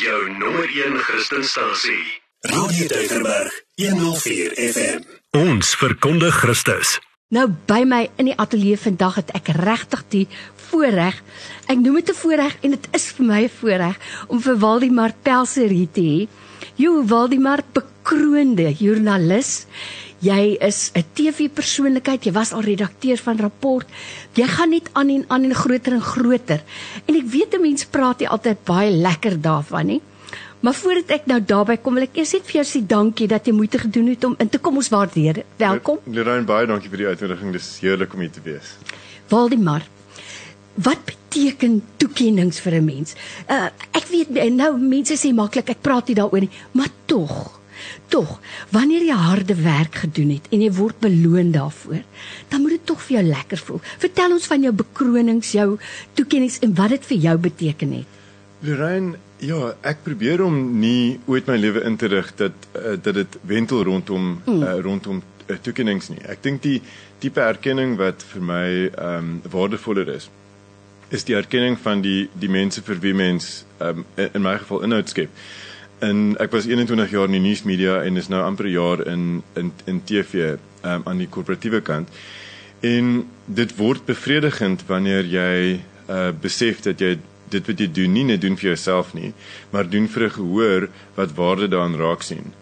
jou 0.00 0.30
nommer 0.38 0.64
1 0.64 0.98
Christenstasie. 1.04 2.04
Radio 2.40 2.86
Deugerberg 2.88 3.52
104 3.74 4.54
FM. 4.56 5.02
Ons 5.36 5.74
verkondig 5.76 6.38
Christus. 6.40 6.94
Nou 7.28 7.44
by 7.68 7.82
my 7.84 8.00
in 8.16 8.30
die 8.30 8.36
ateljee 8.40 8.78
vandag 8.80 9.18
het 9.20 9.32
ek 9.36 9.50
regtig 9.58 10.04
die 10.14 10.22
voorreg. 10.70 11.18
Ek 11.68 11.82
noem 11.82 12.00
dit 12.00 12.08
'n 12.14 12.20
voorreg 12.22 12.56
en 12.64 12.70
dit 12.76 12.88
is 12.96 13.06
vir 13.12 13.26
my 13.26 13.42
'n 13.44 13.52
voorreg 13.60 13.96
om 14.28 14.40
vir 14.40 14.56
Waldemar 14.56 15.12
Pelser 15.22 15.68
hier 15.68 15.92
te 15.92 16.00
hê. 16.00 16.28
Jo 16.76 17.04
Waldemar 17.04 17.60
bekroonde 17.72 18.72
joernalis. 18.72 19.66
Jy 20.20 20.58
is 20.60 20.90
'n 20.92 21.04
TV-persoonlikheid, 21.16 22.24
jy 22.24 22.32
was 22.32 22.52
al 22.52 22.60
redakteur 22.60 23.16
van 23.16 23.38
Rapport. 23.40 23.88
Jy 24.36 24.44
gaan 24.44 24.70
net 24.70 24.90
aan 24.92 25.08
en 25.08 25.24
aan 25.28 25.44
en 25.44 25.54
groter 25.54 25.92
en 25.92 26.02
groter. 26.02 26.60
En 27.06 27.14
ek 27.14 27.24
weet 27.24 27.54
'n 27.54 27.60
mens 27.60 27.84
praat 27.84 28.18
nie 28.18 28.28
altyd 28.28 28.64
baie 28.64 28.90
lekker 28.90 29.40
daarvan 29.40 29.86
nie. 29.86 30.00
Maar 30.60 30.74
voordat 30.74 31.08
ek 31.08 31.26
nou 31.26 31.40
daarby 31.40 31.76
kom, 31.76 31.94
wil 31.94 32.02
ek 32.02 32.16
eers 32.16 32.32
net 32.32 32.44
vir 32.44 32.62
jou 32.62 32.64
sê 32.64 32.86
dankie 32.86 33.26
dat 33.26 33.46
jy 33.46 33.52
moeite 33.52 33.78
gedoen 33.78 34.08
het 34.08 34.24
om 34.24 34.34
in 34.38 34.48
te 34.48 34.58
kom. 34.58 34.76
Ons 34.76 34.88
waardeer 34.88 35.32
dit. 35.34 35.44
Welkom. 35.56 35.98
Lorraine, 36.04 36.44
baie 36.44 36.66
dankie 36.66 36.90
vir 36.90 36.98
die 36.98 37.06
uitnodiging. 37.06 37.52
Dis 37.52 37.78
heerlik 37.80 38.12
om 38.14 38.20
hier 38.20 38.30
te 38.30 38.40
wees. 38.44 38.76
Waldemar, 39.28 39.82
wat 40.74 40.98
beteken 41.04 41.82
toekennings 41.96 42.60
vir 42.60 42.74
'n 42.74 42.84
mens? 42.84 43.14
Uh 43.48 43.70
ek 43.92 44.04
weet 44.10 44.52
nou 44.52 44.76
mense 44.78 45.16
sê 45.16 45.32
maklik 45.32 45.70
ek 45.70 45.80
praat 45.80 46.08
nie 46.08 46.14
daaroor 46.16 46.40
nie, 46.40 46.50
maar 46.72 46.88
tog. 47.06 47.59
Tog, 48.10 48.36
wanneer 48.74 49.04
jy 49.06 49.16
harde 49.16 49.54
werk 49.62 50.00
gedoen 50.02 50.32
het 50.34 50.48
en 50.50 50.62
jy 50.64 50.70
word 50.74 50.98
beloon 51.02 51.52
daarvoor, 51.54 52.02
dan 52.50 52.64
moet 52.64 52.74
dit 52.74 52.86
tog 52.90 53.02
vir 53.06 53.20
jou 53.20 53.26
lekker 53.28 53.60
voel. 53.66 53.82
Vertel 54.02 54.34
ons 54.34 54.48
van 54.50 54.66
jou 54.66 54.72
bekronings, 54.74 55.52
jou 55.54 55.68
toekennings 56.18 56.58
en 56.66 56.74
wat 56.74 56.96
dit 56.96 57.06
vir 57.12 57.26
jou 57.28 57.36
beteken 57.46 57.92
het. 58.00 58.16
Lorraine, 58.66 59.14
ja, 59.40 59.74
ek 59.86 60.02
probeer 60.04 60.42
om 60.44 60.56
nie 60.80 61.20
ooit 61.30 61.46
my 61.48 61.56
lewe 61.56 61.84
in 61.88 61.96
te 61.96 62.10
rig 62.12 62.28
dat 62.36 62.66
uh, 62.74 62.96
dat 63.00 63.14
dit 63.16 63.38
wentel 63.48 63.84
rondom 63.88 64.26
mm. 64.44 64.58
uh, 64.58 64.74
rondom 64.84 65.22
uh, 65.46 65.56
toekennings 65.62 66.10
nie. 66.12 66.20
Ek 66.28 66.42
dink 66.44 66.60
die 66.66 66.80
tipe 67.22 67.40
erkenning 67.40 67.96
wat 68.00 68.24
vir 68.32 68.44
my 68.44 68.66
ehm 68.90 69.16
um, 69.16 69.32
waardevoller 69.54 70.12
is, 70.16 70.28
is 71.10 71.24
die 71.24 71.38
erkenning 71.38 71.78
van 71.80 72.04
die 72.04 72.28
die 72.42 72.50
mense 72.52 72.82
vir 72.84 73.00
wie 73.00 73.14
mens 73.16 73.64
um, 73.80 74.04
in, 74.16 74.28
in 74.34 74.44
my 74.44 74.58
geval 74.60 74.84
inhoud 74.86 75.08
skep. 75.08 75.32
En 76.00 76.36
ek 76.40 76.54
was 76.56 76.66
21 76.66 77.10
jaar 77.10 77.28
in 77.28 77.36
die 77.36 77.44
nuusmedia 77.44 78.00
en 78.02 78.16
is 78.16 78.28
nou 78.32 78.42
amper 78.42 78.66
'n 78.66 78.72
jaar 78.72 79.06
in 79.06 79.42
in 79.54 79.72
in 79.84 80.04
TV 80.04 80.56
um, 80.84 81.02
aan 81.04 81.18
die 81.18 81.28
korporatiewe 81.28 81.80
kant. 81.80 82.08
En 82.80 83.28
dit 83.44 83.76
word 83.76 84.04
bevredigend 84.04 84.86
wanneer 84.86 85.24
jy 85.24 85.80
uh, 86.08 86.30
besef 86.40 86.80
dat 86.80 87.00
jy 87.00 87.18
dit 87.50 87.66
wat 87.66 87.78
jy 87.78 87.88
doen 87.92 88.12
nie 88.12 88.24
net 88.24 88.40
doen 88.40 88.56
vir 88.56 88.72
jouself 88.72 89.12
nie, 89.14 89.32
maar 89.70 89.88
doen 89.88 90.08
vir 90.08 90.24
'n 90.24 90.30
gehoor 90.30 90.88
wat 91.14 91.34
waarde 91.34 91.68
daarin 91.68 91.98
raak 91.98 92.22
sien. 92.22 92.52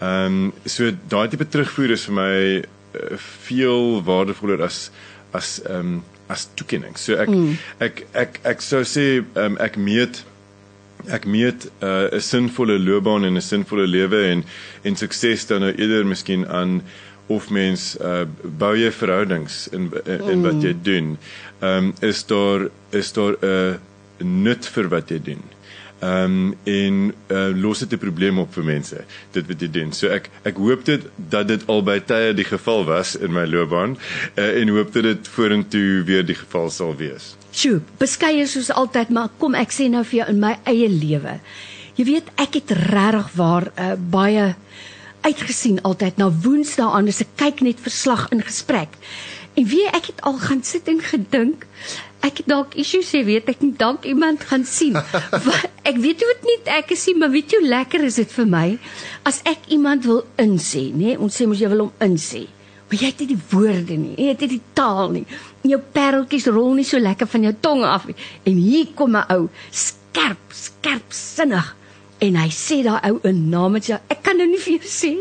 Ehm 0.00 0.26
um, 0.26 0.52
so 0.64 0.90
daai 1.08 1.28
tipe 1.28 1.48
terugvoer 1.48 1.90
is 1.90 2.04
vir 2.04 2.14
my 2.14 2.36
uh, 2.58 3.16
veel 3.46 4.02
waardevoller 4.04 4.62
as 4.62 4.90
as 5.30 5.62
ehm 5.64 5.78
um, 5.78 6.04
as 6.26 6.48
toekenning. 6.54 6.96
So 6.98 7.14
ek 7.14 7.28
mm. 7.28 7.56
ek 7.78 8.06
ek 8.12 8.40
ek 8.42 8.60
sou 8.60 8.82
sê 8.84 9.24
um, 9.34 9.56
ek 9.56 9.76
meet 9.76 10.24
ek 11.08 11.24
meet 11.26 11.66
uh, 11.80 12.08
'n 12.10 12.14
uh, 12.14 12.20
sinvolle 12.20 12.78
loopbaan 12.78 13.24
en 13.24 13.36
'n 13.36 13.42
sinvolle 13.42 13.86
lewe 13.86 14.26
en 14.30 14.44
en 14.82 14.96
sukses 14.96 15.46
dan 15.46 15.60
nou 15.60 15.72
eerder 15.72 16.06
miskien 16.06 16.46
aan 16.48 16.82
of 17.26 17.50
mens 17.50 17.96
uh, 18.00 18.24
bou 18.42 18.76
jy 18.76 18.90
verhoudings 18.92 19.68
in 19.72 19.90
in, 20.04 20.28
in 20.30 20.42
wat 20.42 20.62
jy 20.62 20.74
mm. 20.74 20.82
doen. 20.82 21.16
Ehm 21.60 21.90
um, 21.90 21.94
is 22.00 22.26
daar 22.26 22.68
is 22.90 23.12
daar 23.12 23.36
'n 23.40 23.46
uh, 23.46 23.74
nut 24.18 24.66
vir 24.66 24.88
wat 24.88 25.10
jy 25.10 25.20
doen. 25.22 25.42
Ehm 26.02 26.24
um, 26.24 26.54
en 26.64 27.14
uh, 27.30 27.62
los 27.62 27.78
dit 27.78 27.92
'n 27.92 27.98
probleem 27.98 28.38
op 28.38 28.54
vir 28.54 28.64
mense. 28.64 29.04
Dit 29.30 29.46
wat 29.46 29.60
jy 29.60 29.70
doen. 29.70 29.92
So 29.92 30.08
ek 30.08 30.30
ek 30.42 30.56
hoop 30.56 30.84
dit 30.84 31.04
dat 31.16 31.48
dit 31.48 31.62
al 31.66 31.82
by 31.82 32.00
tye 32.00 32.32
die 32.34 32.44
geval 32.44 32.84
was 32.84 33.14
in 33.16 33.32
my 33.32 33.44
loopbaan 33.46 33.94
uh, 34.34 34.60
en 34.60 34.68
hoop 34.68 34.92
dat 34.92 35.02
dit 35.02 35.28
vorentoe 35.28 36.02
weer 36.02 36.26
die 36.26 36.34
geval 36.34 36.70
sal 36.70 36.96
wees. 36.96 37.36
Sjoe, 37.52 37.80
beskeie 37.98 38.46
soos 38.46 38.70
altyd, 38.70 39.08
maar 39.08 39.28
kom 39.38 39.54
ek 39.54 39.70
sê 39.70 39.86
nou 39.88 40.02
vir 40.04 40.18
jou 40.18 40.28
in 40.34 40.40
my 40.40 40.56
eie 40.64 40.88
lewe. 40.88 41.38
Jy 41.94 42.04
weet, 42.04 42.34
ek 42.34 42.54
het 42.58 42.70
regtig 42.70 43.30
waar 43.36 43.70
uh, 43.78 43.92
baie 44.10 44.54
uitgesien 45.20 45.82
altyd 45.82 46.16
na 46.16 46.32
Woensdae 46.42 46.90
aan 46.90 47.08
as 47.08 47.20
ek 47.22 47.36
kyk 47.36 47.60
net 47.60 47.78
verslag 47.80 48.26
in 48.34 48.42
gesprek. 48.42 48.98
En 49.54 49.66
wie 49.68 49.86
ek 49.86 50.06
het 50.10 50.22
al 50.26 50.38
gaan 50.40 50.62
sit 50.66 50.88
en 50.88 50.98
gedink 50.98 51.66
ek 52.26 52.42
dalk 52.50 52.76
issues 52.78 53.10
sê 53.12 53.22
weet 53.26 53.50
ek 53.52 53.62
nie 53.64 53.74
dalk 53.78 54.06
iemand 54.08 54.44
gaan 54.50 54.64
sien 54.68 54.96
ek 55.90 55.96
weet 56.04 56.24
hoe 56.24 56.32
dit 56.32 56.48
nie 56.48 56.58
ek 56.78 56.94
is 56.96 57.04
nie 57.08 57.16
maar 57.20 57.32
weet 57.34 57.52
jy 57.52 57.62
hoe 57.62 57.72
lekker 57.74 58.06
is 58.08 58.20
dit 58.22 58.34
vir 58.38 58.48
my 58.54 58.66
as 59.28 59.42
ek 59.48 59.68
iemand 59.76 60.08
wil 60.10 60.24
insê 60.42 60.88
nê 60.94 61.16
ons 61.18 61.34
sê 61.34 61.48
mos 61.50 61.62
jy 61.62 61.70
wil 61.72 61.86
hom 61.86 62.08
insê 62.08 62.46
maar 62.86 63.00
jy 63.00 63.10
het 63.10 63.22
nie 63.24 63.30
die 63.34 63.42
woorde 63.52 63.98
nie 63.98 64.16
jy 64.16 64.30
het 64.32 64.46
nie 64.46 64.52
die 64.54 64.64
taal 64.78 65.12
nie 65.18 65.26
en 65.62 65.74
jou 65.74 65.82
pareltjies 65.98 66.50
rol 66.54 66.74
nie 66.78 66.88
so 66.88 67.02
lekker 67.02 67.30
van 67.34 67.50
jou 67.50 67.54
tong 67.68 67.84
af 67.88 68.08
nie 68.10 68.18
en 68.46 68.64
hier 68.66 68.90
kom 68.98 69.16
'n 69.16 69.28
ou 69.36 69.46
skerp 69.70 70.58
skerp 70.64 71.14
sinnig 71.16 71.76
en 72.22 72.38
hy 72.38 72.48
sê 72.54 72.82
daai 72.86 73.10
ou 73.10 73.18
'n 73.26 73.50
naam 73.50 73.72
met 73.72 73.86
jou. 73.86 73.98
Ek 74.08 74.22
kan 74.22 74.36
nou 74.36 74.46
nie 74.46 74.58
vir 74.58 74.78
jou 74.78 74.86
sê 74.86 75.12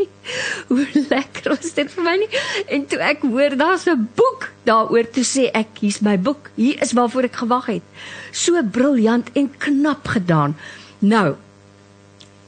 hoe 0.69 0.85
lekker 1.09 1.50
was 1.50 1.73
dit 1.73 1.89
vir 1.91 2.03
my 2.03 2.16
nie. 2.18 2.29
En 2.69 2.85
toe 2.85 3.00
ek 3.00 3.22
hoor 3.25 3.57
daar's 3.57 3.88
'n 3.88 4.09
boek 4.16 4.50
daaroor 4.67 5.07
toe 5.09 5.23
sê 5.25 5.47
ek 5.57 5.81
hier's 5.81 6.01
my 6.05 6.17
boek. 6.17 6.51
Hier 6.55 6.81
is 6.81 6.94
waarvoor 6.97 7.29
ek 7.29 7.41
gewag 7.44 7.69
het. 7.72 7.85
So 8.31 8.61
briljant 8.63 9.31
en 9.33 9.49
knap 9.57 10.07
gedaan. 10.16 10.57
Nou 10.99 11.35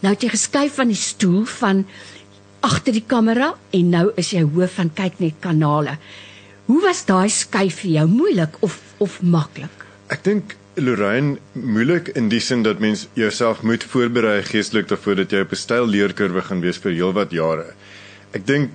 nou 0.03 0.11
het 0.11 0.23
jy 0.25 0.33
geskuif 0.33 0.75
van 0.81 0.89
die 0.91 0.99
stoel 0.99 1.45
van 1.47 1.85
agter 2.59 2.91
die 2.95 3.05
kamera 3.07 3.53
en 3.71 3.89
nou 3.93 4.09
is 4.19 4.33
jy 4.35 4.43
hoof 4.43 4.75
van 4.79 4.91
kyk 4.95 5.21
net 5.23 5.39
kanale. 5.43 5.95
Hoe 6.67 6.81
was 6.83 7.05
daai 7.07 7.29
skuif 7.31 7.81
vir 7.83 7.91
jou? 7.97 8.05
Moeilik 8.11 8.59
of 8.61 8.79
of 9.03 9.21
maklik? 9.23 9.87
Ek 10.11 10.23
dink 10.27 10.57
Lorraine 10.75 11.37
moeilik 11.53 12.09
in 12.17 12.29
die 12.31 12.41
sin 12.41 12.63
dat 12.65 12.79
mens 12.83 13.07
jouself 13.19 13.61
moet 13.61 13.83
voorberei 13.85 14.41
geestelik 14.47 14.87
daarvoor 14.89 15.21
dat 15.21 15.31
jy 15.31 15.43
op 15.45 15.51
'n 15.51 15.63
styl 15.63 15.87
leerkurwe 15.87 16.41
gaan 16.41 16.61
wees 16.61 16.77
vir 16.77 16.91
heelwat 16.91 17.31
jare. 17.31 17.73
Ek 18.33 18.45
dink 18.47 18.71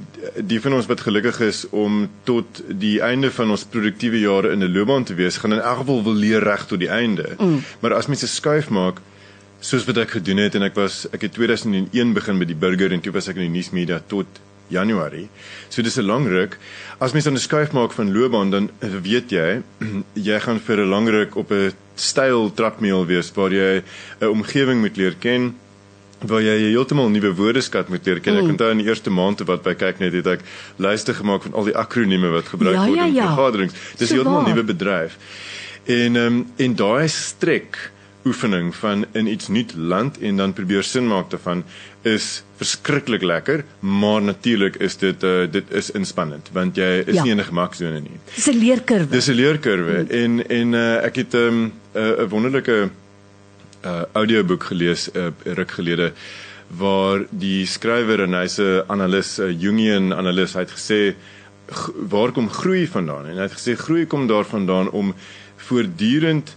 die 0.46 0.60
van 0.62 0.76
ons 0.78 0.86
wat 0.86 1.00
gelukkig 1.02 1.40
is 1.40 1.64
om 1.74 2.04
tot 2.24 2.62
die 2.68 3.00
einde 3.02 3.30
van 3.34 3.50
ons 3.50 3.64
produktiewe 3.64 4.20
jare 4.20 4.52
in 4.54 4.62
'n 4.62 4.72
loopbaan 4.72 5.04
te 5.04 5.14
wees, 5.14 5.36
gaan 5.36 5.52
in 5.52 5.60
elk 5.60 5.78
geval 5.82 6.02
wil 6.02 6.14
leer 6.14 6.42
reg 6.42 6.66
tot 6.66 6.78
die 6.78 6.90
einde. 6.90 7.34
Mm. 7.38 7.62
Maar 7.80 7.94
as 7.94 8.06
mens 8.06 8.22
'n 8.22 8.26
skuif 8.26 8.70
maak, 8.70 9.00
soos 9.60 9.84
wat 9.84 9.96
ek 9.98 10.10
gedoen 10.10 10.36
het 10.36 10.54
en 10.54 10.62
ek 10.62 10.74
was 10.74 11.06
ek 11.10 11.22
het 11.22 11.32
2001 11.32 12.12
begin 12.12 12.38
met 12.38 12.48
die 12.48 12.56
burger 12.56 12.92
en 12.92 13.00
toe 13.00 13.12
was 13.12 13.28
ek 13.28 13.36
in 13.36 13.50
die 13.50 13.56
nuusmedia 13.58 14.00
tot 14.06 14.26
Januarie. 14.68 15.28
So 15.68 15.82
dis 15.82 15.98
'n 15.98 16.06
lang 16.06 16.26
ruk. 16.28 16.58
As 17.00 17.12
mens 17.12 17.24
dan 17.24 17.34
'n 17.34 17.38
skuif 17.38 17.72
maak 17.72 17.92
van 17.92 18.12
loopbaan 18.12 18.50
dan 18.50 18.70
weet 18.80 19.30
jy 19.30 19.62
jy 20.28 20.40
gaan 20.40 20.60
vir 20.60 20.76
'n 20.78 20.88
lang 20.88 21.08
ruk 21.08 21.36
op 21.36 21.50
'n 21.50 21.72
styl 21.94 22.52
trapmeel 22.54 23.06
wees 23.06 23.32
waar 23.34 23.50
jy 23.50 23.82
'n 24.20 24.26
omgewing 24.26 24.80
moet 24.80 24.96
leer 24.96 25.14
ken 25.18 25.54
waar 26.26 26.42
jy 26.42 26.56
heeltemal 26.70 27.10
nuwe 27.10 27.30
woordeskat 27.34 27.88
moet 27.88 28.06
leer 28.06 28.20
ken. 28.20 28.34
Mm. 28.34 28.40
Ek 28.40 28.54
onthou 28.56 28.70
in 28.74 28.82
die 28.82 28.88
eerste 28.88 29.10
maande 29.10 29.46
wat 29.48 29.62
by 29.62 29.74
kyk 29.78 30.00
net 30.02 30.16
het 30.18 30.26
ek 30.38 30.42
lyste 30.82 31.14
gemaak 31.14 31.46
van 31.46 31.54
al 31.54 31.70
die 31.70 31.76
akronieme 31.78 32.32
wat 32.34 32.50
gebruik 32.50 32.74
ja, 32.74 32.86
word 32.86 32.98
ja, 32.98 33.06
in 33.06 33.14
ja. 33.14 33.28
vergaderings. 33.30 33.78
Dis 34.00 34.10
heeltemal 34.16 34.48
nuwe 34.48 34.66
bedryf. 34.72 35.18
En 35.86 36.16
ehm 36.16 36.26
um, 36.26 36.42
en 36.56 36.74
daai 36.76 37.08
strek 37.08 37.78
oefening 38.28 38.74
van 38.76 39.06
in 39.12 39.26
iets 39.26 39.48
nuut 39.48 39.72
land 39.76 40.18
en 40.18 40.36
dan 40.36 40.52
probeer 40.52 40.82
sin 40.82 41.06
maak 41.06 41.30
daarvan 41.30 41.62
is 42.02 42.42
verskriklik 42.58 43.22
lekker, 43.22 43.64
maar 43.80 44.22
natuurlik 44.22 44.76
is 44.82 44.96
dit 44.96 45.22
uh, 45.22 45.46
dit 45.50 45.70
is 45.70 45.90
inspannend 45.90 46.50
want 46.52 46.76
jy 46.76 46.90
is 47.06 47.14
ja. 47.14 47.22
nie 47.22 47.32
in 47.36 47.40
'n 47.40 47.50
gemaksone 47.50 48.00
nie. 48.00 48.18
Dis 48.34 48.48
'n 48.50 48.58
leerkurwe. 48.58 49.10
Dis 49.10 49.28
'n 49.28 49.38
leerkurwe 49.38 49.96
hmm. 50.02 50.10
en 50.22 50.48
en 50.48 50.72
uh, 50.72 51.04
ek 51.04 51.16
het 51.16 51.34
'n 51.34 51.36
um, 51.36 51.72
'n 51.94 52.22
uh, 52.22 52.28
wonderlike 52.28 52.90
uh, 53.84 54.02
audioboek 54.12 54.64
gelees 54.64 55.08
'n 55.12 55.18
uh, 55.18 55.54
ruk 55.54 55.70
gelede 55.70 56.12
waar 56.68 57.24
die 57.30 57.66
skrywer 57.66 58.20
en 58.20 58.34
hy's 58.34 58.58
'n 58.58 58.82
analis, 58.86 59.38
'n 59.38 59.58
Jungian 59.58 60.12
analis, 60.14 60.54
hy 60.54 60.60
het 60.60 60.74
gesê 60.76 61.14
waar 62.08 62.32
kom 62.32 62.50
groei 62.50 62.86
vandaan? 62.86 63.26
En 63.26 63.36
hy 63.36 63.42
het 63.42 63.58
gesê 63.58 63.76
groei 63.76 64.06
kom 64.06 64.26
daarvandaan 64.26 64.90
om 64.90 65.14
voortdurend 65.56 66.56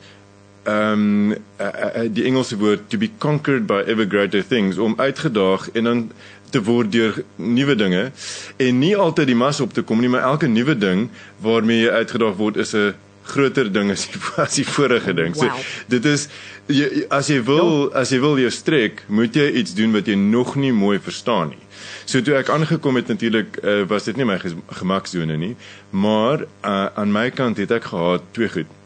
ehm 0.64 0.94
um, 0.94 1.32
uh, 1.32 1.38
uh, 1.58 2.10
die 2.14 2.24
Engelse 2.24 2.58
woord 2.58 2.90
to 2.90 2.98
be 2.98 3.10
conquered 3.18 3.66
by 3.66 3.82
ever 3.88 4.06
greater 4.06 4.48
things 4.48 4.78
om 4.78 4.94
uitgedaag 4.98 5.72
en 5.72 5.84
dan 5.84 6.12
te 6.50 6.62
word 6.64 6.92
deur 6.92 7.24
nuwe 7.36 7.76
dinge 7.76 8.12
en 8.58 8.80
nie 8.80 8.94
altyd 8.98 9.32
die 9.32 9.36
mas 9.36 9.62
op 9.64 9.74
te 9.74 9.82
kom 9.82 10.04
nie 10.04 10.10
maar 10.12 10.28
elke 10.28 10.48
nuwe 10.48 10.76
ding 10.78 11.08
waarmee 11.42 11.86
jy 11.86 11.96
uitgedaag 12.04 12.36
word 12.38 12.60
is 12.62 12.76
'n 12.76 12.94
groter 13.32 13.72
ding 13.74 13.92
as 13.94 14.06
die, 14.12 14.22
as 14.46 14.58
die 14.60 14.68
vorige 14.68 15.16
ding. 15.18 15.36
Wow. 15.40 15.56
So 15.56 15.92
dit 15.96 16.08
is 16.12 16.28
jy, 16.68 17.06
as 17.10 17.32
jy 17.32 17.40
wil 17.48 17.72
ja. 17.88 18.02
as 18.04 18.14
jy 18.14 18.20
wil 18.24 18.40
jou 18.42 18.52
strek, 18.54 19.06
moet 19.08 19.36
jy 19.40 19.48
iets 19.64 19.76
doen 19.78 19.96
wat 19.96 20.12
jy 20.12 20.18
nog 20.20 20.56
nie 20.60 20.74
mooi 20.76 21.00
verstaan 21.00 21.56
nie. 21.56 21.64
So 22.06 22.22
toe 22.22 22.36
ek 22.38 22.52
aangekom 22.54 23.00
het 23.00 23.10
natuurlik 23.10 23.58
uh, 23.64 23.82
was 23.90 24.06
dit 24.10 24.20
nie 24.20 24.28
my 24.28 24.38
gemaksone 24.82 25.38
nie, 25.40 25.56
maar 25.90 26.44
uh, 26.44 26.92
aan 27.00 27.12
my 27.14 27.30
kant 27.34 27.62
het 27.62 27.72
ek 27.80 27.90
gehad 27.94 28.28
twee 28.36 28.52
goed 28.52 28.78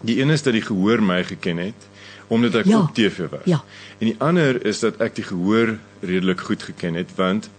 Die 0.00 0.20
een 0.20 0.30
is 0.32 0.42
dat 0.42 0.56
die 0.56 0.64
gehoor 0.64 1.02
my 1.04 1.24
geken 1.24 1.58
het 1.60 1.88
omdat 2.30 2.54
ek 2.54 2.64
Ja. 2.70 2.78
op 2.78 2.94
TV 2.94 3.28
was. 3.30 3.44
Ja. 3.44 3.64
En 3.98 4.06
die 4.06 4.16
ander 4.18 4.64
is 4.64 4.78
dat 4.80 5.00
ek 5.00 5.14
die 5.14 5.24
gehoor 5.24 5.78
redelik 6.00 6.40
goed 6.40 6.62
geken 6.62 6.94
het 6.94 7.10
want 7.16 7.50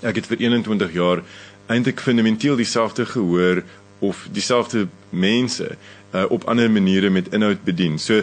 ek 0.00 0.14
het 0.20 0.26
vir 0.26 0.38
21 0.38 0.92
jaar 0.92 1.22
eintlik 1.66 2.00
fundamenteel 2.00 2.56
dieselfde 2.56 3.06
gehoor 3.06 3.62
of 4.08 4.26
dieselfde 4.32 4.86
mense 5.10 5.76
uh, 6.14 6.24
op 6.28 6.44
ander 6.44 6.70
maniere 6.70 7.10
met 7.10 7.32
inhoud 7.32 7.64
bedien. 7.64 7.98
So 7.98 8.22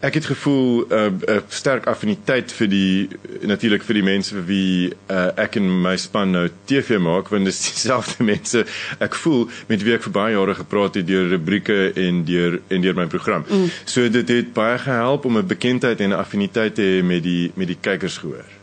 ek 0.00 0.14
het 0.14 0.26
gevoel 0.30 0.86
'n 0.86 0.92
uh, 0.94 1.34
uh, 1.34 1.40
sterk 1.48 1.86
affiniteit 1.86 2.52
vir 2.52 2.68
die 2.68 3.08
natuurlik 3.42 3.82
vir 3.82 3.94
die 3.94 4.02
mense 4.02 4.34
vir 4.34 4.44
wie 4.46 4.92
uh, 5.10 5.30
ek 5.34 5.56
en 5.58 5.66
my 5.82 5.96
span 5.96 6.30
nou 6.30 6.48
TV 6.64 6.98
maak 7.02 7.28
want 7.28 7.44
dit 7.44 7.54
is 7.54 7.72
dieselfde 7.72 8.24
mense 8.32 8.64
ek 8.98 9.14
voel 9.14 9.48
met 9.66 9.82
wie 9.82 9.94
ek 9.94 10.06
vir 10.06 10.14
baie 10.14 10.36
jare 10.36 10.54
gepraat 10.54 10.94
het 10.94 11.06
deur 11.06 11.28
rubrieke 11.28 11.92
en 11.94 12.24
deur 12.24 12.60
en 12.68 12.80
deur 12.80 12.94
my 12.94 13.06
program. 13.06 13.44
Mm. 13.48 13.70
So 13.84 14.08
dit 14.08 14.28
het 14.28 14.52
baie 14.52 14.78
gehelp 14.78 15.24
om 15.24 15.38
'n 15.38 15.46
bekendheid 15.46 16.00
en 16.00 16.10
'n 16.10 16.22
affiniteit 16.22 16.74
te 16.74 16.82
hê 16.82 17.02
met 17.02 17.22
die 17.22 17.50
met 17.54 17.66
die 17.66 17.78
kykers 17.80 18.18
gehoor. 18.18 18.57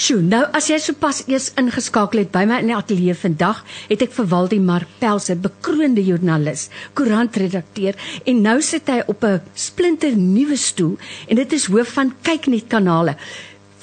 Sjoe, 0.00 0.22
nou 0.24 0.46
as 0.56 0.70
jy 0.70 0.78
sopas 0.80 1.18
eers 1.28 1.50
ingeskakel 1.60 2.22
het 2.22 2.30
by 2.32 2.46
my 2.48 2.62
in 2.62 2.70
die 2.70 2.76
ateljee 2.76 3.12
vandag, 3.20 3.58
het 3.90 4.00
ek 4.06 4.14
vir 4.16 4.28
Waldemar 4.30 4.86
Pelse, 5.02 5.34
bekroonde 5.36 6.00
joernalis, 6.06 6.70
koerantredakteur 6.96 7.98
en 8.24 8.40
nou 8.46 8.54
sit 8.64 8.88
hy 8.88 9.02
op 9.12 9.26
'n 9.28 9.42
splinter 9.52 10.16
nuwe 10.16 10.56
stoel 10.56 10.96
en 11.28 11.36
dit 11.36 11.52
is 11.52 11.68
hoof 11.68 11.92
van 11.98 12.14
Kyknet 12.22 12.70
kanale. 12.72 13.16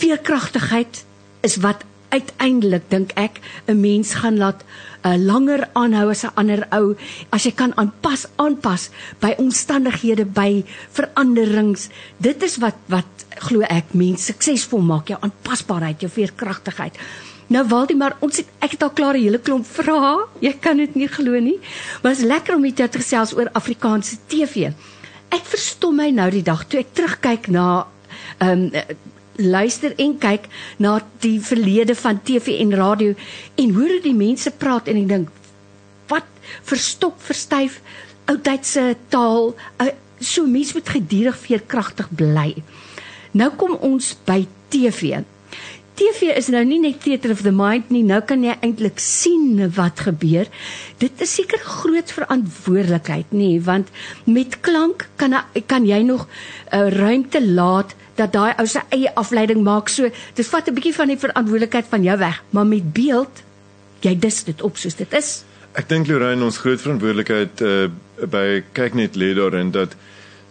Veerkragtigheid 0.02 1.06
is 1.46 1.62
wat 1.62 1.86
uiteindelik 2.10 2.90
dink 2.90 3.12
ek 3.16 3.40
'n 3.68 3.80
mens 3.80 4.14
gaan 4.14 4.38
laat 4.38 4.64
uh, 5.06 5.16
langer 5.18 5.68
aanhou 5.74 6.10
as 6.10 6.24
'n 6.24 6.36
ander 6.36 6.68
ou 6.72 6.96
as 7.30 7.44
jy 7.44 7.52
kan 7.52 7.74
aanpas 7.76 8.28
aanpas 8.36 8.90
by 9.20 9.34
omstandighede 9.38 10.26
by 10.26 10.64
veranderings. 10.92 11.90
Dit 12.18 12.44
is 12.44 12.58
wat 12.58 12.76
wat 12.88 13.06
glo 13.38 13.62
ek 13.62 13.94
mens 13.94 14.26
suksesvol 14.26 14.82
maak 14.82 15.08
jou 15.08 15.20
aanpasbaarheid 15.22 16.02
jou 16.02 16.12
veerkragtigheid 16.12 16.98
nou 17.54 17.64
Waldemar 17.72 18.18
ons 18.26 18.42
het 18.42 18.50
ek 18.64 18.76
het 18.76 18.84
al 18.84 18.94
klaar 18.96 19.16
'n 19.16 19.24
hele 19.24 19.40
klomp 19.40 19.66
vrae 19.66 20.28
jy 20.42 20.54
kan 20.60 20.78
dit 20.78 20.96
nie 20.96 21.08
glo 21.08 21.40
nie 21.40 21.60
maar 22.04 22.14
dit 22.14 22.24
is 22.24 22.28
lekker 22.28 22.56
om 22.56 22.66
jou 22.66 22.74
te 22.88 23.00
gesels 23.00 23.34
oor 23.34 23.50
Afrikaanse 23.54 24.18
TV 24.28 24.72
ek 25.32 25.44
verstom 25.44 25.96
my 25.96 26.10
nou 26.12 26.30
die 26.32 26.44
dag 26.44 26.68
toe 26.68 26.80
ek 26.80 26.94
terugkyk 26.94 27.48
na 27.48 27.88
ehm 28.40 28.50
um, 28.52 28.72
luister 29.38 29.94
en 30.02 30.18
kyk 30.22 30.48
na 30.84 30.98
die 31.24 31.38
verlede 31.44 31.96
van 31.96 32.22
TV 32.24 32.60
en 32.62 32.74
radio 32.76 33.14
en 33.56 33.74
hoor 33.78 33.96
hoe 33.96 34.04
die 34.04 34.18
mense 34.18 34.52
praat 34.52 34.90
en 34.90 35.02
ek 35.04 35.10
dink 35.12 35.32
wat 36.12 36.28
verstok 36.68 37.18
verstyf 37.22 37.80
oudtydse 38.28 38.96
taal 39.14 39.54
uh, 39.54 39.92
so 40.20 40.48
mense 40.50 40.74
moet 40.74 40.90
gedurig 40.90 41.38
veerkragtig 41.38 42.08
bly. 42.18 42.56
Nou 43.38 43.52
kom 43.60 43.76
ons 43.86 44.16
by 44.26 44.42
TV 44.74 45.20
TV 45.98 46.32
is 46.38 46.48
nou 46.54 46.64
nie 46.64 46.80
net 46.80 47.02
theater 47.02 47.32
of 47.32 47.42
the 47.42 47.52
mind 47.52 47.90
nie 47.90 48.04
nou 48.04 48.22
kan 48.22 48.44
jy 48.44 48.54
eintlik 48.62 49.00
sien 49.02 49.58
wat 49.78 50.06
gebeur 50.06 50.46
dit 51.02 51.22
is 51.26 51.36
seker 51.40 51.60
groot 51.60 52.12
verantwoordelikheid 52.12 53.34
nê 53.34 53.58
want 53.70 53.90
met 54.26 54.60
klank 54.62 55.10
kan 55.18 55.34
kan 55.66 55.86
jy 55.86 56.04
nog 56.04 56.28
'n 56.28 56.78
uh, 56.78 56.90
ruimte 56.94 57.42
laat 57.42 57.96
dat 58.18 58.34
daai 58.34 58.54
ou 58.58 58.66
se 58.68 58.82
eie 58.94 59.12
afleiding 59.16 59.64
maak. 59.64 59.90
So 59.90 60.10
dit 60.10 60.48
vat 60.48 60.68
'n 60.68 60.74
bietjie 60.74 60.96
van 60.96 61.08
die 61.08 61.20
verantwoordelikheid 61.26 61.86
van 61.90 62.04
jou 62.04 62.18
weg, 62.18 62.44
maar 62.50 62.66
met 62.66 62.94
beeld 62.94 63.44
jy 64.02 64.20
dis 64.20 64.44
dit 64.44 64.62
op 64.62 64.78
soos 64.78 64.96
dit 64.96 65.14
is. 65.14 65.44
Ek 65.74 65.90
dink 65.90 66.08
Lorraine 66.08 66.44
ons 66.44 66.58
groot 66.58 66.82
verantwoordelikheid 66.82 67.62
uh, 67.62 67.90
by 68.30 68.64
kyk 68.74 68.94
net 68.94 69.16
lê 69.16 69.34
daarin 69.34 69.72
dat 69.72 69.96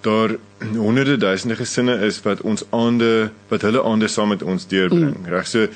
daar 0.06 0.36
honderde 0.72 1.16
duisende 1.20 1.58
gesinne 1.58 1.98
is 2.06 2.22
wat 2.24 2.40
ons 2.46 2.64
aande 2.70 3.30
wat 3.50 3.66
hulle 3.66 3.82
aande 3.82 4.08
saam 4.08 4.32
met 4.34 4.42
ons 4.42 4.66
deurbring. 4.70 5.16
Mm. 5.18 5.30
Reg 5.34 5.48
so 5.50 5.68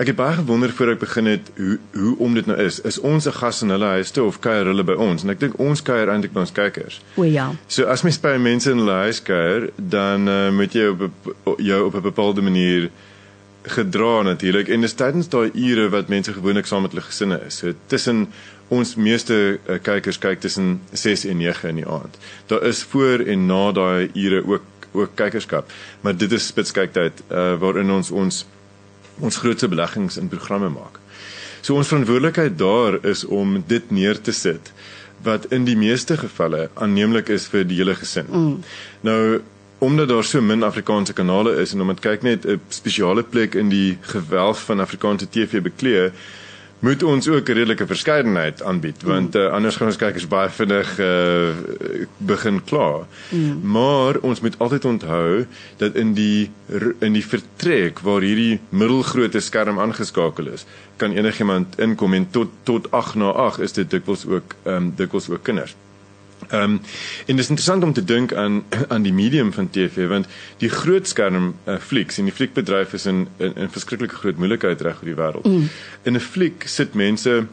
ek 0.00 0.08
het 0.08 0.16
baie 0.16 0.38
gewonder 0.38 0.72
voor 0.72 0.94
ek 0.94 1.02
begin 1.02 1.28
het 1.28 1.50
hoe 1.56 1.76
hoe 1.92 2.14
om 2.24 2.34
dit 2.34 2.46
nou 2.48 2.56
is. 2.58 2.80
Is 2.88 2.98
ons 2.98 3.28
'n 3.28 3.36
gas 3.36 3.62
in 3.62 3.70
hulle 3.74 3.90
huis 3.96 4.10
toe 4.10 4.24
of 4.24 4.40
kuier 4.40 4.66
hulle 4.66 4.84
by 4.84 4.96
ons? 4.96 5.22
En 5.22 5.30
ek 5.30 5.40
dink 5.40 5.58
ons 5.60 5.82
kuier 5.82 6.08
eintlik 6.08 6.32
by 6.32 6.40
ons 6.40 6.52
kykers. 6.52 7.00
O 7.16 7.22
ja. 7.22 7.50
So 7.66 7.84
as 7.84 8.02
mens 8.02 8.20
by 8.20 8.36
mense 8.38 8.70
in 8.70 8.78
hulle 8.78 8.98
huis 9.06 9.22
kuier, 9.22 9.70
dan 9.76 10.28
uh, 10.28 10.50
moet 10.50 10.72
jy 10.72 10.88
op 10.88 11.10
jou 11.58 11.84
op 11.86 11.94
'n 11.94 12.02
bepaalde 12.02 12.42
manier 12.42 12.90
gedra 13.62 14.22
natuurlik 14.22 14.68
en 14.68 14.80
dis 14.80 14.94
tydens 14.96 15.28
daai 15.28 15.50
ure 15.54 15.88
wat 15.92 16.08
mense 16.08 16.32
gewoonlik 16.32 16.66
saam 16.66 16.82
met 16.86 16.94
hulle 16.94 17.04
gesinne 17.04 17.40
is. 17.46 17.60
So 17.60 17.74
tussen 17.92 18.28
ons 18.68 18.94
meeste 18.96 19.36
uh, 19.58 19.78
kykers 19.82 20.20
kyk 20.22 20.40
tussen 20.40 20.80
6 20.92 21.26
en 21.32 21.42
9 21.42 21.68
in 21.68 21.82
die 21.82 21.88
aand. 21.88 22.16
Daar 22.46 22.64
is 22.66 22.82
voor 22.82 23.24
en 23.26 23.46
na 23.46 23.72
daai 23.72 24.10
ure 24.14 24.44
ook 24.46 24.68
ook 24.92 25.12
kykerskap, 25.14 25.70
maar 26.00 26.16
dit 26.18 26.32
is 26.32 26.48
spitskyktyd 26.50 27.20
uh, 27.28 27.52
waarin 27.62 27.90
ons 27.94 28.10
ons 28.10 28.46
ons 29.20 29.36
grootste 29.36 29.68
beleggings 29.68 30.16
in 30.16 30.30
programme 30.32 30.70
maak. 30.72 30.98
So 31.60 31.76
ons 31.76 31.90
verantwoordelikheid 31.92 32.56
daar 32.58 32.96
is 33.06 33.22
om 33.24 33.60
dit 33.66 33.90
neer 33.90 34.18
te 34.20 34.32
sit 34.32 34.72
wat 35.22 35.50
in 35.52 35.66
die 35.68 35.76
meeste 35.76 36.16
gevalle 36.16 36.70
aanneemlik 36.74 37.28
is 37.28 37.46
vir 37.52 37.66
die 37.68 37.76
hele 37.82 37.94
gesin. 37.94 38.26
Mm. 38.32 38.54
Nou 39.06 39.20
omdat 39.80 40.08
daar 40.08 40.24
so 40.24 40.40
min 40.40 40.62
Afrikaanse 40.62 41.12
kanale 41.12 41.56
is 41.60 41.72
en 41.72 41.80
omdat 41.80 42.04
kyk 42.04 42.22
net 42.22 42.46
'n 42.46 42.60
spesiale 42.68 43.22
plek 43.22 43.54
in 43.54 43.68
die 43.68 43.98
gewelf 44.00 44.64
van 44.64 44.80
Afrikaanse 44.80 45.28
TV 45.28 45.62
bekleë, 45.62 46.12
moet 46.80 47.02
ons 47.02 47.28
ook 47.28 47.48
'n 47.48 47.52
redelike 47.52 47.86
verskeidenheid 47.86 48.62
aanbied 48.62 49.02
want 49.02 49.34
uh, 49.34 49.46
anders 49.52 49.76
gaan 49.76 49.86
ons 49.86 49.96
kykers 49.96 50.28
baie 50.28 50.48
vinnig 50.48 50.98
uh, 50.98 51.48
begin 52.16 52.64
kla. 52.64 53.06
Mm. 53.28 53.60
Maar 53.62 54.16
ons 54.20 54.40
moet 54.40 54.58
altyd 54.58 54.84
onthou 54.84 55.46
dat 55.76 55.94
in 55.94 56.14
die 56.14 56.50
in 56.98 57.12
die 57.12 57.26
vertrek 57.26 58.00
waar 58.00 58.20
hierdie 58.20 58.60
middelgrootte 58.68 59.40
skerm 59.40 59.78
aangeskakel 59.78 60.46
is, 60.46 60.64
kan 60.96 61.12
enigiemand 61.12 61.78
inkom 61.78 62.14
en 62.14 62.30
tot 62.30 62.48
tot 62.62 62.90
8 62.90 63.14
na 63.14 63.30
8 63.30 63.60
is 63.60 63.72
dit 63.72 63.90
dikwels 63.90 64.26
ook 64.26 64.54
ehm 64.62 64.76
um, 64.76 64.92
dikwels 64.96 65.28
ook 65.28 65.42
kinders. 65.42 65.76
Ehm 66.50 66.62
um, 66.62 66.80
en 67.26 67.36
dit 67.36 67.44
is 67.44 67.48
interessant 67.48 67.82
om 67.82 67.92
te 67.92 68.04
dink 68.04 68.34
aan 68.34 68.64
aan 68.94 69.02
die 69.02 69.12
medium 69.12 69.52
van 69.52 69.70
TV 69.70 70.08
want 70.08 70.26
die 70.58 70.68
groot 70.68 71.08
skerm 71.08 71.54
uh, 71.64 71.78
flieks 71.78 72.18
en 72.18 72.26
die 72.26 72.34
fliekbedryf 72.34 72.92
is 72.92 73.06
in 73.06 73.28
in, 73.36 73.54
in 73.54 73.70
verskriklike 73.70 74.14
groot 74.14 74.36
moeilikheid 74.36 74.80
reg 74.80 74.98
oor 74.98 75.10
die 75.12 75.18
wêreld. 75.22 75.46
Mm. 75.46 75.68
In 76.02 76.18
'n 76.18 76.20
fliek 76.20 76.66
sit 76.66 76.94
mense 76.94 77.46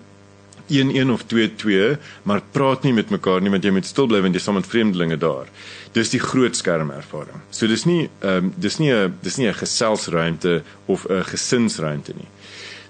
1 0.68 0.92
1 0.96 1.10
of 1.10 1.24
2 1.24 1.56
2 1.56 1.98
maar 2.24 2.42
praat 2.52 2.84
nie 2.84 2.94
met 2.94 3.10
mekaar 3.10 3.42
nie 3.42 3.54
want 3.54 3.64
jy 3.64 3.72
moet 3.72 3.86
stil 3.86 4.08
bly 4.08 4.22
want 4.22 4.36
jy 4.36 4.42
saam 4.42 4.58
met 4.60 4.68
vreemdelinge 4.68 5.18
daar. 5.18 5.48
Dis 5.94 6.10
die 6.10 6.24
groot 6.24 6.56
skerm 6.56 6.90
ervaring. 6.92 7.42
So 7.50 7.68
dis 7.68 7.86
nie 7.86 8.10
ehm 8.20 8.50
um, 8.50 8.54
dis 8.58 8.80
nie 8.80 8.92
'n 8.92 9.14
dis 9.22 9.38
nie 9.38 9.48
'n 9.48 9.54
geselsruimte 9.54 10.64
of 10.86 11.06
'n 11.10 11.24
gesinsruimte 11.24 12.14
nie. 12.16 12.30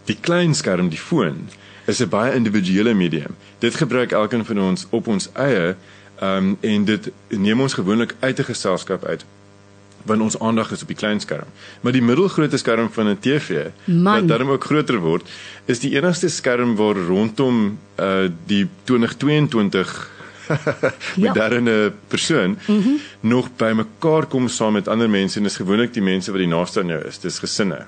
Die 0.06 0.18
klein 0.22 0.56
skerm, 0.56 0.90
die 0.90 1.06
foon 1.10 1.50
is 1.86 2.00
'n 2.02 2.10
baie 2.10 2.36
individuele 2.36 2.94
medium. 2.94 3.36
Dit 3.60 3.76
gebruik 3.76 4.12
elkeen 4.12 4.46
van 4.46 4.60
ons 4.60 4.88
op 4.90 5.08
ons 5.08 5.30
eie 5.34 5.76
ehm 6.20 6.38
um, 6.38 6.58
en 6.62 6.86
dit 6.86 7.12
neem 7.28 7.62
ons 7.62 7.74
gewoonlik 7.74 8.16
uit 8.20 8.40
'n 8.40 8.44
geselskap 8.44 9.06
uit 9.06 9.26
wanneer 10.08 10.26
ons 10.26 10.40
aandag 10.40 10.72
is 10.72 10.82
op 10.82 10.88
die 10.88 10.98
klein 10.98 11.20
skerm. 11.20 11.48
Maar 11.82 11.92
die 11.92 12.02
middelgrootte 12.02 12.58
skerm 12.58 12.90
van 12.92 13.08
'n 13.10 13.20
TV 13.20 13.66
Man. 13.86 14.14
wat 14.14 14.28
daarom 14.28 14.50
ook 14.50 14.64
groter 14.64 14.98
word, 14.98 15.30
is 15.66 15.80
die 15.80 15.96
enigste 15.96 16.30
skerm 16.30 16.76
waar 16.76 16.96
rondom 16.96 17.80
uh 18.00 18.30
die 18.46 18.68
2022 18.84 20.16
Ja. 21.16 21.28
moderne 21.28 21.92
persoon 22.08 22.58
mm 22.68 22.82
-hmm. 22.82 23.00
nog 23.20 23.50
by 23.56 23.72
mekaar 23.76 24.26
kom 24.26 24.48
saam 24.48 24.74
met 24.74 24.88
ander 24.88 25.10
mense 25.10 25.38
en 25.38 25.44
dis 25.44 25.56
gewoonlik 25.56 25.94
die 25.94 26.02
mense 26.02 26.32
wat 26.32 26.40
die 26.40 26.48
naaste 26.48 26.80
aan 26.80 26.88
jou 26.88 27.06
is, 27.06 27.20
dis 27.20 27.40
gesinne. 27.40 27.86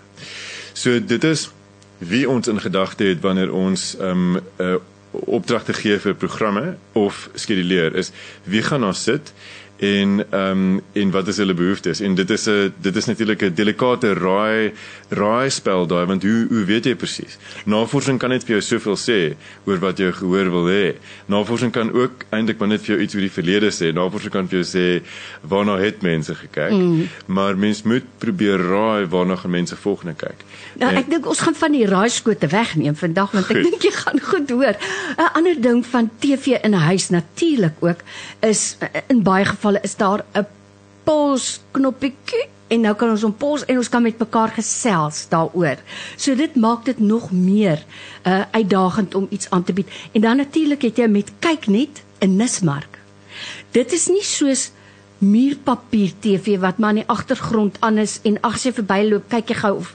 So 0.74 1.06
dit 1.06 1.24
is 1.24 1.50
wie 1.98 2.30
ons 2.30 2.48
in 2.48 2.62
gedagte 2.62 3.04
het 3.04 3.22
wanneer 3.22 3.54
ons 3.54 3.96
ehm 4.00 4.36
um, 4.36 4.40
uh, 4.58 4.76
opdragte 5.12 5.74
gee 5.74 5.98
vir 6.00 6.16
programme 6.16 6.76
of 6.94 7.30
skeduleer 7.34 7.96
is 7.96 8.12
wie 8.44 8.62
gaan 8.62 8.82
daar 8.82 8.96
sit 8.96 9.34
en 9.80 10.26
ehm 10.30 10.52
um, 10.52 10.82
en 10.92 11.12
wat 11.12 11.28
is 11.28 11.38
hulle 11.38 11.54
behoeftes 11.54 12.00
en 12.00 12.16
dit 12.16 12.30
is 12.30 12.48
'n 12.50 12.74
dit 12.82 12.96
is 12.96 13.06
natuurlik 13.06 13.42
'n 13.44 13.54
delikate 13.54 14.14
raai 14.14 14.74
raai 15.10 15.50
spel 15.50 15.88
daai 15.88 16.06
want 16.06 16.24
hoe 16.24 16.46
hoe 16.50 16.64
weet 16.66 16.86
jy 16.86 16.96
presies 16.96 17.38
navorsing 17.66 18.20
kan 18.20 18.30
net 18.30 18.44
vir 18.44 18.60
jou 18.60 18.62
soveel 18.62 18.98
sê 18.98 19.36
oor 19.66 19.80
wat 19.80 19.98
jy 20.00 20.12
gehoor 20.12 20.50
wil 20.52 20.68
hê 20.68 20.96
navorsing 21.26 21.72
kan 21.72 21.92
ook 21.94 22.12
eintlik 22.30 22.60
maar 22.60 22.68
net 22.68 22.82
vir 22.82 22.96
jou 22.96 23.04
iets 23.04 23.16
oor 23.16 23.22
die 23.22 23.38
verlede 23.40 23.72
sê 23.72 23.94
navorsing 23.94 24.32
kan 24.32 24.48
vir 24.48 24.60
jou 24.60 24.68
sê 24.68 25.04
waarna 25.42 25.78
het 25.78 26.02
mense 26.02 26.36
gekyk 26.36 26.72
mm. 26.72 27.08
maar 27.26 27.58
mens 27.58 27.84
moet 27.84 28.04
probeer 28.18 28.58
raai 28.58 29.06
waarna 29.06 29.36
gaan 29.36 29.52
mense 29.52 29.76
volgende 29.76 30.16
kyk 30.16 30.44
Nou, 30.80 30.90
ek 30.96 31.10
dink 31.12 31.28
ons 31.28 31.42
gaan 31.44 31.56
van 31.60 31.74
die 31.76 31.86
raaiskote 31.88 32.48
wegneem 32.52 32.96
vandag 32.96 33.34
want 33.36 33.50
ek 33.52 33.58
Goed. 33.58 33.66
dink 33.68 33.84
jy 33.84 33.92
gaan 33.96 34.22
goed 34.24 34.52
hoor. 34.56 34.76
'n 35.20 35.30
Ander 35.40 35.58
ding 35.62 35.86
van 35.86 36.10
TV 36.20 36.56
in 36.64 36.74
huis 36.74 37.10
natuurlik 37.10 37.76
ook 37.80 38.00
is 38.40 38.78
eh, 38.80 39.02
in 39.08 39.24
baie 39.24 39.46
gevalle 39.46 39.69
is 39.82 39.96
daar 39.96 40.26
'n 40.34 40.46
pos 41.04 41.62
knoppietjie 41.72 42.48
en 42.68 42.82
nou 42.82 42.96
kan 42.96 43.10
ons 43.10 43.22
hom 43.22 43.34
pos 43.34 43.66
en 43.66 43.78
ons 43.78 43.90
kan 43.90 44.04
met 44.04 44.20
mekaar 44.20 44.50
gesels 44.50 45.28
daaroor. 45.30 45.78
So 46.18 46.36
dit 46.36 46.56
maak 46.56 46.86
dit 46.86 47.00
nog 47.00 47.32
meer 47.32 47.84
uh 48.24 48.44
uitdagend 48.52 49.16
om 49.16 49.28
iets 49.30 49.50
aan 49.50 49.64
te 49.64 49.74
bied. 49.74 49.90
En 50.12 50.22
dan 50.22 50.38
natuurlik 50.38 50.82
het 50.82 50.98
jy 50.98 51.08
met 51.08 51.32
kyk 51.40 51.68
net 51.68 52.04
'n 52.20 52.36
nismark. 52.36 53.00
Dit 53.72 53.94
is 53.94 54.08
nie 54.08 54.24
soos 54.24 54.72
muurpapier 55.20 56.12
TV 56.20 56.60
wat 56.60 56.78
maar 56.78 56.90
in 56.96 57.02
die 57.02 57.12
agtergrond 57.12 57.78
aan 57.80 57.98
is 57.98 58.20
en 58.24 58.38
as 58.42 58.64
jy 58.64 58.72
verbyloop 58.74 59.28
kyk 59.30 59.52
jy 59.52 59.56
gou 59.56 59.74
of 59.82 59.92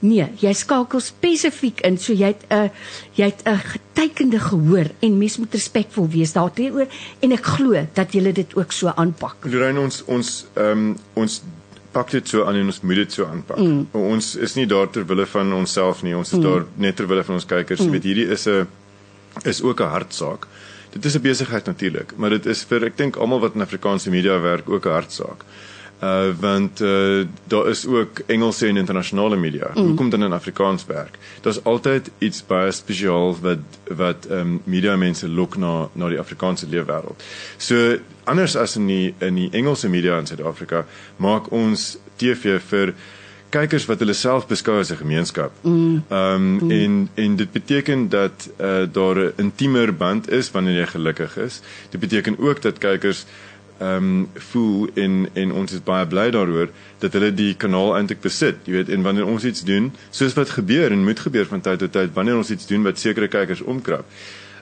nee, 0.00 0.26
jy 0.40 0.52
skakel 0.52 1.00
spesifiek 1.00 1.80
in 1.80 1.98
so 1.98 2.12
jy 2.12 2.32
het 2.34 2.44
'n 2.50 2.70
jy 3.16 3.24
het 3.24 3.42
'n 3.44 3.58
getekende 3.58 4.38
gehoor 4.38 4.90
en 5.00 5.18
mens 5.18 5.38
moet 5.38 5.52
respekvol 5.52 6.08
wees 6.08 6.32
daarteenoor 6.32 6.86
en 7.20 7.32
ek 7.32 7.44
glo 7.44 7.86
dat 7.94 8.12
jy 8.12 8.32
dit 8.32 8.56
ook 8.56 8.72
so 8.72 8.88
aanpak. 8.88 9.36
Lorraine 9.44 9.80
ons 9.80 10.04
ons 10.06 10.46
ehm 10.54 10.70
um, 10.70 10.96
ons 11.14 11.42
pak 11.92 12.10
dit 12.10 12.28
so 12.28 12.44
aan 12.44 12.58
en 12.60 12.66
ons 12.66 12.80
moet 12.80 12.96
dit 12.96 13.12
so 13.12 13.24
aanpak. 13.24 13.58
Mm. 13.58 13.86
Ons 13.92 14.34
is 14.36 14.54
nie 14.54 14.66
daar 14.66 14.90
ter 14.90 15.06
wille 15.06 15.26
van 15.26 15.52
onsself 15.52 16.02
nie, 16.02 16.16
ons 16.16 16.32
is 16.32 16.38
mm. 16.38 16.44
daar 16.44 16.66
net 16.74 16.96
ter 16.96 17.08
wille 17.08 17.24
van 17.24 17.34
ons 17.38 17.46
kykers. 17.46 17.80
Mm. 17.80 17.86
Jy 17.86 17.92
weet 17.96 18.08
hierdie 18.10 18.28
is 18.36 18.46
'n 18.46 18.66
is 19.44 19.62
ook 19.62 19.80
'n 19.80 19.92
hartsaak. 19.96 20.46
Dit 20.92 21.04
is 21.04 21.16
'n 21.16 21.22
besigheid 21.22 21.64
natuurlik, 21.64 22.16
maar 22.16 22.30
dit 22.30 22.46
is 22.46 22.64
vir 22.64 22.84
ek 22.84 22.96
dink 22.96 23.16
almal 23.16 23.40
wat 23.40 23.54
in 23.54 23.60
Afrikaanse 23.60 24.10
media 24.10 24.40
werk 24.40 24.68
ook 24.68 24.86
'n 24.86 24.96
hartsaak. 24.98 25.44
Uh 26.02 26.28
want 26.40 26.80
uh 26.80 27.24
daar 27.46 27.68
is 27.68 27.86
ook 27.86 28.18
Engelse 28.26 28.66
en 28.66 28.76
internasionale 28.76 29.36
media. 29.36 29.70
Mm. 29.74 29.86
Hoekom 29.86 30.10
dan 30.10 30.22
in 30.22 30.32
Afrikaans 30.32 30.86
werk? 30.86 31.18
Daar's 31.40 31.62
altyd 31.64 32.10
iets 32.18 32.46
baie 32.46 32.72
spesiaal 32.72 33.36
wat 33.40 33.58
wat 33.96 34.26
ehm 34.26 34.40
um, 34.40 34.60
media 34.64 34.96
mense 34.96 35.28
lok 35.28 35.56
na 35.56 35.88
na 35.92 36.08
die 36.08 36.18
Afrikaanse 36.18 36.66
leefwêreld. 36.68 37.22
So 37.56 37.96
anders 38.24 38.56
as 38.56 38.76
in 38.76 38.86
die 38.86 39.14
in 39.18 39.34
die 39.34 39.48
Engelse 39.50 39.88
media 39.88 40.18
in 40.18 40.26
Suid-Afrika 40.26 40.84
maak 41.16 41.50
ons 41.50 41.96
TV 42.16 42.60
vir 42.60 42.94
kykers 43.54 43.86
wat 43.88 44.02
hulle 44.02 44.14
self 44.14 44.46
beskou 44.50 44.78
as 44.80 44.90
'n 44.92 44.96
gemeenskap. 44.96 45.52
Mm. 45.62 46.04
Ehm 46.08 46.34
um, 46.34 46.58
mm. 46.58 46.70
en 46.70 47.08
en 47.14 47.36
dit 47.36 47.52
beteken 47.52 48.08
dat 48.08 48.50
uh, 48.60 48.84
daar 48.92 49.16
'n 49.16 49.32
intiemer 49.36 49.96
band 49.96 50.30
is 50.30 50.50
wanneer 50.50 50.78
jy 50.80 50.86
gelukkig 50.86 51.36
is. 51.36 51.60
Dit 51.90 52.00
beteken 52.00 52.38
ook 52.38 52.62
dat 52.62 52.78
kykers 52.78 53.24
ehm 53.78 53.96
um, 53.96 54.28
voel 54.34 54.88
en 54.94 55.28
en 55.34 55.52
ons 55.52 55.72
is 55.72 55.82
baie 55.84 56.06
bly 56.06 56.30
daaroor 56.30 56.70
dat 56.98 57.12
hulle 57.12 57.32
die 57.34 57.54
kanaal 57.54 57.96
eintlik 57.96 58.20
besit. 58.24 58.62
Jy 58.64 58.72
weet, 58.72 58.88
en 58.88 59.02
wanneer 59.02 59.26
ons 59.26 59.44
iets 59.44 59.64
doen, 59.68 59.90
soos 60.10 60.36
wat 60.38 60.50
gebeur 60.50 60.92
en 60.92 61.04
moet 61.04 61.20
gebeur 61.20 61.46
van 61.46 61.60
tyd 61.60 61.78
tot 61.78 61.92
tyd, 61.92 62.14
wanneer 62.14 62.36
ons 62.36 62.50
iets 62.50 62.66
doen 62.66 62.82
wat 62.82 62.98
sekere 62.98 63.28
kykers 63.28 63.60
omkrap. 63.60 64.08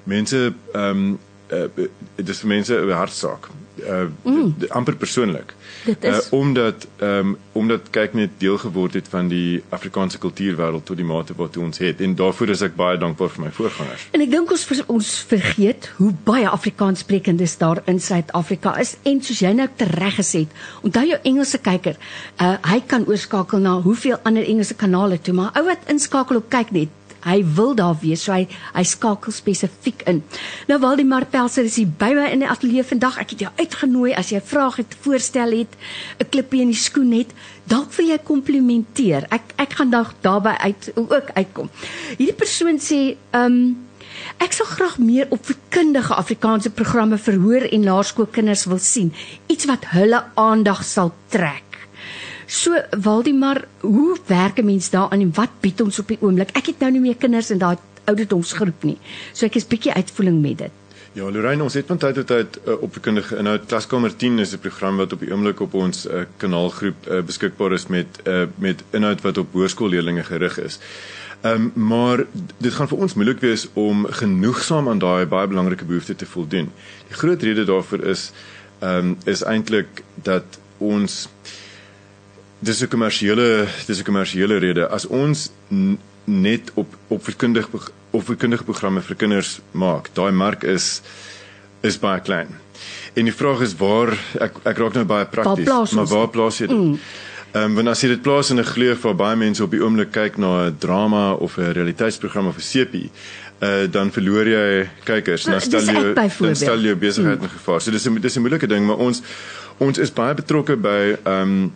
Mense 0.05 0.53
ehm 0.73 1.05
um, 1.05 1.19
uh, 1.53 1.87
dis 2.17 2.41
vir 2.41 2.49
mense 2.49 2.75
'n 2.75 2.91
hartsaak. 2.91 3.51
Uh 3.75 4.07
mm. 4.23 4.55
amper 4.69 4.97
persoonlik. 4.97 5.55
Dit 5.85 6.05
is 6.05 6.27
uh, 6.27 6.33
omdat 6.33 6.87
ehm 6.97 7.19
um, 7.19 7.37
omdat 7.53 7.91
kyk 7.91 8.15
net 8.15 8.31
deel 8.39 8.59
geword 8.59 8.95
het 8.95 9.09
van 9.09 9.29
die 9.29 9.63
Afrikaanse 9.69 10.19
kultuurwêreld 10.19 10.87
tot 10.87 10.97
die 10.97 11.07
mate 11.07 11.35
wat 11.37 11.57
ons 11.57 11.79
het 11.79 12.01
en 12.01 12.15
daarvoor 12.15 12.49
is 12.55 12.63
ek 12.67 12.77
baie 12.79 12.99
dankbaar 12.99 13.31
vir 13.35 13.45
my 13.45 13.51
voorgangers. 13.55 14.07
En 14.11 14.23
ek 14.23 14.31
dink 14.31 14.51
ons 14.51 14.83
ons 14.87 15.11
vergeet 15.31 15.91
hoe 15.99 16.13
baie 16.27 16.49
Afrikaanssprekendes 16.49 17.57
daar 17.59 17.83
in 17.91 18.01
Suid-Afrika 18.01 18.77
is 18.79 18.97
en 19.03 19.23
soos 19.23 19.43
jy 19.43 19.53
nou 19.53 19.69
tereg 19.77 20.19
gesê 20.19 20.45
het, 20.47 20.59
onthou 20.83 21.07
jou 21.11 21.21
Engelse 21.23 21.59
kyker, 21.59 21.99
uh, 22.41 22.57
hy 22.71 22.81
kan 22.87 23.07
oorskakel 23.11 23.63
na 23.63 23.79
hoeveel 23.87 24.19
ander 24.23 24.47
Engelse 24.47 24.75
kanale 24.75 25.19
toe, 25.19 25.35
maar 25.35 25.55
ou 25.59 25.67
wat 25.67 25.91
inskakel 25.91 26.43
op 26.43 26.51
kyk 26.51 26.71
net 26.75 27.04
hy 27.25 27.45
wil 27.57 27.75
daar 27.75 27.97
wees 28.01 28.25
so 28.25 28.33
hy 28.33 28.47
hy 28.75 28.85
skakel 28.85 29.33
spesifiek 29.33 30.05
in. 30.11 30.23
Nou 30.69 30.79
Waldemar 30.83 31.27
Pelser 31.31 31.65
is 31.65 31.77
hier 31.81 31.89
by 31.89 32.13
my 32.17 32.29
in 32.33 32.45
die 32.45 32.51
ateljee 32.51 32.85
vandag. 32.85 33.19
Ek 33.23 33.35
het 33.35 33.47
jou 33.47 33.53
uitgenooi 33.59 34.15
as 34.15 34.31
jy 34.31 34.39
'n 34.39 34.51
vraag 34.53 34.77
het, 34.77 34.97
voorstel 35.01 35.51
het, 35.59 35.73
'n 36.21 36.29
klippie 36.31 36.61
in 36.63 36.73
die 36.73 36.85
skoen 36.89 37.13
het, 37.13 37.33
dalk 37.67 37.93
wil 37.97 38.07
jy 38.07 38.19
komplimenteer. 38.19 39.27
Ek 39.31 39.43
ek 39.57 39.73
gaan 39.73 39.91
dalk 39.91 40.15
daarby 40.21 40.55
uit 40.61 40.93
ook 40.95 41.31
uitkom. 41.35 41.71
Hierdie 42.19 42.37
persoon 42.37 42.79
sê, 42.79 43.17
ehm 43.33 43.53
um, 43.53 43.85
Ek 44.43 44.53
sou 44.53 44.67
graag 44.67 44.99
meer 44.99 45.31
opvoedkundige 45.35 46.15
Afrikaanse 46.15 46.71
programme 46.71 47.19
vir 47.19 47.39
hoër 47.43 47.69
en 47.73 47.87
laerskoolkinders 47.89 48.65
wil 48.71 48.79
sien, 48.79 49.13
iets 49.47 49.69
wat 49.71 49.87
hulle 49.95 50.25
aandag 50.35 50.85
sal 50.85 51.13
trek. 51.29 51.74
So 52.47 52.77
Waldimar, 53.03 53.65
hoe 53.81 54.17
werk 54.27 54.59
'n 54.59 54.65
mens 54.65 54.91
daaraan 54.91 55.21
en 55.21 55.35
wat 55.35 55.51
bied 55.61 55.81
ons 55.81 55.99
op 55.99 56.09
die 56.09 56.19
oomblik? 56.21 56.51
Ek 56.53 56.67
het 56.67 56.79
nou 56.79 56.91
nie 56.91 57.01
meer 57.01 57.17
kinders 57.17 57.51
in 57.51 57.59
daai 57.59 57.77
ouderdomsgroep 58.05 58.83
nie. 58.83 58.99
So 59.33 59.47
ek 59.47 59.55
is 59.55 59.67
bietjie 59.67 59.93
uitvoering 59.93 60.41
met 60.41 60.59
dit. 60.59 60.71
Ja, 61.15 61.31
Lorraine, 61.31 61.63
ons 61.63 61.75
het 61.75 61.87
van 61.87 61.99
tyd 61.99 62.15
tot 62.15 62.27
tyd 62.27 62.57
uh, 62.67 62.75
opvoedkundige 62.83 63.37
inhoud. 63.39 63.67
Klaskamer 63.71 64.17
10 64.17 64.39
is 64.39 64.53
'n 64.53 64.59
program 64.59 64.97
wat 64.97 65.13
op 65.13 65.21
die 65.21 65.31
oomblik 65.33 65.61
op 65.61 65.75
ons 65.75 66.07
uh, 66.07 66.25
kanaalgroep 66.37 67.07
uh, 67.07 67.21
beskikbaar 67.23 67.73
is 67.73 67.87
met 67.87 68.07
uh, 68.25 68.43
met 68.59 68.83
inhoud 68.91 69.21
wat 69.23 69.39
op 69.39 69.53
hoërskoolleerders 69.53 70.27
gerig 70.27 70.59
is. 70.59 70.79
Ehm 71.45 71.71
um, 71.75 71.87
maar 71.87 72.25
dit 72.59 72.73
gaan 72.73 72.89
vir 72.89 72.99
ons 72.99 73.15
moeilik 73.15 73.41
wees 73.41 73.69
om 73.73 74.07
genoegsaam 74.07 74.89
aan 74.89 74.99
daai 74.99 75.27
baie 75.27 75.47
belangrike 75.47 75.85
behoefte 75.85 76.17
te 76.17 76.27
voldoen. 76.27 76.73
Die 77.09 77.17
groot 77.17 77.43
rede 77.43 77.65
daarvoor 77.65 78.01
is 78.01 78.33
ehm 78.79 78.99
um, 78.99 79.17
is 79.25 79.43
eintlik 79.43 80.03
dat 80.15 80.45
ons 80.79 81.29
dis 82.65 82.83
'n 82.83 82.89
kommersiële 82.89 83.67
dis 83.87 83.99
'n 84.01 84.05
kommersiële 84.05 84.59
rede 84.59 84.89
as 84.89 85.07
ons 85.07 85.51
net 86.25 86.71
op 86.75 86.97
opvoedkundige 87.09 87.69
opvoedkundige 88.11 88.65
programme 88.65 89.01
vir 89.03 89.17
kinders 89.17 89.61
maak 89.73 90.09
daai 90.15 90.33
mark 90.33 90.63
is 90.63 91.03
is 91.83 91.99
baie 91.99 92.21
klein 92.21 92.49
en 93.15 93.25
die 93.25 93.39
vraag 93.41 93.61
is 93.61 93.77
waar 93.77 94.13
ek 94.41 94.53
ek 94.65 94.79
raak 94.79 94.95
nou 94.95 95.05
baie 95.05 95.27
prakties 95.27 95.93
maar 95.93 96.07
waar 96.07 96.29
plaas 96.29 96.59
jy 96.59 96.67
dit 96.67 96.77
mm. 96.77 96.99
Ehm 97.55 97.65
um, 97.65 97.75
wanneer 97.75 97.95
as 97.95 98.01
jy 98.03 98.09
dit 98.09 98.23
plaas 98.23 98.49
in 98.51 98.59
'n 98.59 98.67
gleuf 98.67 99.03
waar 99.03 99.15
baie 99.15 99.37
mense 99.37 99.63
op 99.63 99.71
die 99.71 99.81
oomblik 99.81 100.11
kyk 100.11 100.39
na 100.39 100.67
'n 100.67 100.77
drama 100.79 101.35
of 101.35 101.57
'n 101.57 101.71
realiteitsprogram 101.73 102.47
of 102.47 102.57
'n 102.57 102.61
sepie, 102.61 103.11
uh, 103.63 103.87
dan 103.91 104.11
verloor 104.11 104.47
jy 104.47 104.89
kykers 105.05 105.47
en 105.47 105.51
dan 105.53 105.61
stel 105.61 105.81
jy 105.81 106.15
dan 106.15 106.57
stel 106.57 106.81
jy 106.83 106.97
besigheid 106.99 107.39
mm. 107.39 107.45
in 107.45 107.51
gevaar. 107.51 107.81
So 107.81 107.91
dis 107.91 108.07
'n 108.07 108.21
dis 108.21 108.37
'n 108.37 108.41
moeilike 108.41 108.67
ding, 108.67 108.87
maar 108.87 108.97
ons 108.97 109.23
ons 109.79 109.99
is 109.99 110.13
baie 110.13 110.35
betrokke 110.35 110.77
by 110.77 111.17
ehm 111.23 111.43
um, 111.43 111.73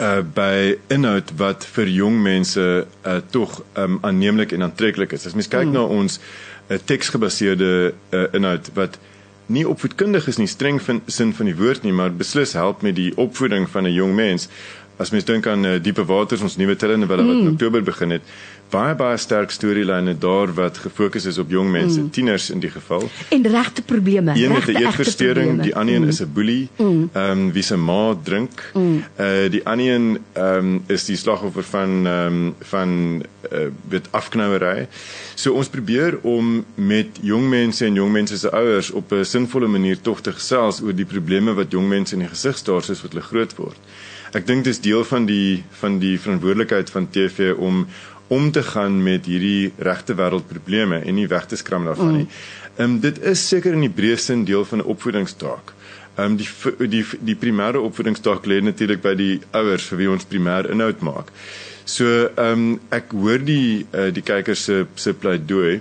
uh 0.00 0.22
by 0.34 0.76
inhoud 0.88 1.30
wat 1.36 1.66
vir 1.76 1.90
jong 1.92 2.22
mense 2.22 2.60
uh 2.60 3.18
tog 3.30 3.62
um 3.76 3.98
aanneemlik 4.02 4.52
en 4.52 4.62
aantreklik 4.62 5.12
is. 5.12 5.26
As 5.26 5.36
mens 5.36 5.48
kyk 5.48 5.68
mm. 5.68 5.72
na 5.76 5.84
ons 5.84 6.18
uh, 6.68 6.78
teksgebaseerde 6.84 7.92
uh, 7.92 8.24
inhoud 8.32 8.70
wat 8.74 8.98
nie 9.46 9.66
opvoedkundig 9.68 10.26
is 10.28 10.40
nie, 10.40 10.48
streng 10.48 10.80
van 10.82 11.02
sin 11.06 11.34
van 11.36 11.50
die 11.50 11.56
woord 11.56 11.84
nie, 11.84 11.92
maar 11.92 12.12
beslis 12.16 12.56
help 12.56 12.82
met 12.82 12.96
die 12.96 13.12
opvoeding 13.20 13.68
van 13.68 13.84
'n 13.84 13.92
jong 13.92 14.14
mens. 14.14 14.48
As 14.96 15.10
mens 15.10 15.24
dink 15.24 15.46
aan 15.46 15.64
uh, 15.64 15.82
diepe 15.82 16.04
waters 16.04 16.40
ons 16.40 16.56
nuwe 16.56 16.76
telenovelle 16.76 17.26
wat 17.26 17.34
mm. 17.34 17.46
in 17.46 17.52
Oktober 17.52 17.82
begin 17.82 18.10
het, 18.10 18.22
baie 18.74 18.94
baie 18.98 19.18
sterk 19.20 19.52
storielyne 19.54 20.16
daar 20.18 20.52
wat 20.54 20.78
gefokus 20.82 21.28
is 21.30 21.38
op 21.38 21.50
jong 21.50 21.70
mense, 21.70 22.00
mm. 22.00 22.10
tieners 22.10 22.50
in 22.50 22.60
die 22.62 22.70
geval. 22.70 23.06
En 23.34 23.46
regte 23.46 23.82
probleme. 23.82 24.34
Een 24.34 24.52
met 24.52 24.68
'n 24.68 24.76
eetversteuring, 24.82 25.62
die 25.62 25.74
ander 25.74 25.94
een 25.94 26.02
mm. 26.02 26.08
is 26.08 26.20
'n 26.20 26.32
boelie. 26.32 26.68
Mm. 26.76 27.10
Ehm 27.12 27.38
mm. 27.38 27.46
um, 27.46 27.52
wie 27.52 27.62
se 27.62 27.76
ma 27.76 28.16
drink. 28.22 28.70
Mm. 28.74 29.04
Uh 29.18 29.50
die 29.50 29.64
ander 29.64 29.94
een 29.94 30.18
ehm 30.32 30.56
um, 30.56 30.82
is 30.86 31.04
die 31.04 31.16
slagoffer 31.16 31.62
van 31.62 32.06
ehm 32.06 32.26
um, 32.26 32.54
van 32.60 33.22
uh 33.52 33.68
wit 33.88 34.08
afknouery. 34.10 34.88
So 35.34 35.52
ons 35.52 35.68
probeer 35.68 36.18
om 36.22 36.64
met 36.74 37.06
jong 37.20 37.48
mense 37.48 37.84
en 37.84 37.94
jong 37.94 38.12
mense 38.12 38.38
se 38.38 38.50
ouers 38.50 38.90
op 38.90 39.12
'n 39.12 39.24
sinvolle 39.24 39.66
manier 39.66 40.00
tog 40.00 40.20
te 40.20 40.32
gesels 40.32 40.80
oor 40.80 40.94
die 40.94 41.04
probleme 41.04 41.54
wat 41.54 41.70
jong 41.70 41.88
mense 41.88 42.14
in 42.14 42.20
die 42.20 42.28
gesig 42.28 42.56
staar 42.56 42.82
soos 42.82 43.02
wat 43.02 43.12
hulle 43.12 43.24
groot 43.24 43.54
word. 43.56 43.78
Ek 44.34 44.46
dink 44.46 44.64
dis 44.66 44.80
deel 44.82 45.04
van 45.06 45.26
die 45.26 45.62
van 45.78 45.98
die 46.02 46.16
verantwoordelikheid 46.18 46.90
van 46.90 47.10
TV 47.10 47.54
om 47.54 47.84
om 48.34 48.50
te 48.50 48.62
gaan 48.66 48.98
met 49.02 49.26
hierdie 49.30 49.72
regte 49.88 50.16
wêreld 50.18 50.46
probleme 50.50 51.00
en 51.00 51.14
nie 51.18 51.26
weg 51.30 51.46
te 51.50 51.58
skram 51.60 51.86
daarvan 51.88 52.12
nie. 52.18 52.26
Mm. 52.26 52.62
Ehm 52.76 52.90
um, 52.90 53.00
dit 53.00 53.20
is 53.22 53.42
seker 53.48 53.76
in 53.76 53.84
die 53.86 53.92
breë 54.00 54.18
sin 54.18 54.44
deel 54.44 54.64
van 54.64 54.82
'n 54.82 54.90
opvoedingstaak. 54.94 55.74
Ehm 56.16 56.32
um, 56.32 56.36
die 56.36 56.88
die 56.88 57.04
die 57.20 57.38
primêre 57.44 57.78
opvoedingstaak 57.78 58.46
lê 58.50 58.60
natuurlik 58.62 59.02
by 59.02 59.14
die 59.14 59.40
ouers 59.50 59.86
vir 59.90 59.98
wie 59.98 60.10
ons 60.10 60.26
primêr 60.26 60.70
inhoud 60.70 61.00
maak. 61.00 61.30
So 61.84 62.04
ehm 62.26 62.52
um, 62.52 62.80
ek 62.90 63.12
hoor 63.12 63.38
die 63.38 63.86
uh, 63.92 64.10
die 64.12 64.22
kykers 64.22 64.64
se 64.64 64.86
se 64.94 65.14
pleidooi. 65.14 65.80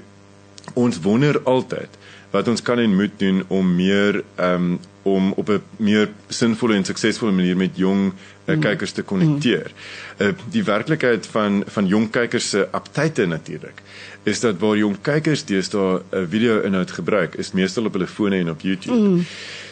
Ons 0.74 1.02
wonder 1.02 1.42
altyd 1.44 2.02
wat 2.32 2.48
ons 2.48 2.62
kan 2.62 2.80
en 2.80 2.96
moet 2.96 3.20
doen 3.20 3.44
om 3.48 3.76
meer 3.76 4.24
ehm 4.36 4.74
um, 4.74 4.80
om 5.04 5.34
op 5.36 5.50
'n 5.50 5.62
meer 5.78 6.10
sinvolle 6.30 6.76
en 6.76 6.86
suksesvolle 6.86 7.32
manier 7.32 7.58
met 7.58 7.76
jong 7.76 8.14
uh, 8.46 8.60
kykers 8.60 8.92
te 8.92 9.04
konnekteer. 9.04 9.72
Uh, 10.18 10.32
die 10.52 10.64
werklikheid 10.64 11.28
van 11.34 11.64
van 11.68 11.88
jong 11.88 12.10
kykers 12.12 12.50
se 12.50 12.68
aptyte 12.72 13.26
natuurlik 13.26 13.82
is 14.24 14.40
dat 14.40 14.60
waar 14.60 14.78
jong 14.78 14.98
kykers 15.02 15.46
deesdae 15.46 16.00
'n 16.00 16.18
uh, 16.18 16.24
video 16.30 16.62
inhoud 16.62 16.92
gebruik 16.92 17.36
is 17.36 17.52
meestal 17.52 17.86
op 17.86 17.94
hulle 17.94 18.08
fone 18.08 18.38
en 18.38 18.50
op 18.50 18.62
YouTube. 18.62 19.00
Mm. 19.00 19.26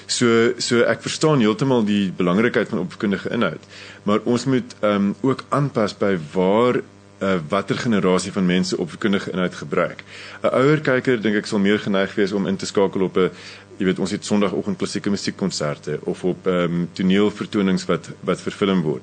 So 0.06 0.54
so 0.58 0.82
ek 0.84 1.02
verstaan 1.02 1.40
heeltemal 1.40 1.86
die 1.86 2.12
belangrikheid 2.12 2.70
van 2.70 2.80
opvoedkundige 2.80 3.30
inhoud, 3.30 3.64
maar 4.04 4.20
ons 4.24 4.46
moet 4.46 4.76
ehm 4.80 4.96
um, 4.96 5.16
ook 5.22 5.46
aanpas 5.50 5.98
by 5.98 6.18
waar 6.34 6.82
uh, 7.22 7.40
watter 7.50 7.78
generasie 7.78 8.32
van 8.32 8.46
mense 8.46 8.78
opvoedkundige 8.78 9.32
inhoud 9.32 9.56
gebruik. 9.56 10.04
'n 10.44 10.48
Ouer 10.48 10.82
kyker 10.82 11.22
dink 11.22 11.36
ek 11.36 11.46
sal 11.46 11.60
meer 11.60 11.80
geneig 11.80 12.16
wees 12.16 12.32
om 12.32 12.48
in 12.48 12.58
te 12.58 12.66
skakel 12.66 13.02
op 13.02 13.18
'n 13.18 13.30
jy 13.78 13.86
weet 13.86 14.00
ons 14.00 14.12
het 14.12 14.26
sonoggend 14.26 14.78
klassieke 14.78 15.10
musiekkonserte 15.10 16.00
of 16.04 16.24
op 16.24 16.48
ehm 16.48 16.74
um, 16.74 16.90
toneelvertonings 16.94 17.86
wat 17.86 18.10
wat 18.22 18.42
vervilm 18.42 18.82
word. 18.82 19.02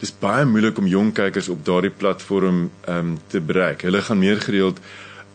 Dis 0.00 0.14
baie 0.18 0.44
moeilik 0.44 0.78
om 0.78 0.86
jong 0.86 1.12
kykers 1.12 1.48
op 1.48 1.64
daardie 1.64 1.90
platform 1.90 2.70
ehm 2.84 2.98
um, 2.98 3.18
te 3.26 3.40
bereik. 3.40 3.82
Hulle 3.82 4.02
gaan 4.02 4.18
meer 4.18 4.40
gereeld 4.40 4.80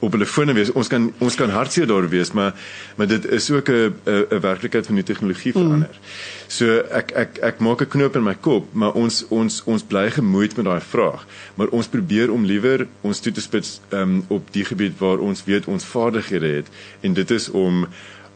op 0.01 0.11
hulle 0.11 0.25
fone 0.25 0.53
wees. 0.57 0.71
Ons 0.73 0.89
kan 0.89 1.09
ons 1.21 1.35
kan 1.37 1.49
hartseer 1.53 1.87
daar 1.87 2.07
wees, 2.09 2.31
maar 2.37 2.55
maar 2.97 3.07
dit 3.07 3.25
is 3.29 3.51
ook 3.51 3.69
'n 3.69 3.93
'n 4.05 4.39
werklikheid 4.41 4.85
van 4.85 4.95
die 4.95 5.03
tegnologie 5.03 5.51
verander. 5.51 5.89
Mm. 5.93 6.47
So 6.47 6.65
ek 6.91 7.11
ek 7.11 7.37
ek 7.37 7.59
maak 7.59 7.81
'n 7.81 7.87
knoop 7.87 8.15
in 8.15 8.23
my 8.23 8.35
kop, 8.35 8.73
maar 8.73 8.93
ons 8.93 9.25
ons 9.29 9.61
ons 9.65 9.83
bly 9.83 10.11
gemoeid 10.11 10.55
met 10.55 10.65
daai 10.65 10.81
vraag. 10.81 11.25
Maar 11.55 11.67
ons 11.67 11.87
probeer 11.87 12.31
om 12.31 12.45
liewer 12.45 12.87
ons 13.01 13.19
toe 13.19 13.31
te 13.31 13.41
spits 13.41 13.81
um, 13.89 14.25
op 14.27 14.51
die 14.51 14.65
gebied 14.65 14.97
waar 14.97 15.17
ons 15.17 15.43
weet 15.45 15.65
ons 15.65 15.85
vaardighede 15.85 16.47
het 16.47 16.67
en 17.01 17.13
dit 17.13 17.31
is 17.31 17.49
om 17.49 17.87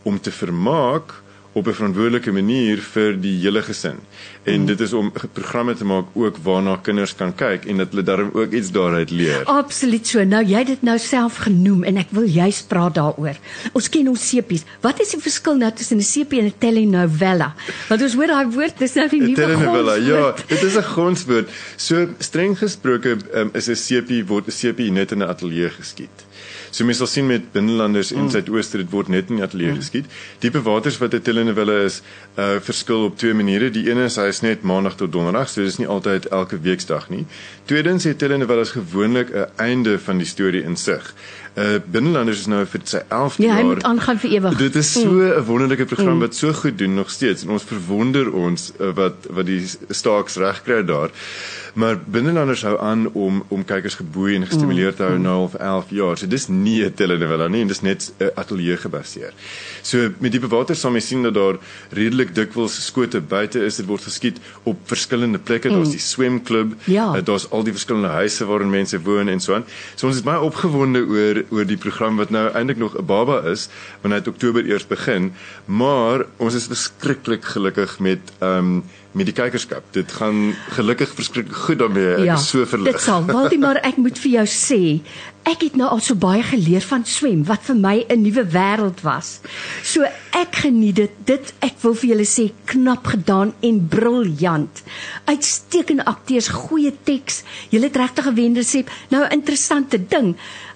om 0.04 0.22
te 0.22 0.32
vermaak 0.32 1.25
op 1.56 1.68
'n 1.68 1.74
verantwoordelike 1.74 2.32
manier 2.32 2.78
vir 2.78 3.14
die 3.22 3.38
hele 3.40 3.62
gesin. 3.64 3.96
En 4.44 4.60
mm. 4.60 4.66
dit 4.66 4.80
is 4.80 4.94
om 4.94 5.12
programme 5.34 5.74
te 5.74 5.86
maak 5.86 6.06
ook 6.14 6.38
waarna 6.44 6.76
kinders 6.76 7.16
kan 7.16 7.36
kyk 7.36 7.66
en 7.66 7.78
dat 7.78 7.88
hulle 7.90 8.04
darm 8.04 8.30
ook 8.34 8.52
iets 8.52 8.72
daaruit 8.72 9.10
leer. 9.10 9.44
Absoluut 9.44 10.08
so. 10.08 10.24
Nou 10.24 10.44
jy 10.44 10.58
het 10.58 10.68
dit 10.68 10.82
nou 10.82 10.98
self 11.00 11.38
genoem 11.48 11.84
en 11.84 11.98
ek 11.98 12.12
wil 12.12 12.28
juist 12.28 12.68
praat 12.68 12.96
daaroor. 12.96 13.40
Ons 13.72 13.90
ken 13.90 14.10
ons 14.12 14.28
sepies. 14.30 14.66
Wat 14.82 15.00
is 15.00 15.16
die 15.16 15.22
verskil 15.22 15.56
nou 15.58 15.72
tussen 15.72 15.98
'n 15.98 16.04
sepie 16.04 16.40
en 16.40 16.46
'n 16.46 16.54
telenovela? 16.58 17.56
Want 17.88 18.02
ons 18.02 18.14
hoor 18.14 18.28
daai 18.28 18.52
woord, 18.52 18.78
dis 18.80 18.94
nou 18.94 19.10
die 19.10 19.22
nuwe 19.22 19.36
telenovela. 19.36 19.96
Ja, 19.96 20.36
dit 20.48 20.62
is 20.62 20.76
'n 20.76 20.82
grondwoord. 20.82 21.50
So 21.76 22.08
streng 22.20 22.58
gesproke 22.58 23.18
um, 23.34 23.50
is 23.54 23.70
'n 23.70 23.76
sepie 23.76 24.26
word 24.26 24.48
'n 24.48 24.52
sepie 24.52 24.92
net 24.92 25.12
in 25.12 25.18
'n 25.18 25.30
ateljee 25.30 25.70
geskied. 25.70 26.26
So 26.76 26.84
mens 26.84 27.00
sal 27.00 27.08
sien 27.08 27.28
met 27.28 27.52
binnelanders 27.54 28.12
in 28.12 28.26
mm. 28.26 28.32
Suidooster 28.34 28.82
dit 28.84 28.92
word 28.92 29.08
net 29.14 29.30
in 29.32 29.40
die 29.40 29.46
ateljee 29.46 29.72
mm. 29.72 29.80
geskied. 29.80 30.10
Diepe 30.44 30.60
waters 30.66 30.98
wat 31.00 31.14
'n 31.16 31.24
telenovelle 31.24 31.78
is, 31.88 32.02
uh 32.36 32.60
verskil 32.60 33.06
op 33.08 33.16
twee 33.18 33.34
maniere. 33.34 33.70
Die 33.72 33.86
een 33.90 34.02
is 34.04 34.20
hy 34.20 34.28
is 34.28 34.42
net 34.44 34.68
maandag 34.68 34.98
tot 35.00 35.12
donderdag, 35.12 35.48
so 35.50 35.64
dis 35.64 35.80
nie 35.80 35.88
altyd 35.88 36.28
elke 36.36 36.60
weeksdag 36.60 37.08
nie. 37.10 37.24
Tweedens 37.66 38.04
het 38.04 38.20
telenovelles 38.20 38.76
gewoonlik 38.76 39.32
'n 39.32 39.48
einde 39.56 40.00
van 40.00 40.18
die 40.18 40.28
storie 40.28 40.64
in 40.64 40.76
sig. 40.76 41.14
Uh 41.56 41.80
binnelanders 41.86 42.40
is 42.40 42.48
nou 42.52 42.66
vir 42.68 42.82
sy 42.84 43.00
11de 43.08 43.44
ja, 43.44 43.48
jaar. 43.48 43.58
Ja, 43.58 43.64
hy 43.64 43.64
moet 43.64 43.84
aangaan 43.84 44.20
vir 44.20 44.30
ewig. 44.32 44.58
Dit 44.58 44.76
is 44.76 44.92
so 44.92 45.08
'n 45.08 45.40
mm. 45.40 45.46
wonderlike 45.46 45.86
program 45.86 46.14
mm. 46.14 46.20
wat 46.20 46.36
so 46.36 46.54
goed 46.54 46.78
doen 46.78 46.94
nog 46.94 47.10
steeds 47.10 47.44
en 47.44 47.50
ons 47.50 47.64
verwonder 47.64 48.34
ons 48.34 48.72
uh, 48.80 48.92
wat 48.92 49.16
wat 49.30 49.46
die 49.46 49.64
staaks 49.90 50.36
reg 50.36 50.62
kry 50.64 50.84
daar. 50.84 51.10
Maar 51.76 51.98
binnelanders 52.08 52.62
hou 52.64 52.78
aan 52.80 53.10
om 53.12 53.42
om 53.48 53.64
kykers 53.68 53.98
geboei 54.00 54.36
en 54.36 54.46
gestimuleer 54.48 54.94
te 54.96 55.04
hou 55.04 55.18
mm. 55.18 55.26
nou 55.28 55.40
of 55.44 55.56
11 55.60 55.90
jaar. 55.98 56.18
So 56.18 56.28
dis 56.32 56.48
nie 56.48 56.86
'n 56.86 56.94
telenovela 56.94 57.48
nie, 57.48 57.66
dis 57.68 57.82
net 57.82 58.14
'n 58.20 58.32
ateljee 58.36 58.78
gebaseer. 58.78 59.34
So 59.82 60.10
met 60.20 60.32
die 60.32 60.40
bewater 60.40 60.76
sal 60.76 60.92
mens 60.92 61.08
sien 61.08 61.24
dat 61.24 61.34
daar 61.34 61.58
redelik 61.92 62.36
dikwels 62.36 62.86
skote 62.86 63.22
buite 63.22 63.60
is. 63.60 63.76
Dit 63.76 63.86
word 63.86 64.04
geskiet 64.04 64.40
op 64.64 64.78
verskillende 64.86 65.40
plekke. 65.40 65.70
Daar's 65.70 65.92
die 65.92 66.00
swemklub, 66.00 66.74
ja. 66.84 67.16
uh, 67.16 67.24
daar's 67.24 67.50
al 67.52 67.64
die 67.64 67.74
verskillende 67.74 68.08
huise 68.08 68.46
waarin 68.46 68.70
mense 68.70 69.02
woon 69.02 69.28
en 69.28 69.40
so 69.40 69.54
aan. 69.54 69.66
So 69.96 70.08
ons 70.08 70.16
is 70.16 70.24
baie 70.24 70.40
opgewonde 70.40 71.04
oor 71.04 71.44
oor 71.50 71.66
die 71.66 71.78
program 71.78 72.16
wat 72.18 72.30
nou 72.30 72.50
eintlik 72.54 72.78
nog 72.78 72.96
'n 72.98 73.06
baba 73.06 73.44
is 73.52 73.68
wanneer 74.02 74.24
dit 74.24 74.34
Oktober 74.34 74.66
eers 74.66 74.88
begin, 74.88 75.34
maar 75.66 76.26
ons 76.38 76.54
is 76.54 76.68
verskriklik 76.68 77.44
gelukkig 77.44 78.00
met 78.00 78.32
ehm 78.40 78.58
um, 78.58 78.84
met 79.16 79.30
die 79.30 79.36
kykerskap. 79.36 79.88
Dit 79.96 80.12
gaan 80.12 80.52
gelukkig 80.76 81.14
verskriklik 81.16 81.56
goed 81.56 81.80
daarmee. 81.80 82.18
Ek 82.18 82.28
ja, 82.28 82.36
is 82.36 82.50
so 82.52 82.68
verlig. 82.68 82.98
Dit 82.98 83.06
sal. 83.06 83.24
Waldemar, 83.30 83.80
ek 83.88 84.00
moet 84.02 84.20
vir 84.20 84.32
jou 84.34 84.46
sê, 84.52 84.80
ek 85.48 85.64
het 85.64 85.78
nou 85.80 85.88
al 85.94 86.02
so 86.04 86.20
baie 86.20 86.44
geleer 86.44 86.84
van 86.84 87.06
swem 87.08 87.46
wat 87.48 87.64
vir 87.68 87.78
my 87.80 87.96
'n 88.10 88.22
nuwe 88.26 88.44
wêreld 88.52 89.04
was. 89.08 89.40
So 89.84 90.04
ek 90.36 90.60
geniet 90.66 90.96
dit. 90.96 91.12
Dit 91.26 91.54
ek 91.62 91.80
wil 91.82 91.96
vir 91.96 92.10
julle 92.10 92.28
sê 92.28 92.52
knap 92.66 93.08
gedaan 93.08 93.54
en 93.62 93.88
briljant. 93.88 94.84
Uitstekende 95.26 96.06
akteurs, 96.06 96.48
goeie 96.48 96.92
teks. 97.04 97.44
Julle 97.70 97.88
het 97.88 97.96
regtig 97.96 98.24
gewende 98.24 98.64
sê. 98.64 98.84
Nou 99.10 99.24
'n 99.24 99.32
interessante 99.32 99.98
ding. 100.08 100.36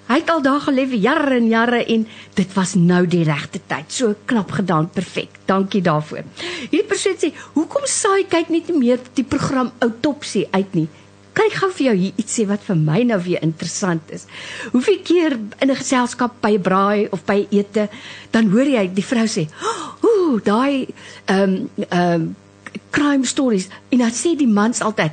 Hy 0.09 0.15
het 0.17 0.29
al 0.33 0.41
daar 0.41 0.61
gelê 0.65 0.87
vir 0.89 1.01
jare 1.03 1.35
en 1.37 1.47
jare 1.47 1.83
en 1.85 2.07
dit 2.33 2.53
was 2.55 2.73
nou 2.73 3.03
die 3.07 3.23
regte 3.23 3.59
tyd. 3.69 3.91
So 3.93 4.15
knap 4.25 4.51
gedaan, 4.57 4.89
perfek. 4.89 5.37
Dankie 5.45 5.81
daarvoor. 5.85 6.23
Hierdie 6.71 6.87
persoon 6.89 7.17
sê, 7.17 7.33
"Hoekom 7.53 7.85
saai 7.85 8.25
kyk 8.25 8.49
net 8.49 8.69
nie 8.69 8.79
meer 8.79 8.99
die 9.13 9.23
program 9.23 9.71
Autopsie 9.79 10.47
uit 10.51 10.73
nie?" 10.73 10.87
Ek 11.39 11.55
gou 11.55 11.69
vir 11.71 11.85
jou 11.85 11.95
hier 11.95 12.17
iets 12.19 12.35
sê 12.35 12.43
wat 12.49 12.65
vir 12.67 12.75
my 12.75 12.99
nou 13.07 13.17
weer 13.23 13.41
interessant 13.45 14.11
is? 14.11 14.25
Hoeveel 14.73 14.99
keer 15.07 15.37
in 15.61 15.71
'n 15.71 15.75
geselskap 15.75 16.41
by 16.41 16.51
'n 16.57 16.61
braai 16.61 17.07
of 17.11 17.25
by 17.25 17.47
ete, 17.49 17.89
dan 18.31 18.49
hoor 18.49 18.67
jy 18.67 18.93
die 18.93 19.03
vrou 19.03 19.25
sê, 19.25 19.47
"Ooh, 20.03 20.39
daai 20.43 20.87
ehm 21.25 21.41
um, 21.41 21.69
ehm 21.89 22.21
um, 22.21 22.35
crime 22.91 23.25
stories." 23.25 23.69
En 23.89 23.97
dan 23.97 24.11
sê 24.11 24.35
die 24.35 24.47
mans 24.47 24.81
altyd, 24.81 25.11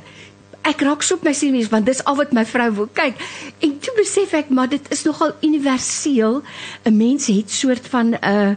ek 0.67 0.83
raak 0.87 1.03
so 1.05 1.15
op 1.15 1.23
my 1.27 1.33
senuwees 1.33 1.71
want 1.73 1.87
dis 1.89 2.03
al 2.03 2.17
wat 2.19 2.33
my 2.35 2.45
vrou 2.45 2.69
wil 2.81 2.89
kyk. 2.93 3.19
En 3.63 3.77
toe 3.79 3.93
besef 3.97 4.33
ek 4.37 4.49
maar 4.49 4.69
dit 4.69 4.91
is 4.93 5.03
nogal 5.07 5.35
universeel. 5.41 6.41
'n 6.85 6.97
Mens 6.97 7.27
het 7.27 7.51
soort 7.51 7.87
van 7.87 8.15
'n 8.15 8.19
uh, 8.23 8.55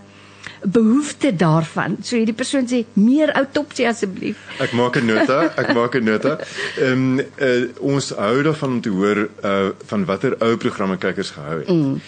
behoefte 0.62 1.36
daarvan. 1.36 1.96
So 2.02 2.16
hierdie 2.16 2.36
persoon 2.36 2.66
sê 2.68 2.84
meer 2.92 3.32
autopsie 3.32 3.88
asseblief. 3.88 4.40
Ek 4.60 4.72
maak 4.72 4.96
'n 4.96 5.06
nota, 5.06 5.52
ek 5.56 5.72
maak 5.78 5.94
'n 5.94 6.04
nota. 6.04 6.38
Ehm 6.78 6.92
um, 6.92 7.20
uh, 7.38 7.68
ons 7.80 8.10
hou 8.10 8.42
daarvan 8.42 8.70
om 8.70 8.80
te 8.80 8.90
hoor 8.90 9.28
uh 9.44 9.70
van 9.86 10.04
watter 10.04 10.36
ou 10.38 10.56
programme 10.56 10.96
kykers 10.96 11.30
gehou 11.30 11.58
het. 11.58 11.68
Mm. 11.68 12.00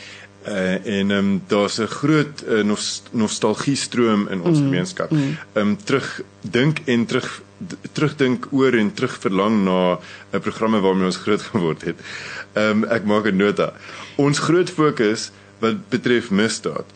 Uh, 0.46 0.74
en 0.86 1.10
ehm 1.10 1.18
um, 1.18 1.42
daar's 1.46 1.78
'n 1.78 1.86
groot 1.86 2.44
uh, 2.48 2.74
nostalgie 3.10 3.76
stroom 3.76 4.28
in 4.28 4.40
ons 4.42 4.58
mm. 4.58 4.64
gemeenskap. 4.64 5.10
Ehm 5.10 5.20
mm. 5.20 5.36
um, 5.54 5.76
terug 5.84 6.20
dink 6.40 6.78
en 6.84 7.06
terug 7.06 7.42
terugdink 7.92 8.46
oor 8.50 8.74
en 8.74 8.92
terugverlang 8.94 9.64
na 9.64 9.98
'n 10.32 10.40
programme 10.40 10.80
waarmee 10.80 11.06
ons 11.06 11.16
groot 11.16 11.42
geword 11.52 11.82
het. 11.82 11.96
Ehm 12.52 12.82
um, 12.82 12.84
ek 12.84 13.04
maak 13.04 13.26
'n 13.26 13.36
nota. 13.36 13.72
Ons 14.16 14.38
groot 14.38 14.70
fokus 14.70 15.30
wat 15.58 15.88
betref 15.88 16.30
misdaad 16.30 16.86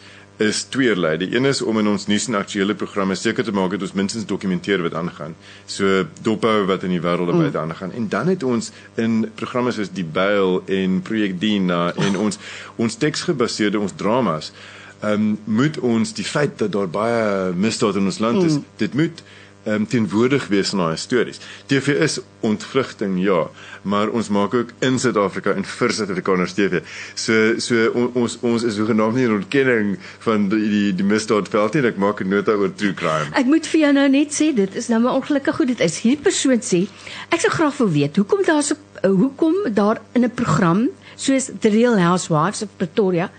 is 0.43 0.65
tweeërlei. 0.73 1.17
Die 1.17 1.31
een 1.37 1.49
is 1.49 1.63
om 1.63 1.79
in 1.79 1.89
ons 1.89 2.07
nuus 2.07 2.27
en 2.29 2.39
aktuelle 2.39 2.75
programme 2.75 3.15
seker 3.17 3.45
te 3.45 3.53
maak 3.57 3.71
dat 3.75 3.87
ons 3.87 3.95
minstens 3.97 4.27
dokumenteer 4.29 4.83
wat 4.85 4.95
aangaan. 4.95 5.37
So 5.67 6.05
dophou 6.23 6.67
wat 6.69 6.85
in 6.85 6.93
die 6.97 7.01
wêreld 7.01 7.33
mm. 7.33 7.45
buite 7.47 7.59
aangaan. 7.59 7.93
En 7.93 8.09
dan 8.09 8.33
het 8.33 8.43
ons 8.43 8.71
in 8.95 9.31
programme 9.35 9.73
soos 9.73 9.93
Die 9.97 10.05
Bail 10.05 10.63
en 10.67 11.01
Projek 11.03 11.41
Dina 11.41 11.95
en 11.95 12.19
ons 12.21 12.41
ons 12.77 12.99
teksgebaseerde 13.05 13.81
ons 13.81 13.97
dramas 13.97 14.53
ehm 15.01 15.13
um, 15.13 15.39
moet 15.45 15.79
ons 15.79 16.13
die 16.17 16.25
feit 16.25 16.59
dat 16.59 16.73
daar 16.73 16.89
baie 16.89 17.53
misdaad 17.53 17.99
in 18.01 18.05
ons 18.09 18.19
land 18.19 18.43
is, 18.43 18.55
mm. 18.57 18.65
dit 18.77 18.95
moet 18.95 19.23
um, 19.67 19.87
teenwoordig 19.87 20.47
wees 20.49 20.73
in 20.73 20.81
daai 20.83 20.97
stories. 20.97 21.41
TV 21.67 21.99
is 22.07 22.19
ontvlugting 22.47 23.19
ja, 23.23 23.47
maar 23.83 24.09
ons 24.09 24.29
maak 24.29 24.55
ook 24.55 24.73
in 24.87 24.99
Suid-Afrika 25.03 25.55
en 25.59 25.67
vir 25.67 25.95
Suid-Afrikaners 25.99 26.55
TV. 26.57 26.83
So 27.15 27.59
so 27.63 27.91
on, 27.95 28.11
ons 28.23 28.39
ons 28.47 28.67
is 28.67 28.79
hoegenaamd 28.81 29.19
nie 29.19 29.27
'n 29.27 29.39
ontkenning 29.41 29.97
van 30.27 30.49
die 30.49 30.69
die, 30.71 30.95
die 30.95 31.05
misdaadveld 31.07 31.75
nie. 31.75 31.85
Ek 31.87 31.97
maak 31.97 32.21
'n 32.21 32.29
nota 32.29 32.53
oor 32.53 32.73
true 32.75 32.95
crime. 32.95 33.31
Ek 33.35 33.47
moet 33.47 33.67
vir 33.67 33.81
jou 33.81 33.93
nou 33.93 34.09
net 34.09 34.31
sê 34.31 34.55
dit 34.55 34.75
is 34.75 34.89
nou 34.89 35.01
maar 35.01 35.15
ongelukkig 35.15 35.57
goed 35.57 35.69
dit 35.69 35.81
is. 35.81 36.01
Hierdie 36.01 36.23
persoon 36.23 36.61
sê 36.61 36.87
ek 37.31 37.41
sou 37.41 37.51
graag 37.51 37.77
wil 37.79 37.91
weet 37.91 38.17
hoekom 38.17 38.45
daar 38.45 38.63
so 38.63 38.77
hoekom 39.03 39.55
daar 39.75 40.01
in 40.15 40.25
'n 40.25 40.35
program 40.35 40.89
soos 41.17 41.51
The 41.61 41.69
Real 41.69 41.99
Housewives 41.99 42.63
of 42.63 42.69
Pretoria 42.77 43.31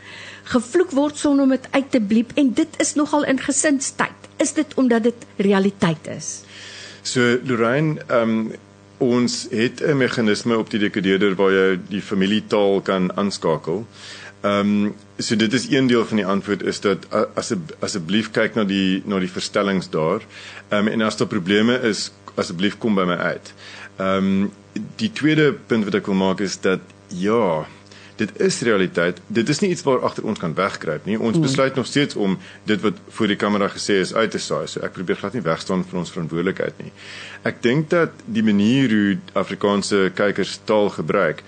gevloek 0.43 0.91
word 0.91 1.17
sonder 1.17 1.43
om 1.43 1.49
dit 1.49 1.67
uit 1.71 1.91
te 1.91 1.99
bliep 1.99 2.31
en 2.35 2.53
dit 2.53 2.79
is 2.79 2.93
nogal 2.95 3.25
in 3.25 3.39
gesinstyd 3.39 4.26
is 4.37 4.53
dit 4.53 4.73
omdat 4.75 5.03
dit 5.03 5.25
realiteit 5.35 6.07
is? 6.07 6.41
So 7.01 7.37
Lorraine, 7.43 8.01
ehm 8.07 8.29
um, 8.29 8.55
ons 8.97 9.47
het 9.51 9.81
'n 9.85 9.97
meganisme 9.97 10.57
op 10.57 10.69
die 10.69 10.79
dekodeerder 10.79 11.35
waar 11.35 11.51
jy 11.51 11.79
die 11.89 12.01
familietaal 12.01 12.81
kan 12.81 13.11
aanskakel. 13.17 13.85
Ehm 14.41 14.85
um, 14.85 14.95
so 15.17 15.35
dit 15.35 15.53
is 15.53 15.69
een 15.69 15.87
deel 15.87 16.05
van 16.05 16.17
die 16.17 16.25
antwoord 16.25 16.63
is 16.63 16.79
dat 16.79 17.07
as 17.33 17.53
asseblief 17.79 18.31
kyk 18.31 18.55
na 18.55 18.63
die 18.63 19.01
na 19.05 19.19
die 19.19 19.31
verstellings 19.31 19.89
daar. 19.89 20.21
Ehm 20.69 20.87
um, 20.87 20.93
en 20.93 21.01
as 21.01 21.17
daar 21.17 21.27
probleme 21.27 21.79
is, 21.79 22.11
asseblief 22.35 22.77
kom 22.77 22.95
by 22.95 23.03
my 23.03 23.15
uit. 23.15 23.53
Ehm 23.97 24.17
um, 24.17 24.51
die 24.95 25.11
tweede 25.11 25.53
punt 25.53 25.83
wat 25.83 25.95
ek 25.95 26.05
wil 26.05 26.15
maak 26.15 26.39
is 26.39 26.59
dat 26.61 26.79
ja, 27.07 27.65
dit 28.17 28.39
is 28.41 28.59
realiteit. 28.65 29.21
Dit 29.27 29.49
is 29.49 29.59
nie 29.59 29.69
iets 29.69 29.83
waar 29.85 30.01
agter 30.07 30.25
ons 30.25 30.39
kan 30.39 30.53
wegkruip 30.57 31.05
nie. 31.05 31.19
Ons 31.19 31.37
mm. 31.37 31.45
besluit 31.45 31.75
nog 31.75 31.85
steeds 31.85 32.15
om 32.15 32.37
dit 32.69 32.81
wat 32.81 32.99
voor 33.17 33.31
die 33.31 33.39
kamera 33.39 33.69
gesê 33.73 33.99
is 34.01 34.13
uit 34.13 34.31
te 34.33 34.41
saai. 34.41 34.65
So 34.67 34.81
ek 34.85 34.95
probeer 34.97 35.19
glad 35.21 35.37
nie 35.37 35.45
wegstaan 35.45 35.85
van 35.89 36.01
ons 36.03 36.13
verantwoordelikheid 36.15 36.81
nie. 36.81 36.91
Ek 37.47 37.61
dink 37.65 37.89
dat 37.93 38.25
die 38.25 38.43
manier 38.43 38.93
hoe 38.93 39.17
Afrikaanse 39.37 40.07
kykers 40.17 40.59
taal 40.65 40.89
gebruik 40.97 41.43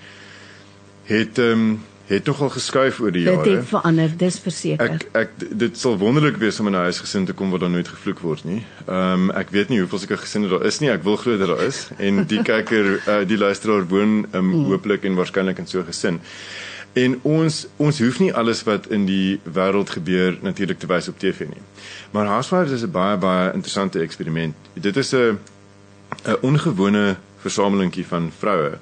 het 1.10 1.38
ehm 1.42 1.70
um, 1.70 1.78
het 2.10 2.24
tog 2.24 2.40
al 2.42 2.50
geskuif 2.50 3.00
oor 3.00 3.12
die 3.14 3.22
jare. 3.22 3.42
Dit 3.42 3.56
het 3.60 3.68
verander, 3.70 4.10
dis 4.18 4.38
verseker. 4.42 4.96
Ek 4.96 5.04
ek 5.12 5.58
dit 5.58 5.78
sal 5.78 5.98
wonderlik 5.98 6.40
wees 6.42 6.58
om 6.60 6.66
in 6.66 6.74
'n 6.74 6.86
huis 6.90 6.98
gesin 6.98 7.24
te 7.24 7.32
kom 7.32 7.50
waar 7.50 7.62
daar 7.62 7.70
nooit 7.70 7.88
gevloek 7.88 8.18
word 8.18 8.44
nie. 8.44 8.64
Ehm 8.86 9.12
um, 9.12 9.30
ek 9.30 9.50
weet 9.50 9.68
nie 9.68 9.78
hoeveel 9.78 9.98
sulke 9.98 10.16
gesinne 10.16 10.48
daar 10.48 10.64
is 10.66 10.80
nie. 10.80 10.90
Ek 10.90 11.02
wil 11.02 11.16
glo 11.16 11.38
dat 11.38 11.48
daar 11.48 11.62
is 11.62 11.88
en 11.98 12.24
die 12.26 12.42
kyker 12.52 13.00
uh, 13.06 13.20
die 13.26 13.38
luisteraar 13.38 13.86
woon 13.88 14.26
um, 14.32 14.44
mm. 14.44 14.64
hopelik 14.64 15.04
en 15.04 15.14
waarskynlik 15.14 15.58
in 15.58 15.66
so 15.66 15.78
'n 15.78 15.86
gesin. 15.86 16.20
En 16.92 17.20
ons 17.22 17.66
ons 17.76 17.98
hoef 17.98 18.18
nie 18.18 18.34
alles 18.34 18.62
wat 18.62 18.86
in 18.86 19.06
die 19.06 19.40
wêreld 19.44 19.90
gebeur 19.90 20.38
natuurlik 20.42 20.78
te 20.78 20.86
wys 20.86 21.08
op 21.08 21.18
TV 21.18 21.46
nie. 21.46 21.62
Maar 22.10 22.26
Housewives 22.26 22.72
is 22.72 22.82
'n 22.82 22.90
baie 22.90 23.16
baie 23.16 23.52
interessante 23.52 24.00
eksperiment. 24.00 24.54
Dit 24.74 24.96
is 24.96 25.12
'n 25.14 25.38
'n 26.26 26.36
ongewone 26.40 27.16
versamelingkie 27.38 28.06
van 28.06 28.32
vroue. 28.38 28.78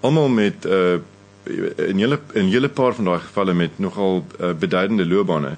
Almal 0.00 0.28
met 0.28 0.64
'n 0.64 0.68
uh, 0.68 0.98
in 1.44 1.96
hele 1.98 2.18
in 2.32 2.50
hele 2.52 2.68
paar 2.68 2.94
van 2.94 3.04
daai 3.04 3.20
gevalle 3.20 3.54
met 3.54 3.78
nogal 3.78 4.24
uh, 4.40 4.52
beduidende 4.58 5.06
loopbane 5.06 5.56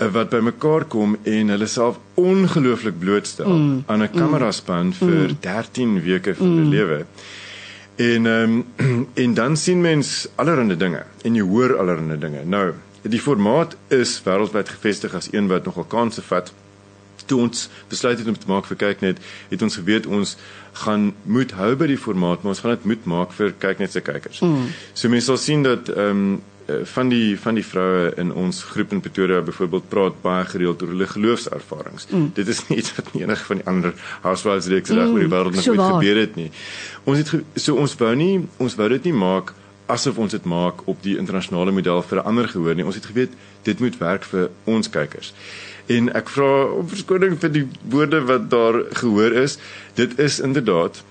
uh, 0.00 0.08
wat 0.12 0.28
bymekaar 0.28 0.84
kom 0.84 1.16
en 1.22 1.48
hulle 1.48 1.66
self 1.66 1.98
ongelooflik 2.14 2.98
blootstel 2.98 3.50
mm. 3.52 3.82
aan 3.86 4.02
'n 4.02 4.10
kameraspan 4.10 4.86
mm. 4.86 4.92
vir 4.92 5.36
13 5.40 6.02
weke 6.02 6.34
van 6.34 6.46
hulle 6.46 6.64
mm. 6.64 6.70
lewe. 6.70 7.04
En 7.96 8.26
ehm 8.26 8.64
um, 8.76 9.06
en 9.24 9.34
dan 9.34 9.56
sien 9.56 9.80
mens 9.80 10.28
allerlei 10.34 10.76
dinge 10.76 11.04
en 11.22 11.34
jy 11.34 11.42
hoor 11.42 11.78
allerlei 11.78 12.18
dinge. 12.18 12.44
Nou, 12.44 12.72
die 13.02 13.20
formaat 13.20 13.76
is 13.88 14.20
wêreldwyd 14.24 14.68
gevestig 14.68 15.14
as 15.14 15.28
een 15.32 15.48
wat 15.48 15.64
nogal 15.64 15.84
kansse 15.84 16.22
vat 16.22 16.52
toe 17.26 17.40
ons 17.40 17.68
besluit 17.88 18.18
het 18.18 18.28
om 18.28 18.38
te 18.38 18.48
maak 18.48 18.66
vir 18.68 18.76
kyk 18.76 19.00
net 19.04 19.20
het 19.48 19.62
ons 19.62 19.76
geweet 19.80 20.06
ons 20.06 20.36
gaan 20.74 21.12
moet 21.22 21.52
hou 21.58 21.74
by 21.78 21.86
die 21.86 22.00
formaat 22.00 22.42
maar 22.42 22.54
ons 22.54 22.64
gaan 22.64 22.74
dit 22.74 22.88
moet 22.90 23.06
maak 23.10 23.32
vir 23.36 23.54
kyk 23.58 23.78
net 23.78 23.94
se 23.94 24.02
kykers. 24.02 24.42
Mm. 24.42 24.72
So 24.92 25.08
mense 25.12 25.30
sal 25.30 25.40
sien 25.40 25.62
dat 25.66 25.92
ehm 25.92 26.10
um, 26.10 26.42
van 26.64 27.08
die 27.08 27.40
van 27.40 27.58
die 27.58 27.64
vroue 27.66 28.12
in 28.16 28.30
ons 28.32 28.62
groep 28.62 28.92
in 28.92 29.00
Pretoria 29.04 29.42
byvoorbeeld 29.44 29.88
praat 29.88 30.14
baie 30.22 30.44
gereeld 30.48 30.82
oor 30.82 30.88
hulle 30.94 31.06
geloofservarings. 31.06 32.06
Mm. 32.10 32.30
Dit 32.34 32.48
is 32.48 32.62
nie 32.68 32.78
iets 32.78 32.94
wat 32.96 33.10
enige 33.12 33.44
van 33.44 33.60
die 33.60 33.66
ander 33.66 33.92
housewives 34.22 34.70
reeks 34.72 34.90
reg 34.90 35.04
mm. 35.04 35.12
oor 35.12 35.26
die 35.26 35.32
wêreld 35.34 35.58
nog 35.58 35.66
so 35.66 35.74
ooit 35.74 35.92
gebeur 35.92 36.20
het 36.22 36.38
nie. 36.40 36.50
Ons 37.04 37.20
het 37.20 37.60
so 37.66 37.76
ons 37.76 37.96
wou 38.00 38.14
nie 38.16 38.32
ons 38.56 38.78
wou 38.80 38.88
dit 38.96 39.10
nie 39.10 39.16
maak 39.18 39.52
asof 39.92 40.18
ons 40.18 40.32
dit 40.32 40.44
maak 40.48 40.80
op 40.88 41.02
die 41.04 41.18
internasionale 41.20 41.72
model 41.72 42.02
vir 42.02 42.18
'n 42.22 42.26
ander 42.32 42.48
gehoor 42.48 42.74
nie. 42.74 42.84
Ons 42.84 42.94
het 42.94 43.06
geweet 43.06 43.32
dit 43.62 43.80
moet 43.80 43.98
werk 43.98 44.24
vir 44.24 44.50
ons 44.64 44.88
kykers. 44.88 45.34
En 45.92 46.08
ek 46.16 46.30
vra 46.32 46.50
om 46.78 46.88
verskoning 46.88 47.36
vir 47.40 47.52
die 47.52 47.64
woorde 47.92 48.22
wat 48.24 48.50
daar 48.52 48.80
gehoor 49.00 49.34
is. 49.44 49.58
Dit 49.94 50.18
is 50.18 50.40
inderdaad 50.40 51.02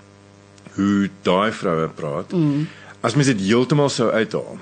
hoe 0.74 1.10
daai 1.22 1.52
vroue 1.54 1.88
praat. 1.94 2.32
Mm. 2.32 2.66
As 3.00 3.14
mens 3.14 3.30
dit 3.30 3.44
heeltemal 3.46 3.92
sou 3.92 4.10
uithaal. 4.10 4.58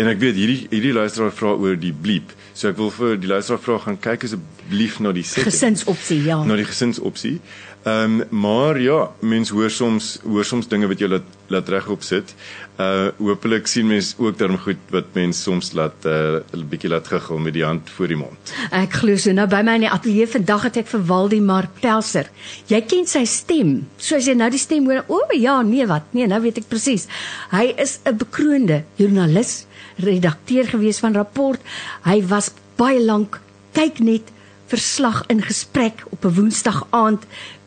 En 0.00 0.10
ek 0.10 0.18
weet 0.18 0.34
hierdie 0.34 0.66
hierdie 0.72 0.94
luisteraar 0.96 1.34
vra 1.34 1.52
oor 1.54 1.76
die 1.78 1.94
bleep. 1.94 2.32
So 2.54 2.70
ek 2.70 2.78
wil 2.80 2.90
vir 2.94 3.14
die 3.22 3.30
luisteraar 3.30 3.62
vra 3.62 3.78
gaan 3.84 3.98
kyk 4.02 4.26
asseblief 4.26 4.98
na 5.02 5.12
die 5.14 5.22
setting. 5.26 5.52
Gesinsopsie, 5.52 6.20
ja. 6.26 6.40
Na 6.46 6.58
die 6.58 6.66
gesinsopsie. 6.66 7.36
Ehm 7.84 8.20
um, 8.20 8.40
maar 8.40 8.80
ja, 8.80 9.10
mens 9.20 9.50
hoor 9.50 9.70
soms 9.70 10.18
hoor 10.24 10.44
soms 10.44 10.68
dinge 10.68 10.88
wat 10.88 11.00
jy 11.02 11.08
laat 11.08 11.26
laat 11.52 11.68
regop 11.68 12.02
sit. 12.02 12.32
Uh 12.80 13.10
hopelik 13.18 13.66
sien 13.68 13.86
mens 13.86 14.14
ook 14.16 14.38
daarom 14.40 14.56
goed 14.58 14.80
wat 14.90 15.10
mens 15.12 15.42
soms 15.42 15.72
laat 15.76 16.06
uh 16.08 16.40
'n 16.56 16.64
bietjie 16.70 16.88
laat 16.88 17.08
gegil 17.12 17.38
met 17.38 17.52
die 17.52 17.64
hand 17.64 17.90
voor 17.90 18.08
die 18.08 18.16
mond. 18.16 18.54
Ek 18.70 18.92
glo 18.92 19.16
so 19.16 19.32
nou 19.32 19.46
by 19.46 19.60
my 19.62 19.74
in 19.74 19.84
die 19.84 19.90
ateljee 19.90 20.26
vandag 20.26 20.62
het 20.62 20.76
ek 20.76 20.86
vir 20.86 21.04
Waldemar 21.04 21.68
Pelser. 21.80 22.30
Jy 22.72 22.80
ken 22.80 23.06
sy 23.06 23.24
stem. 23.24 23.86
Soos 23.96 24.24
jy 24.26 24.34
nou 24.34 24.50
die 24.50 24.64
stem 24.64 24.88
hoor, 24.88 25.04
o 25.08 25.20
ja, 25.36 25.62
nee 25.62 25.86
wat? 25.86 26.08
Nee, 26.10 26.26
nou 26.26 26.40
weet 26.40 26.58
ek 26.58 26.68
presies. 26.68 27.06
Hy 27.50 27.74
is 27.76 28.00
'n 28.04 28.16
bekroonde 28.16 28.84
joernalis, 28.96 29.66
redakteur 29.96 30.64
gewees 30.64 30.98
van 30.98 31.12
Rapport. 31.12 31.60
Hy 32.04 32.22
was 32.26 32.50
baie 32.76 33.00
lank 33.00 33.40
kyk 33.72 33.98
net 33.98 34.32
verslag 34.66 35.24
in 35.26 35.42
gesprek 35.42 36.04
op 36.10 36.24
'n 36.24 36.34
Woensdag 36.34 36.86
aand 36.90 37.22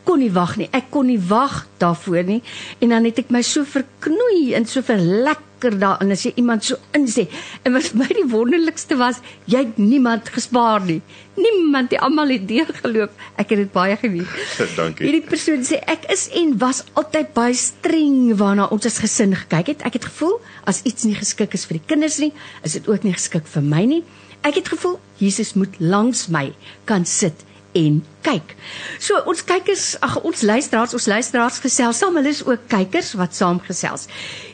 kon 0.08 0.22
nie 0.24 0.32
wag 0.32 0.56
nie. 0.56 0.70
Ek 0.72 0.88
kon 0.94 1.08
nie 1.10 1.20
wag 1.20 1.66
daarvoor 1.82 2.24
nie. 2.24 2.40
En 2.80 2.94
dan 2.94 3.04
het 3.08 3.20
ek 3.20 3.32
my 3.34 3.42
so 3.44 3.68
verknoei 3.68 4.54
en 4.56 4.64
so 4.68 4.80
verlekker 4.84 5.74
daarin 5.76 6.14
as 6.14 6.22
jy 6.24 6.32
iemand 6.40 6.64
so 6.64 6.78
insê. 6.96 7.26
En 7.66 7.74
wat 7.76 7.90
vir 7.90 8.00
my 8.00 8.08
die 8.16 8.28
wonderlikste 8.30 8.96
was, 9.00 9.18
jy 9.50 9.66
het 9.66 9.80
niemand 9.82 10.30
gespaar 10.32 10.86
nie. 10.86 11.00
Niemand, 11.38 11.90
die 11.92 12.00
almal 12.02 12.32
het 12.32 12.46
deurgeloop. 12.48 13.12
Ek 13.38 13.52
het 13.52 13.64
dit 13.66 13.72
baie 13.74 13.98
geniet. 14.00 14.30
Dankie. 14.78 15.04
Hierdie 15.04 15.26
persoon 15.28 15.66
sê 15.66 15.82
ek 15.84 16.08
is 16.14 16.28
en 16.40 16.56
was 16.62 16.84
altyd 16.98 17.34
baie 17.36 17.58
streng 17.58 18.32
waarna 18.40 18.70
ons 18.74 18.88
as 18.88 19.00
gesin 19.02 19.36
gekyk 19.44 19.74
het. 19.74 19.84
Ek 19.88 20.00
het 20.00 20.08
gevoel 20.08 20.38
as 20.68 20.80
iets 20.88 21.04
nie 21.08 21.18
geskik 21.18 21.58
is 21.58 21.68
vir 21.68 21.82
die 21.82 21.88
kinders 21.92 22.16
nie, 22.22 22.32
is 22.64 22.78
dit 22.78 22.88
ook 22.88 23.04
nie 23.04 23.16
geskik 23.16 23.46
vir 23.50 23.66
my 23.66 23.84
nie. 23.96 24.02
Ek 24.46 24.56
het 24.60 24.70
gevoel 24.70 24.96
Jesus 25.18 25.56
moet 25.58 25.74
langs 25.82 26.28
my 26.30 26.46
kan 26.86 27.04
sit 27.04 27.44
en 27.78 28.00
kyk. 28.26 28.54
So 29.02 29.20
ons 29.30 29.44
kykers, 29.46 29.86
ag 30.04 30.18
ons 30.26 30.42
luisteraars, 30.42 30.94
ons 30.98 31.08
luisteraars 31.10 31.60
gesels 31.64 32.02
saam, 32.02 32.18
hulle 32.18 32.34
is 32.34 32.44
ook 32.46 32.66
kykers 32.72 33.14
wat 33.20 33.38
saam 33.38 33.60
gesels. 33.64 34.08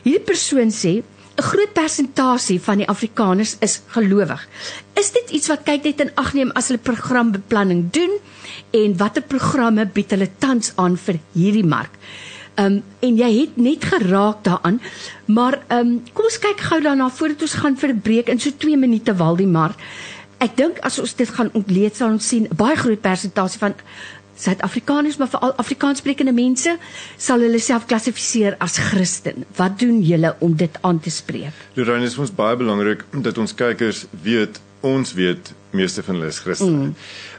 Hierdie 0.05 0.23
persoon 0.29 0.71
sê 0.71 1.01
'n 1.35 1.43
groot 1.43 1.73
persentasie 1.75 2.59
van 2.63 2.77
die 2.79 2.87
Afrikaners 2.87 3.57
is 3.59 3.81
gelowig. 3.91 4.47
Is 4.95 5.11
dit 5.11 5.29
iets 5.35 5.47
wat 5.51 5.65
kyk 5.67 5.83
net 5.83 5.99
in 5.99 6.11
ag 6.15 6.33
neem 6.33 6.51
as 6.55 6.69
hulle 6.71 6.79
programbeplanning 6.79 7.91
doen 7.91 8.13
en 8.71 8.97
watter 8.97 9.21
programme 9.21 9.85
bied 9.85 10.11
hulle 10.15 10.29
tans 10.39 10.71
aan 10.77 10.95
vir 10.97 11.19
hierdie 11.33 11.67
mark? 11.67 11.91
Ehm 12.55 12.65
um, 12.77 12.83
en 13.03 13.17
jy 13.19 13.27
het 13.35 13.57
net 13.59 13.83
geraak 13.83 14.43
daaraan, 14.47 14.79
maar 15.27 15.59
ehm 15.67 15.79
um, 15.79 16.03
kom 16.13 16.25
ons 16.29 16.39
kyk 16.39 16.61
gou 16.69 16.79
daarna 16.81 17.09
voordat 17.11 17.41
ons 17.41 17.55
gaan 17.61 17.75
vir 17.75 17.89
'n 17.93 18.01
breek 18.01 18.29
in 18.31 18.39
so 18.39 18.51
2 18.57 18.77
minute 18.77 19.15
Waldimar. 19.15 19.75
Ek 20.43 20.57
dink 20.57 20.79
as 20.83 20.99
ons 20.99 21.15
dit 21.15 21.29
gaan 21.29 21.49
ontleed 21.53 21.95
sal 21.95 22.11
ons 22.11 22.27
sien 22.27 22.47
baie 22.51 22.75
groot 22.75 23.01
persentasie 23.01 23.59
van 23.59 23.75
Suid-Afrikaners 24.35 25.15
maar 25.17 25.29
veral 25.31 25.53
Afrikaanssprekende 25.61 26.33
mense 26.35 26.75
sal 27.17 27.43
hulle 27.45 27.59
self 27.63 27.85
klassifiseer 27.87 28.57
as 28.59 28.77
Christen. 28.89 29.45
Wat 29.55 29.79
doen 29.79 30.01
julle 30.03 30.33
om 30.43 30.55
dit 30.59 30.81
aan 30.81 30.99
te 30.99 31.09
spreek? 31.09 31.55
Lorraine, 31.75 32.03
dit 32.03 32.11
is 32.11 32.19
ons 32.19 32.33
baie 32.35 32.57
belangrik 32.59 33.05
dat 33.23 33.39
ons 33.39 33.55
kykers 33.55 34.05
weet, 34.25 34.59
ons 34.83 35.13
weet 35.15 35.53
meeste 35.75 36.03
van 36.03 36.19
hulle 36.19 36.33
is 36.33 36.41
Christen. 36.43 36.75
Mm. 36.75 36.93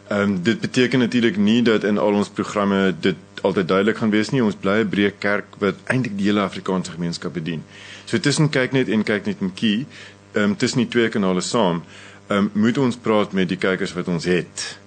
Ehm 0.07 0.23
mm. 0.23 0.33
um, 0.33 0.43
dit 0.43 0.61
beteken 0.61 1.05
natuurlik 1.05 1.37
nie 1.37 1.61
dat 1.63 1.85
in 1.85 1.99
al 1.99 2.17
ons 2.17 2.33
programme 2.33 2.95
dit 3.01 3.17
altyd 3.43 3.69
duidelik 3.69 4.01
gaan 4.01 4.11
wees 4.11 4.31
nie. 4.33 4.45
Ons 4.45 4.57
bly 4.57 4.81
'n 4.81 4.89
breë 4.89 5.13
kerk 5.19 5.61
wat 5.61 5.75
eintlik 5.85 6.17
die 6.17 6.31
hele 6.31 6.41
Afrikaanse 6.41 6.97
gemeenskap 6.97 7.33
bedien. 7.33 7.63
So 8.05 8.19
tussen 8.19 8.49
kyk 8.49 8.73
net 8.73 8.89
en 8.89 9.03
kyk 9.03 9.27
net 9.27 9.41
en 9.41 9.53
kie, 9.55 9.87
ehm 10.33 10.45
um, 10.45 10.57
tussen 10.57 10.79
die 10.79 10.89
twee 10.89 11.09
kanale 11.09 11.41
saam 11.41 11.83
um, 12.29 12.51
moet 12.53 12.79
ons 12.79 12.97
praat 12.97 13.33
met 13.33 13.49
die 13.49 13.59
kykers 13.59 13.93
wat 13.93 14.09
ons 14.09 14.25
het. 14.25 14.79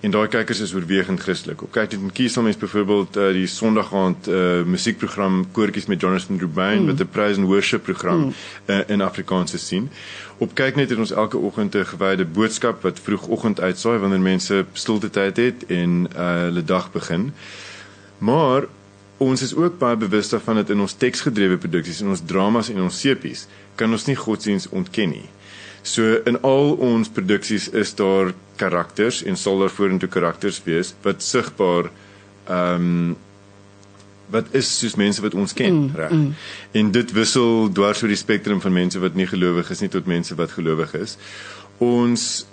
En 0.00 0.12
daai 0.14 0.28
kykers 0.32 0.62
is 0.64 0.72
oorwegend 0.72 1.20
Christelik. 1.20 1.62
Op 1.62 1.74
kyk 1.74 1.90
dit 1.92 2.00
in 2.00 2.12
kies 2.16 2.36
ons 2.40 2.56
byvoorbeeld 2.56 3.16
uh, 3.20 3.26
die 3.36 3.46
Sondagaand 3.46 4.28
uh, 4.32 4.62
musiekprogram 4.64 5.42
Koortjies 5.52 5.90
met 5.92 6.00
Jonathan 6.00 6.38
Rubin 6.40 6.80
mm. 6.80 6.86
met 6.88 7.00
'n 7.00 7.08
praise 7.12 7.40
and 7.40 7.48
worship 7.48 7.82
program 7.82 8.20
mm. 8.20 8.32
uh, 8.66 8.80
in 8.88 9.00
Afrikaans 9.04 9.50
te 9.50 9.58
sien. 9.58 9.90
Op 10.38 10.54
kyk 10.54 10.76
net 10.76 10.90
het 10.90 10.98
ons 10.98 11.12
elke 11.12 11.36
oggend 11.36 11.74
'n 11.76 11.84
gewyde 11.84 12.24
boodskap 12.24 12.82
wat 12.82 13.00
vroegoggend 13.00 13.60
uitsaai 13.60 13.98
wanneer 13.98 14.20
mense 14.20 14.64
stilte 14.72 15.10
tyd 15.10 15.36
het 15.36 15.66
en 15.66 16.08
uh, 16.16 16.48
hulle 16.48 16.64
dag 16.64 16.92
begin. 16.92 17.32
Maar 18.18 18.64
ons 19.16 19.42
is 19.42 19.54
ook 19.54 19.78
baie 19.78 19.96
bewus 19.96 20.28
daarvan 20.28 20.54
dat 20.54 20.70
in 20.70 20.80
ons 20.80 20.92
teksgedrewe 20.92 21.56
produksies 21.56 22.00
en 22.00 22.08
ons 22.08 22.22
dramas 22.24 22.68
en 22.68 22.80
ons 22.80 23.00
sepies 23.00 23.46
kan 23.74 23.90
ons 23.92 24.04
nie 24.04 24.16
godsdiens 24.16 24.68
ontken 24.68 25.08
nie. 25.08 25.28
So 25.82 26.20
in 26.24 26.40
al 26.44 26.74
ons 26.82 27.08
produksies 27.08 27.70
is 27.72 27.94
daar 27.94 28.34
karakters 28.60 29.22
en 29.24 29.36
sal 29.36 29.58
daar 29.58 29.72
vorentoe 29.72 30.08
karakters 30.08 30.60
wees 30.64 30.94
wat 31.02 31.22
sigbaar 31.22 31.90
ehm 32.48 32.74
um, 32.74 33.16
wat 34.30 34.46
is 34.54 34.68
soos 34.78 34.94
mense 34.94 35.22
wat 35.22 35.34
ons 35.34 35.52
ken, 35.58 35.74
mm, 35.74 35.94
reg? 35.98 36.12
Mm. 36.14 36.34
En 36.78 36.90
dit 36.94 37.12
wissel 37.12 37.66
dwars 37.74 38.02
oor 38.02 38.12
die 38.12 38.18
spektrum 38.18 38.60
van 38.62 38.72
mense 38.72 39.00
wat 39.02 39.16
nie 39.18 39.26
gelowig 39.26 39.70
is 39.74 39.82
nie 39.82 39.90
tot 39.90 40.06
mense 40.06 40.36
wat 40.38 40.54
gelowig 40.54 40.94
is. 40.94 41.16
Ons 41.82 42.46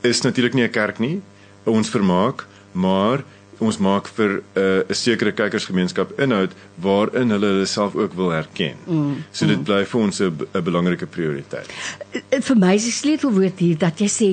is 0.00 0.22
natuurlik 0.24 0.54
nie 0.56 0.64
'n 0.64 0.72
kerk 0.72 0.98
nie, 0.98 1.20
ons 1.64 1.90
vermaak, 1.92 2.46
maar 2.72 3.24
ons 3.58 3.78
maak 3.78 4.08
vir 4.16 4.30
'n 4.30 4.60
uh, 4.60 4.82
'n 4.88 4.94
sekere 4.94 5.32
kykersgemeenskap 5.32 6.20
inhoud 6.20 6.52
waarin 6.80 7.30
hulle 7.30 7.46
hulle 7.46 7.66
self 7.66 7.94
ook 7.94 8.14
wil 8.14 8.30
herken. 8.30 8.76
Mm, 8.86 9.24
so 9.30 9.46
dit 9.46 9.58
mm. 9.58 9.64
bly 9.64 9.84
vir 9.84 10.00
ons 10.00 10.20
'n 10.20 10.64
belangrike 10.64 11.06
prioriteit. 11.06 11.66
Eh, 12.12 12.40
vir 12.40 12.56
my 12.56 12.74
is 12.74 12.84
die 12.84 12.92
sleutelwoord 12.92 13.58
hier 13.58 13.78
dat 13.78 13.98
jy 13.98 14.08
sê 14.08 14.30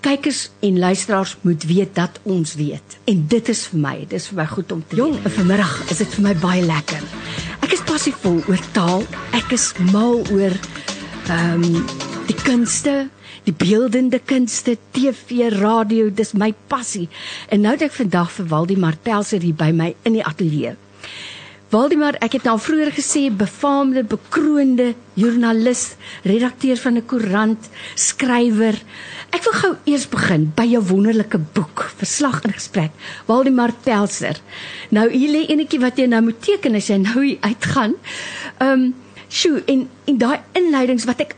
kykers 0.00 0.50
en 0.60 0.78
luisteraars 0.78 1.36
moet 1.40 1.64
weet 1.64 1.94
dat 1.94 2.20
ons 2.22 2.54
weet. 2.54 2.98
En 3.04 3.26
dit 3.28 3.48
is 3.48 3.66
vir 3.66 3.80
my, 3.80 4.06
dis 4.08 4.28
vir 4.28 4.36
my 4.36 4.46
goed 4.46 4.72
om 4.72 4.84
te 4.88 4.96
Jong, 4.96 5.22
weet. 5.22 5.32
Vanmiddag 5.32 5.90
is 5.90 5.96
dit 5.96 6.14
vir 6.14 6.22
my 6.22 6.34
baie 6.34 6.62
lekker. 6.62 7.02
Ek 7.62 7.72
is 7.72 7.82
passievol 7.82 8.42
oor 8.48 8.62
taal. 8.72 9.02
Ek 9.32 9.52
is 9.52 9.72
mal 9.92 10.22
oor 10.32 10.54
ehm 11.28 11.64
um, 11.64 11.86
die 12.28 12.36
kunste 12.44 13.08
die 13.48 13.56
beeldende 13.56 14.20
kunste, 14.20 14.76
TV, 14.92 15.48
radio, 15.54 16.10
dis 16.12 16.34
my 16.36 16.50
passie. 16.68 17.06
En 17.48 17.64
nou 17.64 17.72
het 17.76 17.86
ek 17.88 17.96
vandag 17.96 18.30
vir 18.34 18.48
Waldemar 18.50 18.98
Pelser 19.00 19.44
hier 19.44 19.56
by 19.56 19.70
my 19.72 19.94
in 20.08 20.18
die 20.18 20.24
ateljee. 20.24 20.74
Waldemar, 21.72 22.16
ek 22.24 22.38
het 22.38 22.46
nou 22.48 22.54
vroeër 22.64 22.94
gesê 22.96 23.26
befaamde, 23.28 24.02
bekroonde 24.08 24.94
joernalis, 25.20 25.96
redakteur 26.24 26.80
van 26.80 26.96
'n 26.96 27.06
koerant, 27.06 27.68
skrywer. 27.94 28.76
Ek 29.32 29.44
wil 29.44 29.52
gou 29.52 29.72
eers 29.84 30.08
begin 30.08 30.52
by 30.56 30.64
jou 30.64 30.82
wonderlike 30.82 31.38
boek, 31.52 31.92
Verslag 31.96 32.44
in 32.44 32.52
gesprek, 32.52 32.92
Waldemar 33.26 33.72
Pelser. 33.84 34.40
Nou 34.90 35.10
hier 35.10 35.30
lê 35.30 35.46
enetjie 35.48 35.80
wat 35.80 35.98
jy 35.98 36.06
nou 36.06 36.22
moet 36.22 36.40
teken 36.42 36.74
as 36.74 36.88
jy 36.88 36.96
nou 36.96 37.36
uitgaan. 37.40 37.94
Ehm, 38.58 38.72
um, 38.72 38.94
sjoe, 39.28 39.62
en 39.66 39.88
en 40.06 40.18
daai 40.18 40.40
inleidings 40.52 41.04
wat 41.04 41.20
ek 41.20 41.34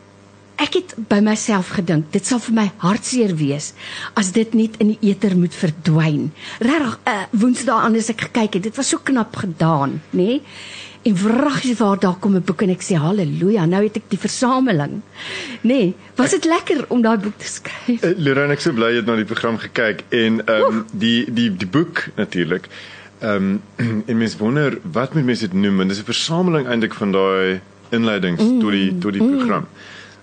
ek 0.61 0.77
het 0.77 0.95
by 1.09 1.21
myself 1.25 1.73
gedink, 1.79 2.11
dit 2.13 2.27
sal 2.27 2.41
vir 2.45 2.57
my 2.59 2.67
hartseer 2.83 3.33
wees 3.39 3.73
as 4.21 4.33
dit 4.37 4.53
net 4.55 4.77
in 4.83 4.93
die 4.93 5.13
eter 5.13 5.37
moet 5.39 5.57
verdwyn. 5.57 6.29
Regtig, 6.61 6.99
uh, 7.09 7.25
Woensdae 7.33 7.81
aan 7.87 7.97
as 7.97 8.13
ek 8.13 8.29
gekyk 8.29 8.59
het, 8.59 8.69
dit 8.69 8.77
was 8.77 8.93
so 8.93 9.01
knap 9.05 9.41
gedaan, 9.41 10.01
nê? 10.13 10.37
Nee? 10.37 10.79
En 11.09 11.17
vragies 11.17 11.79
waar 11.79 11.97
daar 11.99 12.19
kom 12.21 12.35
'n 12.37 12.45
boek 12.45 12.63
en 12.63 12.71
ek 12.71 12.83
sê 12.83 12.95
haleluja, 12.95 13.65
nou 13.65 13.83
het 13.83 13.97
ek 13.97 14.11
die 14.11 14.19
versameling. 14.19 15.01
Nê, 15.63 15.69
nee, 15.69 15.95
was 16.17 16.31
dit 16.31 16.45
lekker 16.45 16.85
om 16.89 17.01
daai 17.03 17.17
boek 17.17 17.39
te 17.39 17.47
skryf? 17.49 18.03
Uh, 18.05 18.13
Lorraine, 18.19 18.53
ek 18.53 18.61
so 18.61 18.73
bly 18.73 18.91
jy 18.91 18.97
het 18.97 19.07
na 19.07 19.17
die 19.17 19.25
program 19.25 19.57
gekyk 19.57 20.05
en 20.11 20.45
ehm 20.45 20.63
um, 20.69 20.85
die 20.93 21.25
die 21.33 21.57
die 21.57 21.67
boek 21.67 22.05
natuurlik. 22.17 22.69
Ehm 23.21 23.61
um, 23.79 24.03
en 24.09 24.17
mens 24.17 24.37
wonder 24.37 24.79
wat 24.93 25.15
moet 25.15 25.25
mense 25.25 25.49
dit 25.49 25.57
noem? 25.57 25.77
Want 25.77 25.89
dit 25.89 25.97
is 25.97 26.03
'n 26.03 26.13
versameling 26.13 26.69
eintlik 26.69 26.95
van 26.95 27.13
daai 27.13 27.61
inleidings 27.91 28.43
mm, 28.43 28.61
tot 28.61 28.71
die 28.71 28.99
tot 28.99 29.13
die 29.13 29.23
mm. 29.23 29.67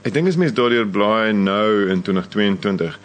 Ek 0.08 0.13
dink 0.15 0.30
as 0.32 0.39
mens 0.39 0.54
daardeur 0.56 0.88
blaai 0.88 1.34
nou 1.36 1.89
in 1.91 2.02
2022 2.02 2.96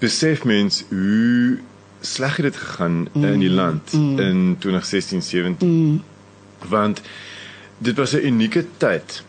besef 0.00 0.46
mens 0.48 0.84
hoe 0.88 1.58
sleg 2.00 2.38
dit 2.40 2.56
gegaan 2.56 3.02
mm, 3.12 3.24
in 3.24 3.42
die 3.44 3.52
land 3.52 3.92
mm, 3.92 4.22
in 4.24 4.56
2016 4.58 5.22
17. 5.22 5.68
Mm 5.68 6.00
want 6.68 7.00
dit 7.78 7.96
was 7.96 8.12
'n 8.12 8.26
unieke 8.26 8.64
tyd 8.76 9.22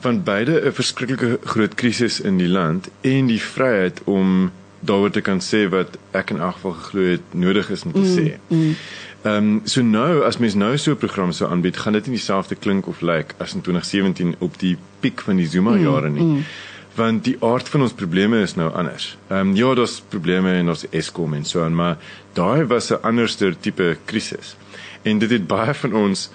van 0.00 0.22
beide 0.22 0.60
'n 0.64 0.72
verskriklike 0.72 1.38
groot 1.44 1.74
krisis 1.74 2.20
in 2.20 2.36
die 2.36 2.48
land 2.48 2.88
en 3.00 3.26
die 3.26 3.42
vryheid 3.42 4.00
om 4.04 4.52
daaroor 4.80 5.10
te 5.10 5.20
kan 5.20 5.40
sê 5.40 5.68
wat 5.68 5.98
ek 6.10 6.30
in 6.30 6.40
elk 6.40 6.54
geval 6.54 6.72
geglo 6.72 7.02
het 7.02 7.20
nodig 7.30 7.70
is 7.70 7.82
om 7.82 7.92
te 7.92 7.98
mm, 7.98 8.16
sê. 8.16 8.38
Mm. 8.48 8.74
Ehm 9.22 9.36
um, 9.36 9.60
so 9.64 9.82
nou 9.82 10.22
as 10.24 10.38
mens 10.38 10.54
nou 10.54 10.76
so 10.78 10.92
'n 10.92 10.96
program 10.96 11.32
sou 11.32 11.50
aanbied, 11.50 11.76
gaan 11.76 11.92
dit 11.92 12.06
nie 12.06 12.16
dieselfde 12.16 12.54
klink 12.54 12.86
of 12.86 13.00
lyk 13.00 13.16
like 13.16 13.34
as 13.38 13.54
in 13.54 13.60
2017 13.60 14.34
op 14.38 14.58
die 14.58 14.76
piek 15.00 15.20
van 15.20 15.36
die 15.36 15.46
Zuma 15.46 15.70
mm, 15.70 15.82
jare 15.82 16.10
nie. 16.10 16.22
Mm. 16.22 16.44
Want 16.94 17.24
die 17.24 17.36
aard 17.40 17.68
van 17.68 17.82
ons 17.82 17.92
probleme 17.92 18.40
is 18.40 18.54
nou 18.54 18.72
anders. 18.72 19.18
Ehm 19.28 19.40
um, 19.40 19.56
ja, 19.56 19.74
daar's 19.74 20.02
probleme 20.08 20.52
in 20.58 20.68
ons 20.68 20.86
Eskom 20.90 21.34
en 21.34 21.44
so 21.44 21.64
aan, 21.64 21.74
maar 21.74 21.96
daai 22.32 22.66
was 22.66 22.90
'n 22.90 23.02
anderster 23.02 23.58
tipe 23.58 23.96
krisis. 24.04 24.56
En 25.02 25.18
dit 25.18 25.30
het 25.30 25.46
baie 25.46 25.74
van 25.74 25.94
ons 25.94 26.30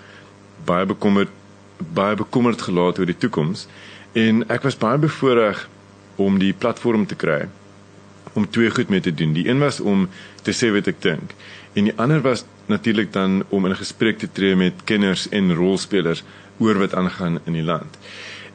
baie 0.65 0.85
bekommerd 0.85 1.29
baie 1.77 2.15
bekommerd 2.15 2.61
gelaat 2.61 2.99
oor 2.99 3.05
die 3.05 3.17
toekoms 3.17 3.67
en 4.11 4.43
ek 4.47 4.63
was 4.63 4.77
baie 4.77 4.97
bevoorreg 4.97 5.69
om 6.15 6.39
die 6.39 6.53
platform 6.53 7.05
te 7.05 7.15
kry 7.15 7.47
om 8.33 8.49
twee 8.49 8.69
goed 8.69 8.89
mee 8.89 8.99
te 8.99 9.13
doen. 9.13 9.33
Die 9.33 9.47
een 9.47 9.59
was 9.59 9.79
om 9.79 10.09
te 10.41 10.51
sê 10.51 10.71
wat 10.73 10.87
ek 10.87 11.01
dink 11.01 11.33
en 11.73 11.89
die 11.89 11.95
ander 11.97 12.21
was 12.21 12.45
natuurlik 12.65 13.13
dan 13.13 13.43
om 13.49 13.65
in 13.65 13.75
gesprek 13.75 14.17
te 14.17 14.31
tree 14.31 14.55
met 14.55 14.83
kenners 14.83 15.29
en 15.29 15.53
rolspelers 15.53 16.23
oor 16.59 16.77
wat 16.77 16.95
aangaan 16.95 17.39
in 17.43 17.53
die 17.53 17.63
land. 17.63 17.97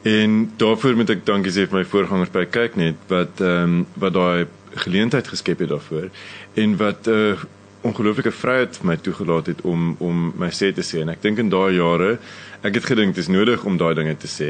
En 0.01 0.51
daarvoor 0.57 0.95
moet 0.95 1.09
ek 1.09 1.25
dankie 1.27 1.51
sê 1.51 1.67
vir 1.67 1.81
my 1.81 1.85
voorgangers 1.85 2.31
by 2.31 2.45
Kyknet 2.45 2.99
wat 3.11 3.41
ehm 3.43 3.79
um, 3.79 3.85
wat 3.99 4.13
daai 4.15 4.47
geleentheid 4.79 5.27
geskep 5.27 5.59
het 5.59 5.69
daarvoor 5.69 6.09
en 6.53 6.77
wat 6.77 7.07
'n 7.07 7.11
uh, 7.11 7.31
eh, 7.31 7.37
ongelooflike 7.81 8.31
vryheid 8.31 8.77
vir 8.77 8.85
my 8.85 8.95
toegelaat 8.97 9.45
het 9.45 9.61
om 9.61 9.95
om 9.99 10.33
my 10.37 10.49
sê 10.51 10.71
te 10.75 10.83
sê 10.83 11.01
en 11.01 11.09
ek 11.09 11.21
dink 11.21 11.39
in 11.39 11.49
daai 11.49 11.75
jare 11.75 12.17
ek 12.61 12.79
het 12.79 12.85
gedink 12.91 13.15
dit 13.15 13.23
is 13.23 13.31
nodig 13.31 13.63
om 13.63 13.77
daai 13.79 13.93
dinge 13.95 14.15
te 14.19 14.27
sê. 14.27 14.49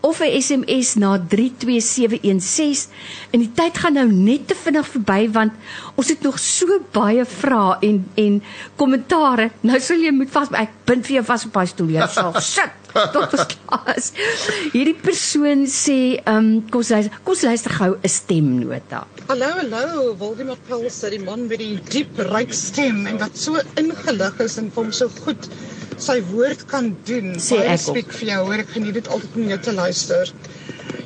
of 0.06 0.22
'n 0.22 0.42
SMS 0.42 0.96
na 0.96 1.18
32716 1.18 2.88
en 3.32 3.40
die 3.40 3.52
tyd 3.54 3.78
gaan 3.78 3.94
nou 3.94 4.12
net 4.12 4.48
te 4.48 4.56
vinnig 4.56 4.88
verby 4.88 5.32
want 5.32 5.54
ons 5.96 6.10
het 6.10 6.22
nog 6.22 6.40
so 6.40 6.80
baie 6.92 7.26
vrae 7.26 7.78
en 7.82 8.10
en 8.16 8.44
kommentare. 8.76 9.52
Nou 9.62 9.80
sal 9.80 9.98
jy 9.98 10.12
moet 10.12 10.30
vas 10.30 10.50
ek 10.52 10.70
bind 10.86 11.06
vir 11.06 11.16
jou 11.16 11.26
vas 11.26 11.46
op 11.46 11.54
daai 11.54 11.68
stoel 11.68 11.90
jy 11.90 12.08
sal 12.08 12.34
sit 12.56 12.85
tot 13.16 13.36
is 13.96 14.12
hierdie 14.74 14.96
persoon 14.96 15.66
sê 15.72 16.00
um, 16.32 16.50
kom 16.72 16.84
ons 16.84 17.12
kom 17.22 17.36
ons 17.36 17.46
luister 17.50 17.78
gou 17.80 17.92
'n 17.96 18.14
stemnota 18.18 19.06
Hallo 19.30 19.52
hallo 19.60 20.14
Waldemar 20.22 20.60
Paul 20.70 20.86
sê 20.98 21.12
die 21.16 21.24
man 21.24 21.48
met 21.50 21.60
die 21.64 21.80
diep 21.92 22.20
ryk 22.32 22.54
stem 22.54 23.06
en 23.10 23.18
wat 23.24 23.38
so 23.46 23.60
ingelig 23.82 24.44
is 24.48 24.60
en 24.62 24.72
hom 24.76 24.92
so 24.92 25.10
goed 25.26 25.50
sy 26.02 26.20
woord 26.32 26.66
kan 26.72 26.92
doen. 27.08 27.36
Sê 27.40 27.62
ek 27.64 27.82
spreek 27.86 28.14
vir 28.20 28.32
jou, 28.34 28.42
hoor 28.50 28.64
ek 28.64 28.74
geniet 28.76 28.98
dit 29.00 29.10
altyd 29.12 29.40
om 29.40 29.50
jou 29.54 29.60
te 29.68 29.74
luister. 29.76 30.32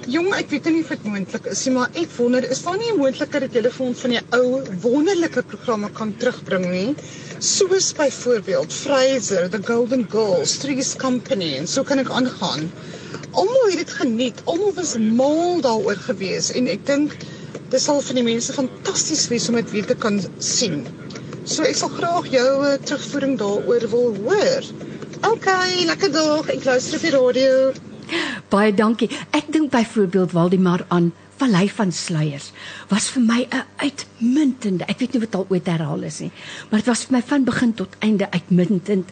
Jong, 0.07 0.29
ek 0.37 0.47
weet 0.53 0.67
nie 0.71 0.81
of 0.83 0.89
dit 0.93 1.03
moontlik 1.03 1.47
is 1.51 1.61
nie, 1.67 1.73
maar 1.75 1.89
ek 1.99 2.11
wonder, 2.15 2.45
is 2.53 2.61
daar 2.63 2.77
nie 2.79 2.91
'n 2.91 2.99
moontlikheid 3.01 3.43
dat 3.45 3.55
jy 3.57 3.71
vir 3.77 3.85
ons 3.85 4.03
van 4.05 4.13
die 4.15 4.21
ou 4.37 4.61
wonderlike 4.85 5.43
programme 5.51 5.89
kan 5.97 6.13
terugbring 6.21 6.65
nie? 6.71 6.95
Soos 7.39 7.91
byvoorbeeld 7.97 8.71
Fraser, 8.73 9.49
The 9.49 9.61
Golden 9.61 10.07
Girls, 10.09 10.57
Three's 10.61 10.95
Company 10.95 11.57
en 11.57 11.67
so 11.67 11.83
kan 11.83 11.99
ek 11.99 12.09
aangaan. 12.09 12.71
Almal 13.33 13.69
het 13.69 13.77
dit 13.83 13.91
geniet, 13.91 14.39
almal 14.45 14.73
was 14.73 14.95
mal 14.97 15.59
daaroor 15.61 15.99
gewees 16.07 16.51
en 16.51 16.67
ek 16.67 16.85
dink 16.85 17.17
dit 17.69 17.81
sal 17.81 18.01
vir 18.01 18.15
die 18.21 18.23
mense 18.23 18.53
fantasties 18.53 19.27
wees 19.27 19.49
om 19.49 19.55
dit 19.55 19.71
weer 19.71 19.85
te 19.85 19.95
kan 19.95 20.21
sien. 20.39 20.85
So 21.43 21.63
ek 21.63 21.75
sal 21.75 21.89
graag 21.89 22.31
jou 22.31 22.49
uh, 22.63 22.77
terugvoering 22.85 23.37
daaroor 23.37 23.89
wil 23.91 24.15
hoor. 24.23 24.71
OK, 25.27 25.51
lekker 25.91 26.11
dag. 26.11 26.49
Ek 26.55 26.63
luister 26.63 26.95
op 26.95 27.03
die 27.03 27.15
radio. 27.19 27.88
Baie 28.49 28.73
dankie. 28.73 29.09
Ek 29.31 29.51
dink 29.53 29.71
byvoorbeeld 29.71 30.31
Waldemar 30.31 30.85
aan 30.87 31.11
Vallei 31.39 31.69
van 31.71 31.91
Sluiers 31.95 32.51
was 32.91 33.09
vir 33.09 33.23
my 33.23 33.47
'n 33.47 33.63
uitmuntende. 33.77 34.83
Ek 34.85 34.99
weet 34.99 35.13
nie 35.13 35.21
wat 35.23 35.35
al 35.35 35.45
ooit 35.49 35.65
herhaal 35.65 36.03
is 36.03 36.19
nie, 36.19 36.31
maar 36.69 36.79
dit 36.79 36.89
was 36.89 37.05
vir 37.05 37.15
my 37.17 37.21
van 37.21 37.43
begin 37.43 37.73
tot 37.73 37.95
einde 37.99 38.31
uitmuntend 38.31 39.09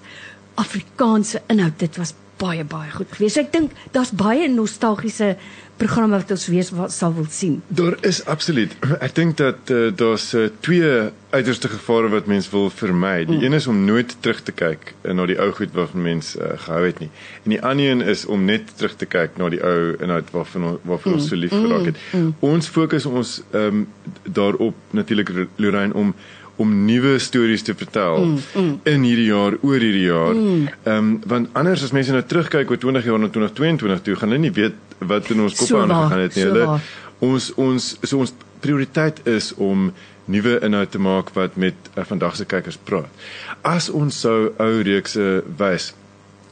Afrikaanse 0.55 1.41
inhoud. 1.47 1.79
Dit 1.79 1.97
was 1.97 2.13
baie 2.37 2.63
baie 2.63 2.91
goed 2.91 3.11
geweest. 3.11 3.37
Ek 3.37 3.51
dink 3.51 3.71
daar's 3.91 4.11
baie 4.11 4.47
nostalgiese 4.47 5.37
programme 5.77 6.17
wat 6.17 6.31
ons 6.31 6.47
weer 6.47 6.65
sal 6.87 7.13
wil 7.13 7.25
sien. 7.29 7.61
Daar 7.67 7.97
is 8.01 8.23
absoluut. 8.25 8.73
Ek 8.99 9.15
dink 9.15 9.37
dat 9.37 9.71
uh, 9.73 9.87
daar's 9.95 10.33
uh, 10.33 10.47
twee 10.59 11.09
uiterste 11.29 11.69
gevare 11.69 12.09
wat 12.09 12.25
mens 12.25 12.49
wil 12.49 12.69
vermy. 12.69 13.25
Die 13.25 13.37
mm. 13.37 13.43
een 13.43 13.53
is 13.53 13.67
om 13.67 13.83
nooit 13.85 14.15
terug 14.19 14.41
te 14.41 14.51
kyk 14.51 14.93
uh, 15.01 15.13
na 15.13 15.25
die 15.29 15.37
ou 15.39 15.51
goed 15.51 15.75
waarvan 15.75 16.01
mens 16.01 16.35
uh, 16.35 16.55
gehou 16.65 16.85
het 16.85 17.01
nie. 17.03 17.09
En 17.43 17.55
die 17.55 17.61
ander 17.61 17.91
een 17.91 18.01
is 18.01 18.25
om 18.25 18.45
net 18.45 18.71
terug 18.79 18.95
te 18.95 19.05
kyk 19.05 19.37
na 19.37 19.49
die 19.53 19.61
ou 19.63 19.93
inhoud 19.99 20.31
waarvan 20.31 20.79
waarvan 20.81 21.11
mm. 21.11 21.19
ons 21.19 21.29
so 21.29 21.35
lief 21.35 21.53
geraak 21.53 21.91
het. 21.91 22.01
Mm. 22.11 22.23
Mm. 22.23 22.35
Ons 22.39 22.71
fokus 22.73 23.05
ons 23.05 23.37
um, 23.51 23.85
daarop 24.23 24.75
natuurlik 24.97 25.31
Lorraine 25.55 25.93
om 25.93 26.15
om 26.57 26.73
nuwe 26.85 27.17
stories 27.21 27.61
te 27.61 27.75
vertel 27.77 28.25
mm, 28.25 28.37
mm. 28.55 28.73
in 28.89 29.05
hierdie 29.05 29.27
jaar 29.29 29.57
oor 29.61 29.79
hierdie 29.79 30.07
jaar. 30.07 30.33
Mm. 30.33 30.67
Ehm 30.83 30.93
mm. 30.93 31.13
um, 31.13 31.21
want 31.33 31.49
anders 31.53 31.83
as 31.85 31.93
mense 31.95 32.13
nou 32.13 32.23
terugkyk 32.23 32.71
oor 32.73 32.81
20 32.81 33.09
jaar 33.09 33.21
na 33.21 33.29
2022 33.29 34.03
toe, 34.05 34.15
gaan 34.15 34.33
hulle 34.33 34.45
nie 34.47 34.55
weet 34.57 34.97
wat 35.11 35.29
in 35.33 35.43
ons 35.45 35.57
koppe 35.57 35.73
so 35.73 35.83
aangegaan 35.83 36.25
het 36.25 36.35
nie. 36.35 36.47
Hulle 36.49 36.65
so 36.65 36.79
ons 37.19 37.51
ons 37.55 37.91
so 38.01 38.21
ons 38.25 38.33
prioriteit 38.61 39.21
is 39.29 39.53
om 39.61 39.91
nuwe 40.25 40.57
inhoud 40.65 40.91
te 40.91 40.99
maak 40.99 41.29
wat 41.37 41.55
met 41.55 41.93
uh, 41.95 42.03
vandag 42.05 42.35
se 42.35 42.45
kykers 42.45 42.79
praat. 42.89 43.29
As 43.61 43.89
ons 43.89 44.17
sou 44.25 44.51
ou 44.57 44.83
reekse 44.85 45.29
wys 45.61 45.93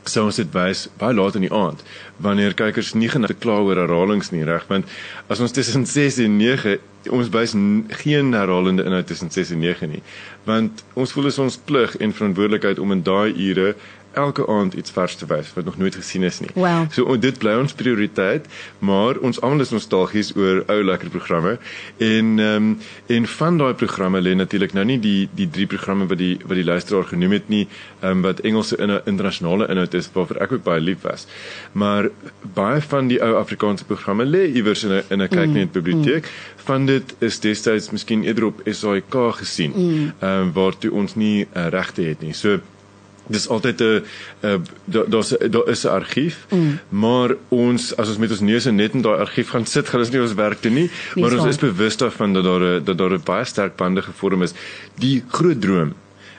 sou 0.09 0.27
ons 0.29 0.37
dit 0.37 0.49
wys 0.53 0.85
baie 0.99 1.15
laat 1.17 1.37
in 1.39 1.47
die 1.47 1.53
aand 1.53 1.81
wanneer 2.21 2.53
kykers 2.57 2.93
nie 2.93 3.09
genoeg 3.09 3.39
kla 3.41 3.57
oor 3.65 3.79
herhalings 3.81 4.31
nie 4.33 4.45
reg 4.45 4.67
want 4.69 4.89
as 5.33 5.41
ons 5.41 5.55
tussen 5.55 5.87
6 5.95 6.19
en 6.25 6.37
9 6.37 6.75
ons 7.09 7.29
wys 7.33 7.53
geen 8.01 8.33
herhalende 8.33 8.83
inhoud 8.83 9.07
tussen 9.07 9.31
6 9.31 9.49
en 9.55 9.59
9 9.59 9.89
nie. 9.89 10.01
Want 10.43 10.83
ons 10.93 11.11
voel 11.11 11.31
is 11.31 11.39
ons 11.41 11.57
plig 11.57 11.97
en 11.97 12.13
verantwoordelikheid 12.13 12.79
om 12.79 12.91
in 12.91 13.03
daai 13.03 13.33
ure 13.49 13.75
elke 14.15 14.47
aand 14.47 14.73
iets 14.73 14.91
vars 14.95 15.15
te 15.15 15.25
wys 15.29 15.51
wat 15.55 15.65
nog 15.65 15.77
nooit 15.77 15.95
gesien 15.95 16.23
is 16.23 16.39
nie. 16.39 16.49
Wow. 16.55 16.85
So 16.91 17.17
dit 17.19 17.37
bly 17.41 17.55
ons 17.59 17.73
prioriteit, 17.73 18.47
maar 18.79 19.19
ons 19.19 19.41
almal 19.41 19.65
is 19.65 19.73
nostalgies 19.75 20.33
oor 20.35 20.63
ou 20.71 20.79
lekker 20.83 21.11
programme 21.13 21.57
en 21.97 22.39
ehm 22.39 22.55
um, 22.55 22.77
en 23.07 23.27
van 23.27 23.57
daai 23.57 23.73
programme 23.73 24.21
lê 24.21 24.33
natuurlik 24.35 24.73
nou 24.73 24.85
nie 24.85 24.99
die 24.99 25.29
die 25.35 25.49
drie 25.49 25.67
programme 25.67 26.07
wat 26.11 26.17
die 26.17 26.37
wat 26.43 26.57
die 26.59 26.65
luisteraar 26.65 27.07
genoem 27.11 27.37
het 27.37 27.49
nie, 27.49 27.67
ehm 28.01 28.11
um, 28.11 28.21
wat 28.25 28.39
Engelse 28.39 28.77
in 28.77 28.91
'n 28.91 29.01
internasionale 29.05 29.67
inhoud 29.67 29.93
is 29.93 30.09
waarvoor 30.13 30.41
ek 30.41 30.51
ook 30.51 30.63
baie 30.63 30.81
lief 30.81 31.01
was. 31.01 31.27
Maar 31.71 32.09
baie 32.53 32.81
van 32.81 33.07
die 33.07 33.21
ou 33.21 33.35
Afrikaanse 33.35 33.85
programme 33.85 34.25
lê 34.25 34.45
iewers 34.53 34.83
in 34.83 34.91
'n 34.91 35.03
in 35.09 35.21
'n 35.21 35.27
kyknet 35.27 35.71
biblioteek. 35.71 36.23
Mm. 36.23 36.63
Van 36.65 36.85
dit 36.85 37.15
is 37.19 37.39
destyds 37.39 37.91
miskien 37.91 38.23
eerder 38.23 38.45
op 38.45 38.61
SAK 38.65 39.15
gesien, 39.41 39.73
ehm 39.73 39.91
mm. 39.91 40.11
um, 40.21 40.53
waartoe 40.53 40.91
ons 40.91 41.15
nie 41.15 41.47
uh, 41.55 41.67
regte 41.67 42.01
het 42.01 42.21
nie. 42.21 42.33
So 42.33 42.59
dis 43.27 43.47
altyd 43.49 43.81
'n 43.81 44.03
daar's 44.85 45.33
daar 45.49 45.67
is 45.69 45.83
'n 45.85 45.87
argief 45.87 46.45
mm. 46.49 46.79
maar 46.89 47.35
ons 47.49 47.95
as 47.95 48.09
ons 48.09 48.17
met 48.17 48.31
ons 48.31 48.39
neuse 48.39 48.71
net 48.71 48.93
in 48.93 49.01
daai 49.01 49.17
argief 49.19 49.49
gaan 49.49 49.65
sit 49.65 49.89
gaan 49.89 49.99
ons 49.99 50.09
nie 50.09 50.21
ons 50.21 50.33
werk 50.33 50.61
doen 50.61 50.73
nie. 50.73 50.89
Nie 51.15 51.23
maar 51.23 51.37
ons 51.37 51.45
is 51.45 51.57
bewus 51.57 51.97
daarvan 51.97 52.33
dat 52.33 52.43
daar 52.43 52.61
'n 52.61 52.83
dat 52.83 52.97
daar 52.97 53.13
'n 53.13 53.23
baie 53.23 53.45
sterk 53.45 53.75
bande 53.75 54.01
gevorm 54.01 54.41
is. 54.41 54.53
Die 54.95 55.23
groot 55.27 55.61
droom 55.61 55.93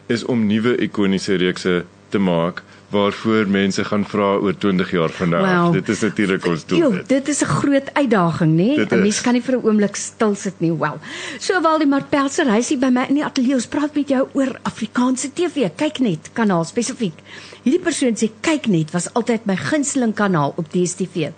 is 0.07 0.25
om 0.25 0.46
nuwe 0.46 0.77
ikoniese 0.77 1.35
reekse 1.35 1.85
te 2.09 2.18
maak 2.18 2.62
waarvoor 2.90 3.49
mense 3.49 3.85
gaan 3.85 4.05
vra 4.07 4.35
oor 4.42 4.57
20 4.57 4.90
jaar 4.90 5.11
van 5.11 5.29
nou. 5.29 5.42
Wow. 5.46 5.72
Dit 5.72 5.88
is 5.88 6.01
natuurlik 6.01 6.46
ons 6.46 6.66
doel. 6.66 6.79
Jo, 6.79 7.03
dit 7.07 7.29
is 7.29 7.42
'n 7.42 7.51
groot 7.61 7.88
uitdaging, 7.92 8.53
nê? 8.57 8.70
'n 8.79 9.01
Mens 9.01 9.20
kan 9.20 9.33
nie 9.33 9.42
vir 9.42 9.57
'n 9.57 9.64
oomblik 9.64 9.96
stil 9.96 10.35
sit 10.35 10.61
nie. 10.61 10.72
Wel. 10.72 10.99
So 11.38 11.61
Waldemar 11.61 12.05
Pelser, 12.05 12.46
hy's 12.51 12.68
hier 12.68 12.79
by 12.79 12.90
my 12.90 13.05
in 13.09 13.14
die 13.14 13.25
ateljee. 13.25 13.55
Ons 13.55 13.66
praat 13.66 13.94
met 13.94 14.09
jou 14.09 14.29
oor 14.33 14.59
Afrikaanse 14.62 15.33
TV. 15.33 15.70
Kyk 15.77 15.99
net, 15.99 16.31
kanaal 16.33 16.64
spesifiek. 16.64 17.14
Hierdie 17.62 17.83
persoon 17.83 18.14
sê 18.14 18.31
kyk 18.40 18.66
net 18.66 18.90
was 18.90 19.12
altyd 19.12 19.44
my 19.44 19.57
gunsteling 19.57 20.14
kanaal 20.14 20.53
op 20.57 20.72
DStv. 20.72 21.31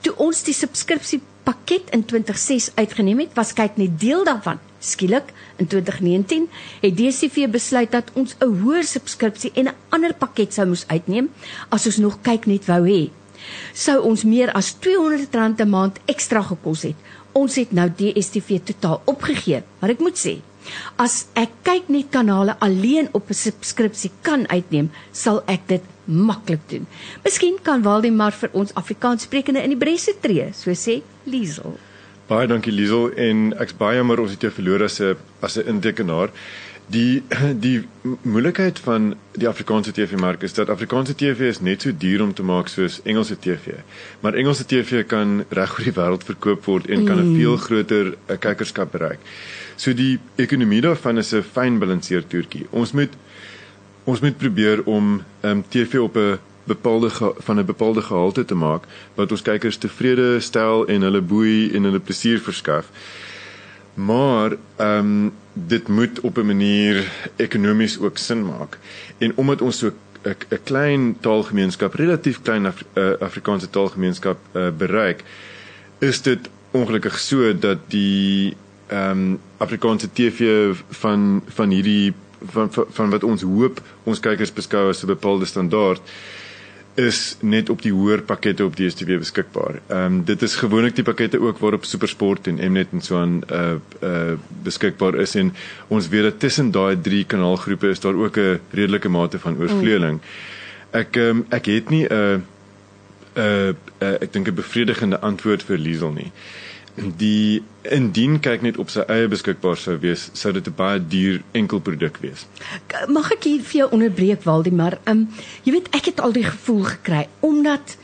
Toe 0.00 0.16
ons 0.16 0.42
die 0.42 0.54
subskripsie 0.54 1.20
pakket 1.48 1.88
in 1.96 2.04
2006 2.04 2.70
uitgeneem 2.76 3.22
het, 3.24 3.32
was 3.36 3.54
kyk 3.56 3.78
net 3.80 3.94
deel 4.00 4.24
daarvan. 4.28 4.58
Skielik 4.84 5.30
in 5.56 5.66
2019 5.66 6.44
het 6.82 6.96
DStv 6.98 7.48
besluit 7.50 7.90
dat 7.90 8.10
ons 8.12 8.36
'n 8.38 8.52
hoër 8.60 8.84
subskripsie 8.84 9.52
en 9.54 9.68
'n 9.68 9.76
ander 9.88 10.14
pakket 10.14 10.52
sou 10.52 10.66
moes 10.66 10.84
uitneem 10.86 11.30
as 11.68 11.86
ons 11.86 11.96
nog 11.96 12.20
kyk 12.22 12.46
net 12.46 12.66
wou 12.66 12.82
hê. 12.84 13.10
Sou 13.72 14.02
ons 14.02 14.24
meer 14.24 14.52
as 14.52 14.74
R200 14.74 15.60
'n 15.60 15.68
maand 15.68 15.98
ekstra 16.04 16.42
gekos 16.42 16.82
het. 16.82 16.96
Ons 17.32 17.54
het 17.54 17.72
nou 17.72 17.88
DStv 17.96 18.60
totaal 18.64 19.02
opgegee, 19.04 19.62
maar 19.80 19.90
ek 19.90 20.00
moet 20.00 20.18
sê, 20.18 20.40
as 20.96 21.26
ek 21.34 21.50
kyk 21.62 21.88
net 21.88 22.10
kanale 22.10 22.56
alleen 22.60 23.08
op 23.12 23.30
'n 23.30 23.34
subskripsie 23.34 24.10
kan 24.22 24.48
uitneem, 24.48 24.90
sal 25.12 25.42
ek 25.46 25.68
dit 25.68 25.82
maklik 26.04 26.60
doen. 26.68 26.86
Miskien 27.24 27.58
kan 27.62 27.82
Waldemar 27.82 28.32
vir 28.32 28.50
ons 28.52 28.74
Afrikaanssprekende 28.74 29.62
in 29.62 29.70
die 29.70 29.78
bresse 29.78 30.14
tree, 30.20 30.52
so 30.52 30.70
sê 30.70 31.02
Liesel. 31.24 31.78
Baie 32.28 32.46
dankie 32.46 32.72
Liesel 32.72 33.12
en 33.16 33.52
ek's 33.60 33.76
baie 33.76 33.96
jammer 33.96 34.20
ons 34.20 34.32
het 34.34 34.42
jou 34.44 34.50
verloor 34.52 34.84
as 34.84 35.00
'n 35.00 35.16
as 35.40 35.56
'n 35.56 35.68
intekenaar. 35.68 36.30
Die 36.88 37.22
die 37.60 37.84
moeilikheid 38.22 38.78
van 38.78 39.14
die 39.32 39.48
Afrikaanse 39.48 39.92
TV-mark 39.92 40.42
is 40.42 40.54
dat 40.56 40.68
Afrikaanse 40.68 41.14
TV 41.14 41.40
is 41.52 41.60
net 41.60 41.82
so 41.82 41.92
duur 41.92 42.22
om 42.22 42.34
te 42.34 42.42
maak 42.42 42.68
soos 42.68 43.00
Engelse 43.04 43.36
TV. 43.38 43.74
Maar 44.20 44.34
Engelse 44.34 44.64
TV 44.64 45.06
kan 45.06 45.44
reg 45.48 45.74
oor 45.76 45.84
die 45.84 45.92
wêreld 45.92 46.24
verkoop 46.24 46.64
word 46.64 46.86
en 46.86 47.04
kan 47.04 47.18
'n 47.18 47.28
mm. 47.28 47.36
veel 47.36 47.56
groter 47.56 48.14
eh, 48.26 48.38
kykerskap 48.38 48.92
bereik. 48.92 49.20
So 49.78 49.94
die 49.94 50.18
ekonomie 50.42 50.80
daarvan 50.82 51.18
is 51.22 51.32
'n 51.34 51.42
fyn 51.42 51.78
balanseer 51.78 52.26
toertjie. 52.26 52.66
Ons 52.70 52.92
moet 52.92 53.14
ons 54.04 54.20
moet 54.20 54.36
probeer 54.36 54.82
om 54.84 55.22
um, 55.42 55.64
TV 55.68 56.00
op 56.00 56.16
'n 56.16 56.38
bepaalde 56.64 57.10
van 57.38 57.58
'n 57.58 57.64
bepaalde 57.64 58.02
gehalte 58.02 58.44
te 58.44 58.54
maak 58.54 58.84
wat 59.14 59.30
ons 59.30 59.42
kykers 59.42 59.76
tevrede 59.76 60.40
stel 60.40 60.86
en 60.86 61.02
hulle 61.02 61.20
boei 61.20 61.70
en 61.74 61.84
hulle 61.84 62.00
plesier 62.00 62.40
verskaf. 62.40 62.90
Maar 63.94 64.56
ehm 64.76 64.98
um, 64.98 65.32
dit 65.52 65.88
moet 65.88 66.20
op 66.20 66.38
'n 66.38 66.46
manier 66.46 67.12
ekonomies 67.36 67.98
ook 67.98 68.18
sin 68.18 68.46
maak. 68.46 68.78
En 69.18 69.32
omdat 69.36 69.62
ons 69.62 69.78
so 69.78 69.92
'n 70.24 70.62
klein 70.64 71.16
taalgemeenskap, 71.20 71.94
relatief 71.94 72.42
klein 72.42 72.66
Af, 72.66 72.84
uh, 72.94 73.10
Afrikaanse 73.20 73.70
taalgemeenskap 73.70 74.38
uh, 74.52 74.68
bereik, 74.78 75.24
is 75.98 76.22
dit 76.22 76.38
ongelukkig 76.70 77.18
so 77.18 77.58
dat 77.58 77.78
die 77.86 78.56
ehm 78.88 79.10
um, 79.10 79.38
Afrikaanse 79.58 80.08
TV 80.12 80.74
van 81.00 81.42
van 81.46 81.70
hierdie 81.70 82.14
van, 82.40 82.72
van 82.72 82.86
van 82.90 83.10
wat 83.10 83.24
ons 83.24 83.42
hoop 83.42 83.80
ons 84.04 84.20
kykers 84.20 84.52
beskou 84.52 84.88
as 84.88 85.02
'n 85.02 85.06
bepaalde 85.06 85.44
standaard 85.44 86.00
is 86.98 87.36
net 87.40 87.68
op 87.70 87.82
die 87.82 87.92
hoër 87.94 88.24
pakkette 88.26 88.64
op 88.64 88.76
DStv 88.76 89.18
beskikbaar. 89.18 89.80
Ehm 89.86 90.04
um, 90.04 90.24
dit 90.24 90.42
is 90.42 90.54
gewoonlik 90.54 90.94
die 90.94 91.04
pakkette 91.04 91.40
ook 91.40 91.58
waarop 91.58 91.84
SuperSport 91.84 92.46
en 92.46 92.58
Mnet 92.72 92.88
en 92.92 93.00
so 93.00 93.16
aan 93.16 93.42
uh 93.52 93.74
uh 94.02 94.34
beskikbaar 94.62 95.14
is 95.14 95.34
en 95.34 95.54
ons 95.88 96.08
weet 96.08 96.22
dat 96.22 96.40
tussen 96.40 96.70
daai 96.70 97.00
drie 97.00 97.24
kanaalgroepe 97.24 97.88
is 97.88 98.00
daar 98.00 98.14
ook 98.14 98.36
'n 98.36 98.60
redelike 98.70 99.08
mate 99.08 99.38
van 99.38 99.58
oorvleueling. 99.58 100.20
Ek 100.90 101.16
ehm 101.16 101.28
um, 101.28 101.46
ek 101.48 101.66
het 101.66 101.90
nie 101.90 102.06
'n 102.06 102.14
'n 102.14 102.42
uh, 103.36 103.68
uh, 104.02 104.14
ek 104.20 104.32
dink 104.32 104.48
'n 104.48 104.54
bevredigende 104.54 105.20
antwoord 105.20 105.62
vir 105.62 105.78
Liesel 105.78 106.12
nie 106.12 106.32
die 107.18 107.62
indien 107.88 108.38
kyk 108.42 108.62
net 108.62 108.78
op 108.78 108.90
sy 108.92 109.04
eie 109.10 109.28
beskikbaar 109.30 109.78
sou 109.80 109.96
wees, 110.02 110.28
sou 110.36 110.52
dit 110.52 110.66
'n 110.66 110.74
baie 110.76 111.00
duur 111.00 111.42
enkel 111.52 111.80
produk 111.80 112.18
wees. 112.20 112.46
Mag 113.08 113.32
ek 113.32 113.44
hier 113.44 113.62
vir 113.62 113.78
jou 113.80 113.88
onderbreek 113.92 114.42
Waldemar? 114.42 114.98
Ehm 115.04 115.18
um, 115.18 115.28
jy 115.64 115.72
weet 115.72 115.88
ek 115.94 116.04
het 116.04 116.20
al 116.20 116.32
die 116.32 116.44
gevoel 116.44 116.84
gekry 116.84 117.28
omdat 117.40 117.96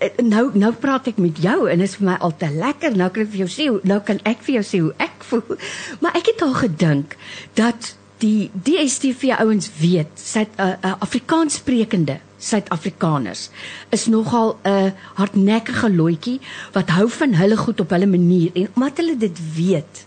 eh, 0.00 0.10
nou 0.22 0.50
nou 0.54 0.72
praat 0.72 1.06
ek 1.06 1.18
met 1.18 1.38
jou 1.38 1.68
en 1.70 1.78
dit 1.78 1.88
is 1.88 1.96
vir 1.96 2.06
my 2.06 2.16
altyd 2.20 2.54
lekker. 2.54 2.96
Nou 2.96 3.10
kan 3.10 3.22
ek 3.22 3.30
vir 3.30 3.46
jou 3.46 3.48
sê, 3.48 3.86
nou 3.86 4.00
kan 4.00 4.20
ek 4.24 4.42
vir 4.42 4.54
jou 4.54 4.64
sê 4.64 4.80
hoe 4.80 4.94
ek 4.98 5.24
voel. 5.24 5.56
Maar 6.00 6.16
ek 6.16 6.26
het 6.26 6.42
al 6.42 6.54
gedink 6.54 7.16
dat 7.54 7.96
die 8.18 8.50
DStv 8.52 9.36
ouens 9.38 9.70
weet, 9.80 10.12
sy 10.14 10.46
'n 10.46 10.60
uh, 10.60 10.74
uh, 10.82 10.94
Afrikaans 11.00 11.54
sprekende 11.54 12.20
Suid-Afrikaners 12.48 13.48
is 13.96 14.06
nogal 14.06 14.56
'n 14.64 14.92
hardnekkige 15.18 15.90
loetjie 15.94 16.40
wat 16.72 16.90
hou 16.96 17.08
van 17.18 17.34
hulle 17.34 17.56
goed 17.56 17.80
op 17.80 17.90
hulle 17.90 18.06
manier. 18.06 18.50
En 18.54 18.68
omdat 18.74 18.96
hulle 19.02 19.16
dit 19.16 19.38
weet, 19.56 20.06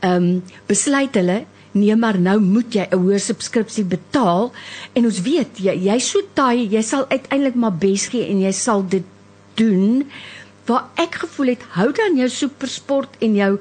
ehm 0.00 0.22
um, 0.22 0.42
besluit 0.66 1.14
hulle 1.14 1.44
nee 1.76 1.96
maar 1.96 2.18
nou 2.20 2.38
moet 2.40 2.72
jy 2.74 2.86
'n 2.90 2.96
hoër 3.02 3.20
subskripsie 3.20 3.84
betaal. 3.84 4.52
En 4.92 5.04
ons 5.04 5.20
weet 5.22 5.58
jy 5.58 5.74
jy 5.88 5.98
so 5.98 6.20
taai 6.32 6.68
jy 6.68 6.82
sal 6.82 7.04
uiteindelik 7.08 7.54
maar 7.54 7.76
bes 7.76 8.06
gee 8.08 8.26
en 8.28 8.40
jy 8.40 8.52
sal 8.52 8.84
dit 8.88 9.04
doen 9.54 10.04
waar 10.66 10.88
ek 11.00 11.20
gevoel 11.22 11.54
het 11.54 11.64
hou 11.76 11.90
dan 11.94 12.16
jou 12.18 12.28
supersport 12.32 13.16
en 13.24 13.36
jou 13.38 13.52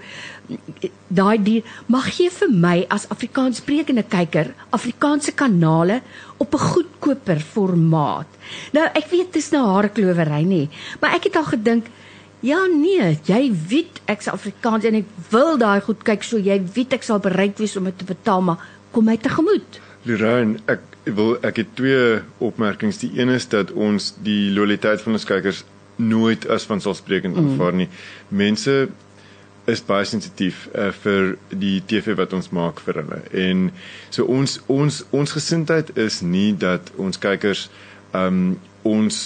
daai 1.07 1.37
dier 1.41 1.75
mag 1.91 2.07
gee 2.17 2.29
vir 2.33 2.51
my 2.51 2.75
as 2.93 3.07
Afrikaans 3.13 3.61
sprekende 3.61 4.03
kyker 4.03 4.51
Afrikaanse 4.75 5.33
kanale 5.37 6.01
op 6.37 6.53
'n 6.53 6.67
goedkoper 6.71 7.39
formaat. 7.39 8.27
Nou 8.73 8.85
ek 8.85 9.07
weet 9.11 9.33
dit 9.33 9.41
is 9.41 9.51
nou 9.51 9.65
hareklowery 9.65 10.43
nê, 10.43 10.67
maar 11.01 11.15
ek 11.15 11.23
het 11.23 11.35
al 11.35 11.45
gedink 11.45 11.85
ja 12.41 12.65
nee, 12.65 13.17
jy 13.25 13.51
weet 13.69 14.01
ek's 14.05 14.27
Afrikaans 14.27 14.85
en 14.85 14.95
ek 14.95 15.05
wil 15.29 15.57
daai 15.57 15.81
goed 15.81 16.03
kyk 16.03 16.23
so 16.23 16.37
jy 16.37 16.61
weet 16.75 16.93
ek 16.93 17.03
sal 17.03 17.19
bereid 17.19 17.59
wees 17.59 17.77
om 17.77 17.83
dit 17.83 17.97
te 17.97 18.05
betaal 18.05 18.41
maar 18.41 18.57
kom 18.91 19.05
my 19.05 19.17
tegemoet. 19.17 19.79
Lorraine, 20.05 20.59
ek 20.69 20.81
wil 21.03 21.37
ek 21.41 21.57
het 21.57 21.71
twee 21.75 22.19
opmerkings. 22.37 22.97
Die 23.01 23.11
een 23.17 23.29
is 23.29 23.47
dat 23.49 23.71
ons 23.71 24.13
die 24.23 24.51
loyaliteit 24.53 25.01
van 25.01 25.17
ons 25.17 25.25
kykers 25.25 25.63
nooit 25.95 26.47
as 26.47 26.67
vanselfsprekend 26.69 27.35
mm. 27.35 27.47
aanvaar 27.47 27.73
nie. 27.73 27.89
Mense 28.27 28.87
is 29.65 29.81
baie 29.85 30.05
sensitief 30.05 30.67
uh, 30.73 30.91
vir 31.03 31.35
die 31.49 31.79
TV 31.89 32.13
wat 32.19 32.33
ons 32.37 32.51
maak 32.53 32.81
vir 32.85 33.01
hulle. 33.01 33.21
En 33.33 33.69
so 34.13 34.27
ons 34.29 34.59
ons 34.71 35.01
ons 35.09 35.35
gesindheid 35.37 35.89
is 35.97 36.21
nie 36.21 36.51
dat 36.53 36.91
ons 37.01 37.19
kykers 37.21 37.67
um 38.15 38.59
ons 38.85 39.23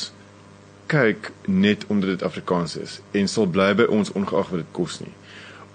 kyk 0.90 1.32
net 1.46 1.84
omdat 1.92 2.16
dit 2.16 2.24
Afrikaans 2.26 2.78
is 2.80 3.00
en 3.14 3.28
sal 3.30 3.50
bly 3.52 3.74
by 3.78 3.90
ons 3.94 4.14
ongeag 4.16 4.54
wat 4.54 4.64
dit 4.64 4.72
kos 4.74 5.02
nie. 5.04 5.14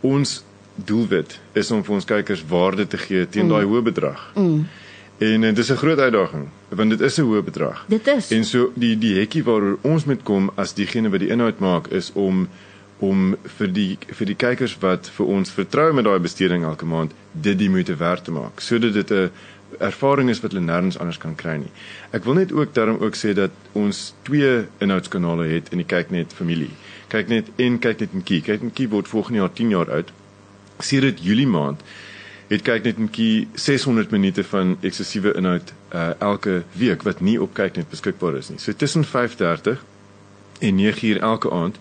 Ons 0.05 0.41
doelwit 0.75 1.37
is 1.55 1.71
om 1.71 1.85
vir 1.87 1.95
ons 2.01 2.09
kykers 2.09 2.43
waarde 2.51 2.89
te 2.91 2.99
gee 2.99 3.29
teen 3.29 3.47
mm. 3.47 3.53
daai 3.53 3.69
hoë 3.69 3.85
bedrag. 3.93 4.25
Mm. 4.35 4.65
En 5.25 5.47
dit 5.47 5.59
is 5.59 5.71
'n 5.71 5.83
groot 5.83 5.99
uitdaging 5.99 6.49
want 6.75 6.91
dit 6.91 7.01
is 7.01 7.19
'n 7.19 7.23
hoë 7.23 7.43
bedrag. 7.43 7.85
Dit 7.89 8.07
is. 8.07 8.31
En 8.31 8.45
so 8.45 8.73
die 8.75 8.99
die 8.99 9.19
hekkie 9.19 9.45
waaroor 9.45 9.79
ons 9.83 10.05
moet 10.05 10.23
kom 10.23 10.51
as 10.55 10.75
diegene 10.75 11.11
wat 11.11 11.21
die 11.21 11.31
inhoud 11.31 11.59
maak 11.59 11.87
is 11.89 12.13
om 12.13 12.49
om 12.99 13.37
vir 13.59 13.73
die 13.73 13.99
vir 14.07 14.27
die 14.27 14.37
kykers 14.39 14.77
wat 14.81 15.11
vir 15.17 15.27
ons 15.27 15.51
vertrou 15.51 15.93
met 15.93 16.05
daai 16.05 16.19
besteding 16.19 16.65
elke 16.65 16.87
maand 16.87 17.13
dit 17.33 17.59
die 17.59 17.69
moeite 17.69 17.97
werd 17.97 18.25
te 18.25 18.31
maak 18.31 18.61
sodat 18.61 18.95
dit 18.95 19.11
'n 19.11 19.31
ervaring 19.79 20.31
is 20.31 20.41
wat 20.41 20.53
hulle 20.53 20.65
nêrens 20.65 20.99
anders 20.99 21.19
kan 21.19 21.35
kry 21.35 21.57
nie. 21.57 21.71
Ek 22.13 22.25
wil 22.25 22.35
net 22.39 22.53
ook 22.53 22.75
daarom 22.75 23.01
ook 23.03 23.17
sê 23.19 23.35
dat 23.35 23.51
ons 23.73 24.15
twee 24.23 24.65
inhoudskanale 24.79 25.47
het 25.51 25.73
in 25.73 25.83
die 25.83 25.87
kyknet 25.87 26.33
familie. 26.33 26.71
Kyknet 27.09 27.51
en 27.57 27.79
kyknet 27.79 28.15
en 28.15 28.23
kie. 28.23 28.41
Kyknet 28.41 28.75
kie 28.75 28.89
word 28.89 29.09
volgende 29.09 29.39
jaar 29.39 29.53
10 29.53 29.71
jaar 29.71 29.91
oud. 29.91 30.13
Sedert 30.79 31.23
Julie 31.23 31.47
maand 31.47 31.83
het 32.55 32.63
kyk 32.63 32.85
net 32.85 32.99
'n 32.99 33.11
kie 33.11 33.49
600 33.55 34.11
minute 34.11 34.45
van 34.45 34.77
eksklusiewe 34.81 35.35
inhoud 35.35 35.73
uh 35.95 36.11
elke 36.19 36.63
week 36.73 37.03
wat 37.03 37.21
nie 37.21 37.41
op 37.41 37.55
kyk 37.55 37.77
net 37.77 37.91
beskikbaar 37.91 38.37
is 38.37 38.49
nie. 38.49 38.59
So 38.59 38.73
tussen 38.73 39.05
5:30 39.05 39.85
en 40.61 40.77
9:00 40.77 41.21
elke 41.21 41.51
aand 41.51 41.77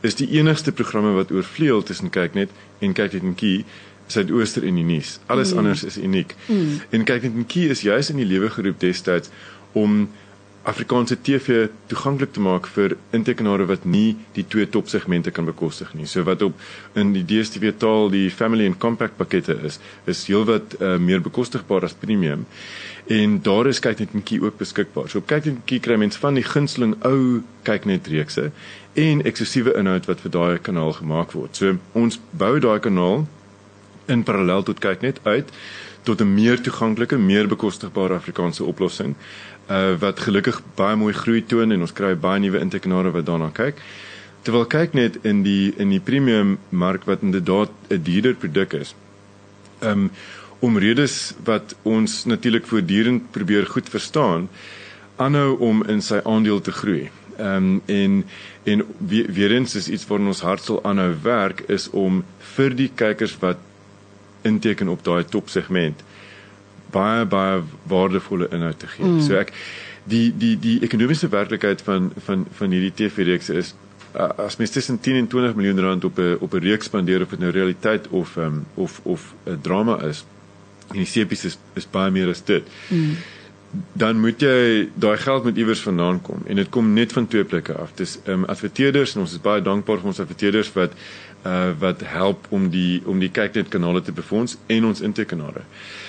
is 0.00 0.14
die 0.14 0.30
enigste 0.30 0.72
programme 0.72 1.12
wat 1.12 1.30
oorvleuel 1.30 1.82
tussen 1.82 2.10
kyk 2.10 2.34
net 2.34 2.50
en 2.78 2.92
kyk 2.92 3.12
net 3.12 3.22
'n 3.22 3.34
kie 3.34 3.64
Suidooster 4.06 4.62
en 4.62 4.74
die 4.74 4.84
nuus. 4.84 5.18
Alles 5.26 5.50
mm. 5.52 5.58
anders 5.58 5.84
is 5.84 5.98
uniek. 5.98 6.34
Mm. 6.46 6.80
En 6.90 7.04
kyk 7.04 7.22
net 7.22 7.34
'n 7.34 7.46
kie 7.46 7.68
is 7.68 7.80
juis 7.80 8.10
in 8.10 8.16
die 8.16 8.26
lewe 8.26 8.50
geroep 8.50 8.80
destyds 8.80 9.28
om 9.72 10.10
Afrikaanse 10.66 11.14
TV 11.22 11.68
toeganklik 11.86 12.32
te 12.34 12.40
maak 12.42 12.66
vir 12.74 12.96
intekenare 13.14 13.68
wat 13.70 13.84
nie 13.86 14.16
die 14.34 14.42
twee 14.50 14.66
topsegmente 14.66 15.30
kan 15.30 15.46
bekostig 15.46 15.92
nie. 15.94 16.08
So 16.10 16.26
wat 16.26 16.42
op 16.42 16.58
in 16.98 17.12
die 17.14 17.22
DStv 17.22 17.76
taal 17.78 18.10
die 18.10 18.30
family 18.34 18.66
and 18.66 18.80
compact 18.82 19.14
pakkette 19.16 19.54
is, 19.68 19.78
is 20.10 20.24
heelwat 20.26 20.74
uh, 20.80 20.96
meer 20.98 21.22
bekostigbaar 21.22 21.86
as 21.86 21.94
premium. 21.94 22.42
En 23.06 23.38
daar 23.46 23.70
is 23.70 23.78
kyk 23.78 24.02
net 24.02 24.14
'n 24.14 24.26
kie 24.26 24.42
ook 24.42 24.58
beskikbaar. 24.58 25.08
So 25.08 25.18
op 25.18 25.30
kyk 25.30 25.44
net 25.44 25.54
'n 25.54 25.62
kie 25.64 25.80
kry 25.80 25.96
mense 25.96 26.18
van 26.18 26.34
die 26.34 26.42
gunsteling 26.42 26.96
ou 27.04 27.42
kyk 27.62 27.84
net 27.84 28.06
reekse 28.06 28.50
en 28.94 29.22
eksklusiewe 29.22 29.76
inhoud 29.78 30.06
wat 30.06 30.20
vir 30.20 30.30
daai 30.30 30.58
kanaal 30.58 30.92
gemaak 30.92 31.32
word. 31.32 31.56
So 31.56 31.78
ons 31.92 32.18
bou 32.30 32.58
daai 32.58 32.80
kanaal 32.80 33.26
in 34.08 34.22
parallel 34.22 34.62
tot 34.62 34.80
kyk 34.80 35.02
net 35.02 35.20
uit 35.22 35.46
tot 36.02 36.20
'n 36.20 36.34
meer 36.34 36.60
toeganklike, 36.60 37.18
meer 37.18 37.46
bekostigbare 37.46 38.14
Afrikaanse 38.14 38.64
oplossing 38.64 39.14
uh 39.70 39.94
wat 39.98 40.20
gelukkig 40.20 40.60
baie 40.78 40.96
mooi 40.96 41.14
groei 41.14 41.42
toon 41.42 41.72
en 41.74 41.80
ons 41.80 41.92
kry 41.92 42.14
baie 42.14 42.40
nuwe 42.40 42.60
intekenare 42.62 43.10
wat 43.10 43.26
daarna 43.26 43.50
kyk. 43.54 43.80
Terwyl 44.46 44.66
kyk 44.70 44.94
net 44.94 45.18
in 45.26 45.42
die 45.42 45.74
in 45.76 45.90
die 45.90 46.00
premium 46.00 46.58
mark 46.70 47.06
wat 47.10 47.22
inderdaad 47.26 47.70
'n 47.90 48.02
duurder 48.02 48.34
produk 48.34 48.72
is. 48.72 48.94
Um 49.82 50.10
om 50.58 50.78
redes 50.78 51.34
wat 51.44 51.74
ons 51.82 52.24
natuurlik 52.24 52.66
voortdurend 52.66 53.30
probeer 53.30 53.66
goed 53.66 53.88
verstaan, 53.88 54.48
aanhou 55.16 55.58
om 55.58 55.84
in 55.84 56.02
sy 56.02 56.20
aandeel 56.24 56.60
te 56.60 56.72
groei. 56.72 57.10
Um 57.38 57.82
en 57.86 58.24
en 58.64 58.82
weer, 58.98 59.32
weer 59.32 59.52
eens 59.52 59.74
is 59.74 59.88
iets 59.88 60.06
waar 60.06 60.18
ons 60.18 60.40
hart 60.40 60.62
sal 60.64 60.84
aanhou 60.84 61.14
werk 61.22 61.60
is 61.68 61.90
om 61.90 62.24
vir 62.38 62.74
die 62.74 62.90
kykers 62.94 63.36
wat 63.38 63.58
inteken 64.42 64.88
op 64.88 65.04
daai 65.04 65.24
topsegment 65.24 66.02
baie 66.96 67.26
baie 67.30 67.60
waardevolle 67.90 68.48
inhoud 68.50 68.78
te 68.78 68.90
gee. 68.94 69.04
Mm. 69.06 69.20
So 69.26 69.38
ek 69.40 69.52
die 70.10 70.30
die 70.38 70.54
die 70.62 70.78
ekonomiese 70.86 71.28
werklikheid 71.32 71.82
van 71.82 72.12
van 72.28 72.46
van 72.58 72.74
hierdie 72.74 72.94
TV-reeks 73.00 73.50
is 73.62 73.74
uh, 74.16 74.30
as 74.46 74.56
mens 74.56 74.70
tussen 74.70 75.00
10 75.00 75.14
en 75.22 75.26
20 75.26 75.54
miljoen 75.54 75.80
rand 75.80 76.04
op 76.04 76.18
'n 76.18 76.36
op 76.40 76.54
'n 76.54 76.66
reeks 76.68 76.86
spandeer 76.86 77.22
of 77.22 77.28
dit 77.28 77.38
nou 77.38 77.50
realiteit 77.50 78.08
of 78.08 78.36
um, 78.36 78.66
of 78.74 79.00
of 79.02 79.34
'n 79.44 79.58
drama 79.60 80.02
is. 80.02 80.24
En 80.88 80.96
die 80.96 81.06
sepies 81.06 81.44
is 81.44 81.58
is 81.74 81.90
baie 81.90 82.10
meer 82.10 82.28
as 82.28 82.44
dit. 82.44 82.62
Mm. 82.88 83.16
Dan 83.92 84.20
moet 84.20 84.40
jy 84.40 84.88
daai 84.94 85.16
geld 85.16 85.44
met 85.44 85.56
iewers 85.56 85.80
vandaan 85.80 86.22
kom 86.22 86.42
en 86.46 86.56
dit 86.56 86.68
kom 86.68 86.92
net 86.92 87.12
van 87.12 87.26
twee 87.26 87.44
plekke 87.44 87.74
af. 87.74 87.90
Dis 87.94 88.18
ehm 88.24 88.32
um, 88.32 88.44
adverteerders 88.44 89.14
en 89.14 89.20
ons 89.20 89.32
is 89.32 89.40
baie 89.40 89.62
dankbaar 89.62 89.98
vir 89.98 90.06
ons 90.06 90.20
adverteerders 90.20 90.72
wat 90.72 90.92
uh 91.46 91.70
wat 91.78 92.00
help 92.04 92.46
om 92.48 92.70
die 92.70 93.02
om 93.04 93.18
die 93.18 93.30
kyknet 93.30 93.68
kanale 93.68 94.02
te 94.02 94.12
befonds 94.12 94.56
en 94.66 94.84
ons 94.84 95.00
intekenare. 95.00 95.62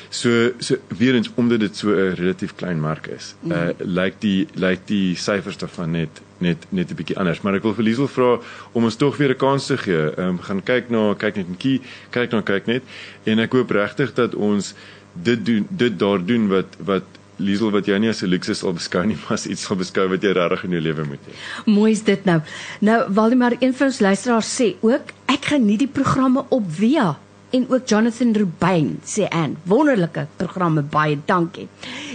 So 0.10 0.51
so 0.60 0.76
weer 0.88 1.16
eens 1.16 1.30
omdat 1.36 1.60
dit 1.60 1.76
so 1.76 1.89
'n 1.89 2.16
relatief 2.16 2.55
klein 2.55 2.80
mark 2.80 3.08
is. 3.08 3.36
Uh 3.43 3.51
mm. 3.51 3.74
lyk 3.78 4.16
die 4.20 4.47
lyk 4.53 4.80
die 4.86 5.16
syfers 5.16 5.58
daarvan 5.58 5.91
net 5.91 6.22
net 6.38 6.66
net 6.70 6.91
'n 6.91 6.95
bietjie 6.95 7.18
anders, 7.18 7.41
maar 7.41 7.55
ek 7.55 7.64
wil 7.64 7.74
vir 7.74 7.84
Liesel 7.84 8.08
vra 8.08 8.39
om 8.72 8.84
ons 8.84 8.95
tog 8.95 9.18
weer 9.18 9.30
'n 9.30 9.38
kans 9.38 9.66
te 9.66 9.78
gee. 9.78 10.14
Ehm 10.16 10.28
um, 10.28 10.39
gaan 10.39 10.64
kyk 10.64 10.89
na 10.89 11.14
kyk 11.14 11.36
net 11.36 11.49
'n 11.49 11.58
kie, 11.58 11.82
kyk 12.10 12.32
na 12.32 12.41
kyk 12.41 12.66
net 12.66 12.84
en 13.24 13.39
ek 13.39 13.51
hoop 13.51 13.72
regtig 13.72 14.14
dat 14.14 14.36
ons 14.36 14.74
dit 15.14 15.45
doen 15.45 15.68
dit 15.70 15.99
daar 15.99 16.26
doen 16.26 16.47
wat 16.47 16.78
wat 16.80 17.03
Liesel 17.38 17.70
wat 17.70 17.86
jy 17.86 17.97
nie 17.97 18.10
as 18.10 18.24
'n 18.24 18.30
luksus 18.30 18.60
sal 18.60 18.74
beskou 18.74 19.05
nie, 19.05 19.18
maar 19.22 19.34
as 19.34 19.45
iets 19.45 19.62
sal 19.62 19.76
beskou 19.76 20.08
wat 20.10 20.24
jy 20.24 20.32
regtig 20.32 20.64
in 20.64 20.72
jou 20.72 20.82
lewe 20.82 21.03
moet 21.05 21.20
hê. 21.28 21.34
Mooi 21.66 21.91
is 21.91 22.03
dit 22.03 22.26
nou. 22.26 22.41
Nou 22.80 23.14
Waldemar, 23.14 23.53
een 23.60 23.74
van 23.74 23.88
ons 23.88 23.99
luisteraars 23.99 24.62
sê 24.62 24.76
ook 24.82 25.14
ek 25.26 25.45
geniet 25.45 25.80
die 25.80 25.93
programme 25.93 26.45
op 26.49 26.64
Via 26.68 27.18
en 27.49 27.67
ook 27.69 27.87
Jonathan 27.87 28.33
Rubin 28.35 28.99
sê 29.05 29.27
aan 29.29 29.57
wonderlike 29.63 30.27
programme 30.35 30.81
baie 30.81 31.19
dankie. 31.25 31.67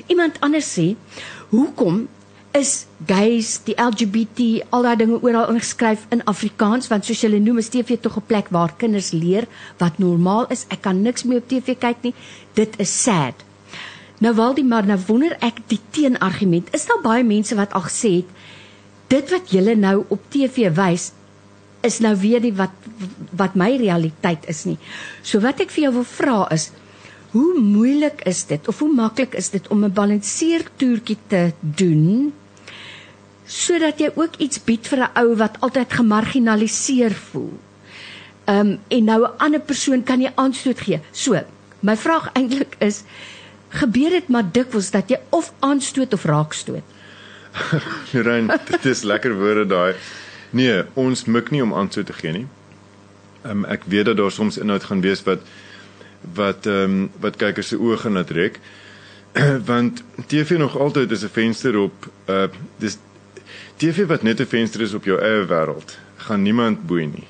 Iemand 0.06 0.40
anders 0.40 0.72
sê 0.78 0.92
hoekom 1.48 2.08
is 2.52 2.86
gays 3.08 3.54
die 3.64 3.76
LGBT 3.80 4.66
al 4.76 4.84
daai 4.84 4.96
dinge 5.00 5.20
oral 5.24 5.54
ingeskryf 5.54 6.04
in 6.12 6.24
Afrikaans 6.28 6.90
want 6.92 7.08
soos 7.08 7.22
julle 7.24 7.40
noem 7.40 7.62
is 7.62 7.72
TV 7.72 7.96
tog 8.00 8.18
'n 8.20 8.26
plek 8.26 8.52
waar 8.52 8.76
kinders 8.76 9.12
leer 9.12 9.48
wat 9.78 9.98
normaal 9.98 10.46
is. 10.50 10.66
Ek 10.68 10.82
kan 10.82 11.02
niks 11.02 11.24
meer 11.24 11.40
op 11.40 11.48
TV 11.48 11.78
kyk 11.78 12.02
nie. 12.02 12.14
Dit 12.54 12.76
is 12.78 13.02
sad. 13.02 13.34
Nou 14.18 14.34
Waldie 14.34 14.64
maar 14.64 14.86
nou 14.86 14.98
wonder 15.06 15.36
ek 15.40 15.64
die 15.66 15.80
teenargument. 15.90 16.68
Is 16.74 16.86
daar 16.86 17.00
baie 17.02 17.24
mense 17.24 17.54
wat 17.54 17.72
al 17.72 17.88
gesê 17.88 18.10
het 18.20 18.28
dit 19.08 19.30
wat 19.30 19.50
julle 19.50 19.74
nou 19.76 20.04
op 20.08 20.20
TV 20.32 20.70
wys 20.76 21.10
is 21.82 21.98
nou 22.00 22.14
weer 22.16 22.40
die 22.40 22.54
wat 22.54 22.70
wat 23.36 23.54
my 23.54 23.70
realiteit 23.76 24.46
is 24.48 24.64
nie. 24.64 24.78
So 25.22 25.40
wat 25.40 25.60
ek 25.60 25.70
vir 25.70 25.84
jou 25.88 25.92
wil 26.00 26.08
vra 26.08 26.38
is 26.54 26.70
hoe 27.32 27.58
moeilik 27.60 28.22
is 28.28 28.44
dit 28.44 28.68
of 28.68 28.78
hoe 28.84 28.92
maklik 28.92 29.34
is 29.34 29.50
dit 29.50 29.68
om 29.68 29.84
'n 29.84 29.92
balanseertoertjie 29.92 31.18
te 31.28 31.52
doen 31.60 32.32
sodat 33.46 33.98
jy 34.00 34.10
ook 34.14 34.36
iets 34.38 34.64
bied 34.64 34.86
vir 34.86 34.98
'n 34.98 35.10
ou 35.20 35.36
wat 35.36 35.56
altyd 35.60 35.92
gemarginaliseer 35.92 37.12
voel. 37.12 37.52
Ehm 38.44 38.58
um, 38.58 38.78
en 38.88 39.04
nou 39.04 39.20
'n 39.22 39.36
ander 39.38 39.60
persoon 39.60 40.02
kan 40.02 40.20
jy 40.20 40.32
aanstoot 40.34 40.80
gee. 40.80 41.00
So, 41.12 41.40
my 41.80 41.96
vraag 41.96 42.30
eintlik 42.32 42.76
is 42.78 43.02
gebeur 43.68 44.10
dit 44.10 44.28
maar 44.28 44.44
dikwels 44.52 44.90
dat 44.90 45.08
jy 45.10 45.18
of 45.30 45.52
aanstoot 45.60 46.12
of 46.12 46.24
raakstoot. 46.24 46.84
Rein, 48.26 48.50
dit 48.70 48.84
is 48.84 49.02
lekker 49.02 49.34
woorde 49.38 49.66
daai. 49.66 49.94
Nee, 50.52 50.82
ons 50.94 51.24
mik 51.24 51.50
nie 51.50 51.62
om 51.64 51.74
aanstoot 51.74 52.06
te 52.06 52.16
gee 52.16 52.32
nie. 52.32 52.46
Ehm 53.42 53.64
um, 53.64 53.64
ek 53.64 53.86
weet 53.88 54.04
dat 54.10 54.16
daar 54.16 54.30
soms 54.30 54.58
inhoud 54.60 54.84
gaan 54.84 55.00
wees 55.00 55.22
wat 55.28 55.40
wat 56.34 56.66
ehm 56.66 56.96
um, 56.96 57.10
wat 57.20 57.36
kykers 57.40 57.72
se 57.72 57.78
oë 57.80 57.96
gaan 58.04 58.24
trek. 58.24 58.60
Want 59.70 60.02
TV 60.26 60.58
nog 60.60 60.78
altyd 60.78 61.10
is 61.10 61.24
'n 61.24 61.32
venster 61.32 61.78
op 61.78 62.10
uh 62.28 62.48
dis 62.76 62.98
TV 63.76 64.06
wat 64.06 64.22
net 64.22 64.40
'n 64.40 64.46
venster 64.46 64.80
is 64.80 64.94
op 64.94 65.04
jou 65.04 65.20
eie 65.20 65.46
wêreld, 65.46 65.98
gaan 66.16 66.42
niemand 66.42 66.86
boei 66.86 67.06
nie. 67.06 67.26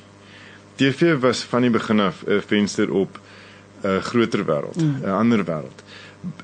TV 0.74 1.18
was 1.20 1.42
van 1.42 1.60
die 1.60 1.70
begin 1.70 2.00
af 2.00 2.24
'n 2.26 2.42
venster 2.46 2.92
op 2.92 3.20
'n 3.82 4.00
groter 4.00 4.44
wêreld, 4.44 4.76
'n 4.76 4.98
mm. 5.02 5.04
ander 5.04 5.44
wêreld. 5.44 5.82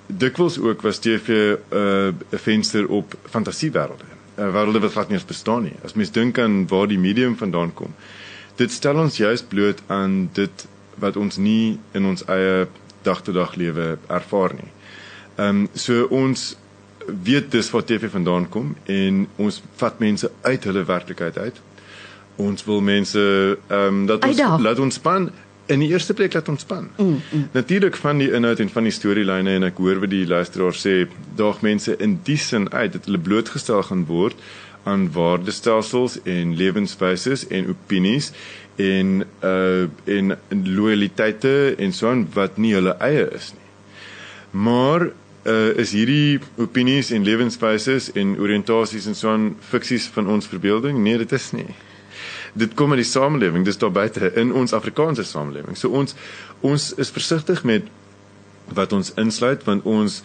Dikwels 0.07 0.59
ook 0.59 0.83
was 0.83 0.99
TV 0.99 1.29
'n 1.29 1.77
uh, 1.77 2.09
venster 2.31 2.89
op 2.89 3.15
fantasiewêrelde. 3.31 4.18
Uh, 4.39 4.51
Wêrelde 4.55 4.81
wat 4.81 4.93
glad 4.93 5.09
nie 5.09 5.19
eens 5.19 5.29
bestaan 5.29 5.63
nie. 5.69 5.75
As 5.85 5.95
mens 5.99 6.11
dink 6.15 6.39
aan 6.39 6.67
waar 6.71 6.89
die 6.89 6.99
medium 6.99 7.37
vandaan 7.37 7.75
kom, 7.75 7.95
dit 8.57 8.73
stel 8.73 8.99
ons 8.99 9.17
juist 9.17 9.49
bloot 9.49 9.83
aan 9.87 10.29
dit 10.33 10.67
wat 10.99 11.17
ons 11.17 11.37
nie 11.37 11.79
in 11.95 12.07
ons 12.07 12.25
eie 12.27 12.67
dag-te-dag 13.07 13.55
lewe 13.55 13.99
ervaar 14.07 14.55
nie. 14.55 14.73
Ehm 15.39 15.65
um, 15.65 15.69
so 15.75 16.07
ons 16.11 16.57
weet 17.09 17.51
dis 17.51 17.71
waar 17.71 17.85
TV 17.85 18.11
vandaan 18.11 18.49
kom 18.53 18.75
en 18.85 19.27
ons 19.37 19.63
vat 19.81 19.99
mense 19.99 20.31
uit 20.43 20.65
hulle 20.65 20.85
werklikheid 20.85 21.39
uit. 21.39 21.61
Ons 22.37 22.65
wil 22.65 22.81
mense 22.81 23.21
ehm 23.69 23.87
um, 23.87 24.07
dat 24.07 24.27
ons 24.27 24.43
laat 24.65 24.79
ons 24.79 24.95
span 24.95 25.31
in 25.69 25.83
die 25.85 25.89
eerste 25.93 26.15
plek 26.15 26.33
laat 26.35 26.49
ontspan. 26.49 26.89
Mm, 26.97 27.21
mm. 27.31 27.49
Natuurlik 27.53 27.97
van 27.97 28.19
die 28.19 28.31
inhoud 28.33 28.61
en 28.61 28.71
van 28.73 28.89
die 28.89 28.93
storielyne 28.93 29.59
en 29.59 29.69
ek 29.69 29.81
hoor 29.83 30.01
wat 30.03 30.13
die 30.13 30.25
luisteraar 30.27 30.77
sê, 30.77 31.03
daag 31.37 31.61
mense 31.67 31.97
in 32.03 32.19
die 32.25 32.39
sin 32.41 32.71
uit 32.73 32.95
dat 32.97 33.09
hulle 33.09 33.21
blootgestel 33.21 33.83
gaan 33.91 34.07
word 34.09 34.41
aan 34.89 35.09
waardestelsels 35.13 36.19
en 36.25 36.55
lewenswyses 36.57 37.47
en 37.53 37.69
opinies 37.75 38.33
en 38.79 39.25
uh 39.45 39.85
en 40.05 40.37
loyaliteite 40.65 41.75
en 41.79 41.93
so 41.93 42.09
aan 42.09 42.29
wat 42.35 42.57
nie 42.57 42.75
hulle 42.79 42.95
eie 43.05 43.27
is 43.37 43.53
nie. 43.57 43.67
Maar 44.65 45.11
uh 45.45 45.77
is 45.85 45.93
hierdie 45.93 46.39
opinies 46.57 47.11
en 47.11 47.27
lewenswyses 47.27 48.13
en 48.13 48.37
oriëntasies 48.39 49.11
en 49.11 49.19
so 49.19 49.35
aan 49.35 49.51
fiksies 49.73 50.09
van 50.15 50.31
ons 50.31 50.49
verbeelding? 50.49 51.03
Nee, 51.03 51.19
dit 51.19 51.33
is 51.33 51.51
nie. 51.53 51.69
Dit 52.53 52.75
kom 52.75 52.91
uit 52.91 53.03
die 53.03 53.11
samelewing, 53.11 53.65
dis 53.65 53.79
daar 53.79 53.93
buite 53.93 54.33
in 54.35 54.53
ons 54.53 54.73
Afrikaanse 54.73 55.25
samelewing. 55.25 55.77
So 55.77 55.89
ons 55.89 56.15
ons 56.61 56.93
is 56.97 57.11
versigtig 57.11 57.65
met 57.65 57.83
wat 58.75 58.93
ons 58.93 59.13
insluit 59.17 59.65
want 59.65 59.85
ons 59.85 60.23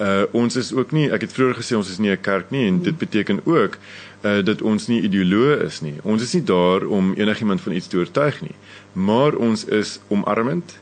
uh 0.00 0.24
ons 0.32 0.56
is 0.56 0.72
ook 0.72 0.92
nie 0.96 1.10
ek 1.12 1.26
het 1.26 1.34
vroeër 1.36 1.58
gesê 1.60 1.76
ons 1.76 1.90
is 1.90 1.98
nie 1.98 2.10
'n 2.10 2.20
kerk 2.20 2.50
nie 2.50 2.66
en 2.66 2.82
dit 2.82 2.98
beteken 2.98 3.40
ook 3.44 3.78
uh 4.24 4.40
dat 4.42 4.62
ons 4.62 4.88
nie 4.88 5.02
ideoloë 5.02 5.64
is 5.66 5.80
nie. 5.80 5.94
Ons 6.02 6.22
is 6.22 6.32
nie 6.34 6.44
daar 6.44 6.84
om 6.84 7.14
enigiemand 7.14 7.60
van 7.60 7.72
iets 7.72 7.86
te 7.86 7.96
oortuig 7.96 8.40
nie, 8.40 8.54
maar 8.92 9.34
ons 9.34 9.64
is 9.64 10.00
omarmend 10.08 10.78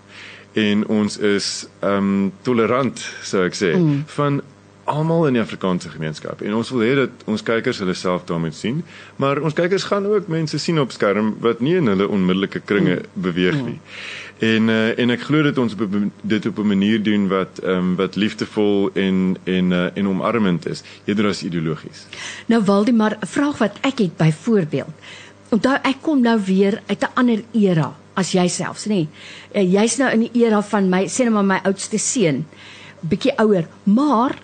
en 0.53 0.87
ons 0.87 1.19
is 1.19 1.67
um 1.81 2.33
tolerant 2.43 2.99
sou 3.23 3.45
ek 3.45 3.55
sê 3.55 3.75
mm. 3.77 4.03
van 4.07 4.43
almal 4.85 5.27
in 5.27 5.37
die 5.39 5.43
Afrikaanse 5.43 5.89
gemeenskap 5.89 6.41
en 6.41 6.55
ons 6.55 6.71
wil 6.71 6.81
hê 6.87 6.95
dat 6.95 7.25
ons 7.31 7.43
kykers 7.43 7.79
hulle 7.79 7.95
self 7.95 8.25
daarmee 8.25 8.53
sien, 8.53 8.83
maar 9.17 9.41
ons 9.41 9.55
kykers 9.55 9.85
gaan 9.91 10.07
ook 10.07 10.29
mense 10.29 10.59
sien 10.59 10.81
op 10.81 10.93
skerm 10.93 11.37
wat 11.41 11.61
nie 11.61 11.77
in 11.77 11.87
hulle 11.87 12.09
onmiddellike 12.09 12.61
kringe 12.65 12.97
mm. 12.97 13.23
beweeg 13.27 13.63
nie. 13.65 13.79
En 14.41 14.69
uh, 14.73 14.99
en 14.99 15.13
ek 15.13 15.27
glo 15.29 15.45
dat 15.45 15.59
ons 15.61 15.75
op, 15.77 15.97
dit 16.23 16.47
op 16.47 16.59
'n 16.59 16.67
manier 16.67 17.03
doen 17.03 17.29
wat 17.29 17.61
ehm 17.61 17.77
um, 17.77 17.97
wat 17.97 18.17
liefdevol 18.17 18.91
en 18.95 19.37
en 19.45 19.71
uh, 19.71 19.97
en 19.97 20.09
omarmend 20.09 20.67
is, 20.67 20.83
eerder 21.05 21.29
as 21.29 21.43
ideologies. 21.43 22.07
Nou 22.47 22.63
Waldemar, 22.65 23.17
'n 23.21 23.27
vraag 23.27 23.59
wat 23.59 23.77
ek 23.81 23.99
het 23.99 24.17
byvoorbeeld. 24.17 24.95
Onthou 25.49 25.77
ek 25.83 25.97
kom 26.01 26.21
nou 26.21 26.41
weer 26.45 26.83
uit 26.87 27.03
'n 27.03 27.13
ander 27.15 27.43
era 27.53 27.97
as 28.15 28.33
jouself, 28.33 28.87
nê? 28.87 29.07
Nee. 29.53 29.69
Jy's 29.69 29.97
nou 29.97 30.11
in 30.11 30.21
die 30.21 30.45
era 30.45 30.63
van 30.63 30.89
my 30.89 31.07
sê 31.07 31.25
net 31.25 31.33
maar 31.33 31.45
my 31.45 31.61
oudste 31.63 31.99
seun, 31.99 32.47
bietjie 33.01 33.37
ouer, 33.37 33.67
maar 33.83 34.39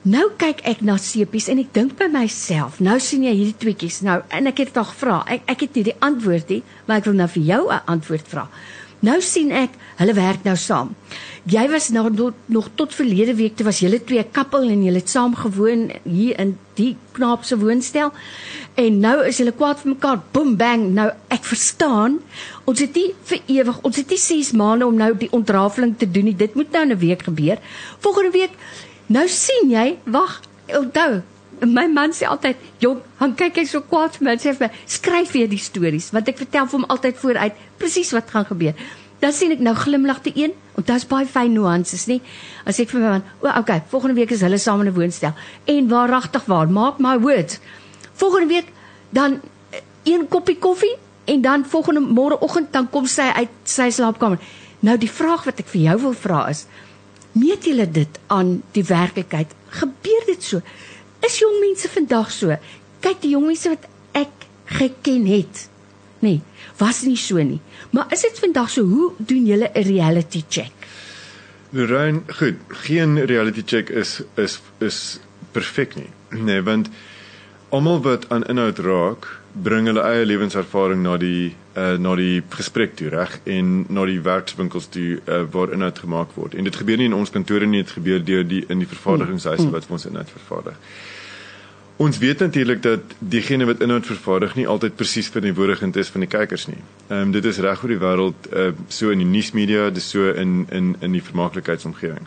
Nou 0.00 0.30
kyk 0.40 0.62
ek 0.64 0.78
na 0.80 0.94
sepies 0.96 1.50
en 1.52 1.58
ek 1.60 1.74
dink 1.76 1.98
by 1.98 2.06
myself, 2.08 2.78
nou 2.80 2.94
sien 3.04 3.26
jy 3.26 3.34
hierdie 3.36 3.58
tweetjies 3.60 3.98
nou 4.00 4.22
en 4.32 4.48
ek 4.48 4.62
het 4.62 4.70
tog 4.72 4.94
vra. 4.96 5.18
Ek 5.28 5.44
ek 5.52 5.66
het 5.66 5.74
nie 5.76 5.90
die 5.90 5.96
antwoord 6.00 6.54
nie, 6.54 6.62
maar 6.86 7.02
ek 7.02 7.10
wil 7.10 7.18
nou 7.18 7.28
vir 7.28 7.42
jou 7.44 7.62
'n 7.68 7.84
antwoord 7.84 8.30
vra. 8.32 8.48
Nou 9.02 9.20
sien 9.20 9.52
ek, 9.52 9.76
hulle 9.98 10.14
werk 10.16 10.42
nou 10.44 10.56
saam. 10.56 10.94
Jy 11.44 11.68
was 11.68 11.88
nou 11.88 12.10
nog, 12.10 12.32
nog 12.46 12.68
tot 12.76 12.94
verlede 12.94 13.34
week 13.34 13.56
toe 13.56 13.64
was 13.66 13.80
julle 13.80 14.00
twee 14.04 14.24
kappel 14.24 14.68
en 14.68 14.82
julle 14.84 15.00
het 15.00 15.08
saam 15.08 15.34
gewoon 15.34 15.90
hier 16.04 16.38
in 16.40 16.58
die 16.76 16.96
knaap 17.12 17.44
se 17.44 17.56
woonstel. 17.56 18.12
En 18.76 19.00
nou 19.00 19.24
is 19.26 19.38
hulle 19.38 19.52
kwaad 19.52 19.80
vir 19.80 19.94
mekaar. 19.94 20.20
Boom 20.32 20.56
bang. 20.56 20.90
Nou 20.94 21.10
ek 21.28 21.44
verstaan. 21.44 22.20
Ons 22.64 22.80
het 22.80 22.94
nie 22.94 23.14
vir 23.24 23.40
ewig, 23.46 23.80
ons 23.82 23.96
het 23.96 24.08
nie 24.08 24.18
6 24.18 24.52
maande 24.52 24.86
om 24.86 24.96
nou 24.96 25.16
die 25.16 25.32
ontrafeling 25.32 25.96
te 25.96 26.10
doen 26.10 26.24
nie. 26.24 26.36
Dit 26.36 26.54
moet 26.54 26.72
nou 26.72 26.84
'n 26.84 26.98
week 26.98 27.22
gebeur. 27.22 27.58
Volgende 28.00 28.30
week 28.30 28.50
Nou 29.10 29.26
sien 29.26 29.72
jy, 29.72 29.96
wag, 30.06 30.36
onthou, 30.78 31.20
my 31.66 31.86
man 31.90 32.12
sê 32.14 32.28
altyd, 32.30 32.56
"Jong, 32.78 33.00
han 33.18 33.34
kyk 33.34 33.56
hy 33.56 33.64
so 33.64 33.80
kwaad 33.80 34.16
vir 34.16 34.24
my, 34.24 34.36
sê 34.36 34.54
vir 34.54 34.68
my, 34.68 34.70
skryf 34.86 35.32
weer 35.32 35.48
die 35.48 35.58
stories, 35.58 36.10
want 36.12 36.28
ek 36.28 36.38
vertel 36.38 36.66
vir 36.66 36.78
hom 36.78 36.88
altyd 36.88 37.16
vooruit 37.16 37.54
presies 37.76 38.12
wat 38.12 38.30
gaan 38.30 38.44
gebeur." 38.44 38.74
Dan 39.20 39.32
sien 39.32 39.50
ek 39.52 39.58
nou 39.58 39.74
glimlag 39.74 40.22
te 40.22 40.32
een, 40.34 40.52
want 40.74 40.86
daar's 40.86 41.04
baie 41.04 41.26
fyn 41.26 41.52
nuances, 41.52 42.06
nê? 42.06 42.20
As 42.64 42.78
ek 42.78 42.88
vir 42.88 43.00
my 43.00 43.08
man, 43.08 43.24
"O, 43.42 43.48
okay, 43.58 43.82
volgende 43.90 44.14
week 44.14 44.30
is 44.30 44.40
hulle 44.40 44.58
saam 44.58 44.80
in 44.80 44.86
'n 44.86 44.94
woonstel." 44.94 45.34
En 45.66 45.88
waaragtig 45.88 46.44
waar, 46.46 46.68
maak 46.68 46.98
my 46.98 47.18
words. 47.18 47.58
Volgende 48.14 48.46
week 48.46 48.66
dan 49.10 49.40
eh, 49.70 49.80
een 50.04 50.28
koppie 50.28 50.58
koffie 50.58 50.96
en 51.24 51.40
dan 51.40 51.64
volgende 51.64 52.00
môreoggend 52.00 52.72
dan 52.72 52.90
kom 52.90 53.06
sy 53.06 53.30
uit 53.34 53.48
sy 53.64 53.90
slaapkamer. 53.90 54.38
Nou 54.80 54.96
die 54.96 55.10
vraag 55.10 55.44
wat 55.44 55.58
ek 55.58 55.66
vir 55.66 55.80
jou 55.80 56.00
wil 56.00 56.12
vra 56.12 56.48
is, 56.48 56.66
meet 57.32 57.64
julle 57.64 57.86
dit 57.90 58.20
aan 58.26 58.62
die 58.72 58.84
werklikheid? 58.84 59.54
Gebeur 59.80 60.26
dit 60.26 60.42
so? 60.42 60.62
Is 61.26 61.38
jong 61.38 61.60
mense 61.60 61.88
vandag 61.88 62.30
so? 62.34 62.56
Kyk 63.00 63.20
die 63.22 63.34
jong 63.34 63.46
mense 63.50 63.72
wat 63.72 63.86
ek 64.18 64.46
geken 64.78 65.26
het. 65.30 65.66
Nee, 66.20 66.40
was 66.80 67.02
nie 67.06 67.16
so 67.16 67.40
nie. 67.42 67.60
Maar 67.90 68.12
is 68.12 68.24
dit 68.26 68.38
vandag 68.38 68.70
so? 68.70 68.84
Hoe 68.84 69.12
doen 69.18 69.46
julle 69.46 69.70
'n 69.74 69.82
reality 69.82 70.44
check? 70.48 70.72
Lorraine, 71.70 72.22
goed, 72.26 72.56
geen 72.68 73.24
reality 73.26 73.62
check 73.64 73.88
is 73.90 74.22
is 74.36 74.60
is 74.78 75.20
perfek 75.52 75.94
nie. 75.94 76.10
Nee, 76.30 76.62
want 76.62 76.88
almal 77.68 78.00
wat 78.02 78.28
aan 78.28 78.44
inhoud 78.44 78.78
raak, 78.78 79.40
bring 79.52 79.86
hulle 79.86 80.02
eie 80.02 80.26
lewenservaring 80.26 81.02
na 81.02 81.16
die 81.16 81.54
uh, 81.76 81.94
na 81.98 82.14
die 82.18 82.42
gesprek 82.48 82.96
toe 82.98 83.08
reg 83.12 83.38
en 83.44 83.84
na 83.88 84.04
die 84.08 84.20
werkswinkels 84.20 84.90
toe 84.94 85.20
uh, 85.20 85.42
waar 85.52 85.72
inhoud 85.72 85.98
gemaak 85.98 86.34
word. 86.34 86.54
En 86.54 86.64
dit 86.64 86.76
gebeur 86.76 87.00
nie 87.00 87.08
in 87.10 87.16
ons 87.16 87.30
kantore 87.30 87.66
nie, 87.66 87.82
dit 87.84 87.96
gebeur 87.98 88.24
deur 88.24 88.44
die 88.46 88.64
in 88.68 88.82
die 88.82 88.90
vervaardigingshuise 88.90 89.66
hmm. 89.66 89.74
wat 89.76 89.88
vir 89.88 89.98
ons 89.98 90.06
inhoud 90.10 90.36
vervaardig. 90.36 90.78
Ons 92.00 92.18
weet 92.18 92.38
natuurlik 92.38 92.82
dat 92.82 93.00
diegene 93.18 93.66
wat 93.68 93.82
inhoud 93.84 94.06
vervaardig 94.06 94.54
nie 94.56 94.66
altyd 94.68 94.96
presies 94.96 95.28
verteenwoordigend 95.28 95.96
is 96.00 96.08
van 96.08 96.24
die 96.24 96.30
kykers 96.32 96.66
nie. 96.70 96.80
Ehm 97.08 97.26
um, 97.26 97.34
dit 97.36 97.44
is 97.44 97.58
reg 97.60 97.82
oor 97.82 97.92
die 97.92 98.00
wêreld 98.00 98.48
uh, 98.56 98.70
so 98.88 99.12
in 99.12 99.20
die 99.20 99.28
nuusmedia, 99.28 99.90
dis 99.90 100.08
so 100.08 100.30
in 100.32 100.64
in 100.72 100.94
in 101.00 101.12
die 101.12 101.22
vermaaklikheidsomgewing. 101.22 102.24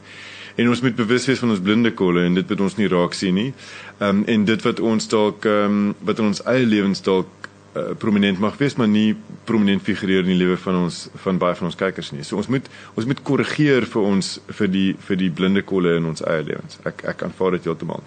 En 0.56 0.70
ons 0.70 0.82
moet 0.86 0.96
bewus 0.96 1.26
wees 1.26 1.42
van 1.42 1.50
ons 1.50 1.62
blinde 1.66 1.92
kolle 1.98 2.28
en 2.28 2.38
dit 2.38 2.50
wat 2.54 2.62
ons 2.62 2.76
nie 2.78 2.88
raak 2.88 3.18
sien 3.18 3.34
nie. 3.34 3.54
Ehm 3.98 4.10
um, 4.10 4.24
en 4.36 4.46
dit 4.46 4.68
wat 4.68 4.80
ons 4.80 5.10
dalk 5.10 5.46
ehm 5.46 5.80
um, 5.80 5.96
wat 6.06 6.22
in 6.22 6.30
ons 6.30 6.44
eie 6.54 6.70
lewens 6.70 7.02
dalk 7.02 7.43
uh, 7.76 7.94
prominent 7.98 8.40
mag 8.40 8.58
wees 8.58 8.76
maar 8.80 8.88
nie 8.88 9.16
prominent 9.48 9.84
figureer 9.84 10.24
in 10.26 10.34
die 10.34 10.40
lewe 10.40 10.58
van 10.58 10.84
ons 10.84 11.08
van 11.26 11.40
baie 11.42 11.56
van 11.60 11.70
ons 11.70 11.78
kykers 11.80 12.12
nie. 12.16 12.24
So 12.24 12.38
ons 12.42 12.50
moet 12.52 12.68
ons 12.94 13.08
moet 13.10 13.22
korrigeer 13.26 13.88
vir 13.90 14.10
ons 14.10 14.34
vir 14.60 14.72
die 14.72 14.90
vir 15.08 15.22
die 15.22 15.32
blinde 15.32 15.64
kolle 15.68 15.98
in 16.00 16.10
ons 16.10 16.26
eie 16.26 16.46
lewens. 16.46 16.80
Ek 16.88 17.06
ek 17.14 17.26
aanvaar 17.28 17.58
dit 17.58 17.70
heeltemal. 17.70 18.04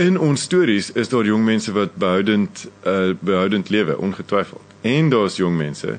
In 0.00 0.16
ons 0.18 0.42
stories 0.48 0.92
is 0.96 1.10
daar 1.12 1.28
jong 1.28 1.44
mense 1.44 1.72
wat 1.76 1.96
behoudend 2.00 2.66
uh 2.86 3.12
behoudend 3.20 3.70
lewe 3.70 3.98
ongetwyfeld. 3.98 4.76
En 4.80 5.10
daar's 5.12 5.36
jong 5.36 5.56
mense 5.56 5.98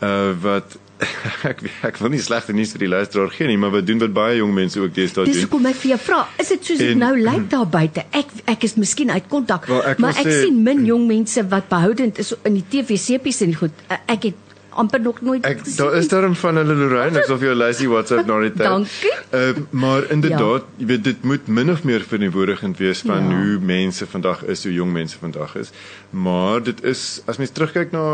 uh 0.00 0.32
wat 0.40 0.78
ek 1.50 1.62
ek 1.88 1.98
wil 2.02 2.12
nie 2.14 2.20
slegte 2.22 2.54
nuus 2.56 2.74
vir 2.76 2.84
die 2.86 2.90
luisteraar 2.92 3.32
gee 3.34 3.48
nie, 3.50 3.58
maar 3.60 3.74
wat 3.74 3.86
doen 3.88 4.02
wat 4.02 4.14
baie 4.16 4.38
jong 4.38 4.54
mense 4.56 4.80
ook 4.80 4.94
deesdae 4.94 5.26
doen. 5.26 5.34
Dis 5.34 5.46
hoekom 5.46 5.66
ek 5.72 5.80
vir 5.82 5.94
jou 5.94 6.00
vra, 6.06 6.20
is 6.42 6.52
dit 6.54 6.70
soos 6.70 6.84
dit 6.84 6.94
nou 6.98 7.12
lyk 7.18 7.48
daar 7.52 7.68
buite? 7.78 8.06
Ek 8.22 8.30
ek 8.54 8.68
is 8.68 8.78
miskien 8.80 9.12
uit 9.14 9.26
kontak, 9.32 9.68
maar 9.72 10.14
ek 10.14 10.28
sê, 10.28 10.38
sien 10.46 10.62
min 10.62 10.86
jong 10.88 11.08
mense 11.10 11.44
wat 11.52 11.68
behoudend 11.72 12.22
is 12.22 12.34
in 12.42 12.60
die 12.60 12.66
TV-sepies 12.76 13.42
en 13.46 13.54
goed. 13.64 13.84
Ek 13.90 14.30
het 14.30 14.48
amper 14.72 15.00
nog 15.00 15.20
nooit 15.20 15.44
ek, 15.44 15.64
daar 15.76 15.94
is 15.96 16.08
daarom 16.08 16.34
van 16.38 16.56
hulle 16.60 16.74
Lorraine 16.76 17.20
asof 17.22 17.42
jy 17.44 17.54
lazy 17.56 17.88
WhatsApp 17.90 18.28
nou 18.28 18.38
net 18.44 18.56
Dankie. 18.60 19.12
Uh, 19.32 19.50
maar 19.70 20.06
inderdaad, 20.10 20.64
ja. 20.64 20.80
jy 20.80 20.88
weet 20.92 21.04
dit 21.04 21.26
moet 21.28 21.48
min 21.48 21.72
of 21.72 21.84
meer 21.88 22.04
verantwoordigend 22.08 22.80
wees 22.80 23.02
van 23.06 23.28
ja. 23.28 23.36
hoe 23.36 23.58
mense 23.72 24.06
vandag 24.08 24.44
is, 24.54 24.64
hoe 24.68 24.72
jong 24.72 24.92
mense 24.92 25.18
vandag 25.20 25.56
is. 25.60 25.72
Maar 26.10 26.62
dit 26.62 26.84
is 26.88 27.22
as 27.26 27.40
mens 27.42 27.52
terugkyk 27.52 27.92
na 27.92 28.06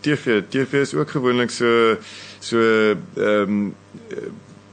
TV, 0.00 0.40
TV 0.48 0.82
is 0.86 0.94
ook 0.94 1.10
gewoonlik 1.16 1.52
so 1.54 1.96
so 2.40 2.60
ehm 2.60 3.48
um, 3.48 3.74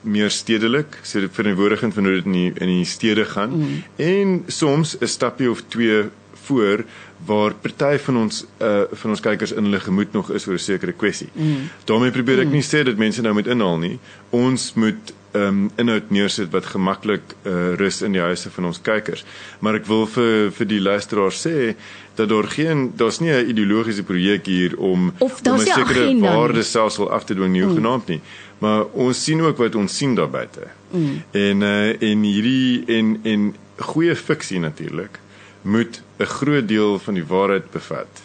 meer 0.08 0.32
stedelik, 0.32 1.00
so 1.04 1.28
verantwoordigend 1.32 1.94
van 1.94 2.06
hoe 2.08 2.14
dit 2.14 2.26
in 2.26 2.32
die, 2.32 2.52
in 2.64 2.70
die 2.72 2.86
stede 2.86 3.26
gaan 3.26 3.58
mm. 3.58 3.84
en 3.96 4.44
soms 4.48 4.96
'n 5.00 5.06
stapie 5.06 5.50
of 5.52 5.62
twee 5.68 6.04
voor 6.48 6.86
waar 7.26 7.54
party 7.54 7.98
van 7.98 8.18
ons 8.18 8.46
uh 8.62 8.82
van 8.92 9.10
ons 9.10 9.20
kykers 9.20 9.52
in 9.52 9.64
hulle 9.64 9.80
gemoed 9.80 10.12
nog 10.12 10.32
is 10.32 10.48
oor 10.48 10.54
'n 10.54 10.60
sekere 10.60 10.92
kwessie. 10.92 11.30
Mm. 11.34 11.70
daarmee 11.86 12.12
probeer 12.12 12.40
ek 12.40 12.46
mm. 12.46 12.52
nie 12.52 12.64
sê 12.64 12.84
dat 12.84 12.98
mense 12.98 13.22
nou 13.22 13.34
moet 13.34 13.48
inhaal 13.48 13.78
nie. 13.78 14.00
Ons 14.30 14.74
moet 14.74 15.14
um, 15.38 15.70
inhoud 15.76 16.10
neersit 16.10 16.52
wat 16.52 16.66
gemaklik 16.66 17.36
uh 17.46 17.76
rus 17.80 18.02
in 18.02 18.16
die 18.16 18.22
huise 18.22 18.50
van 18.50 18.66
ons 18.66 18.82
kykers. 18.82 19.26
Maar 19.60 19.80
ek 19.82 19.86
wil 19.90 20.06
vir 20.08 20.52
vir 20.58 20.70
die 20.70 20.82
luisteraar 20.82 21.36
sê 21.36 21.76
dat 22.18 22.30
daar 22.30 22.48
geen 22.50 22.92
daar's 22.98 23.20
nie 23.20 23.32
'n 23.32 23.50
ideologiese 23.50 24.04
projek 24.04 24.46
hier 24.46 24.78
om 24.78 25.14
om 25.18 25.32
'n 25.54 25.60
sekere 25.60 26.20
waarde 26.20 26.64
selfs 26.64 27.00
af 27.00 27.24
te 27.24 27.34
dwing 27.34 27.54
nie, 27.54 27.64
mm. 27.64 27.76
genaamd 27.76 28.08
nie. 28.08 28.22
Maar 28.58 28.86
ons 28.94 29.24
sien 29.24 29.42
ook 29.42 29.58
wat 29.58 29.76
ons 29.76 29.98
sien 29.98 30.16
daar 30.16 30.30
buite. 30.30 30.68
Mm. 30.92 31.24
En 31.32 31.62
uh 31.62 32.02
en 32.02 32.24
hierdie 32.24 32.86
en 32.86 33.20
en 33.24 33.56
goeie 33.78 34.16
fiksie 34.16 34.60
natuurlik 34.60 35.20
moet 35.62 36.02
'n 36.20 36.26
groot 36.26 36.68
deel 36.68 37.00
van 37.00 37.14
die 37.14 37.26
waarheid 37.26 37.72
bevat. 37.72 38.22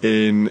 En 0.00 0.50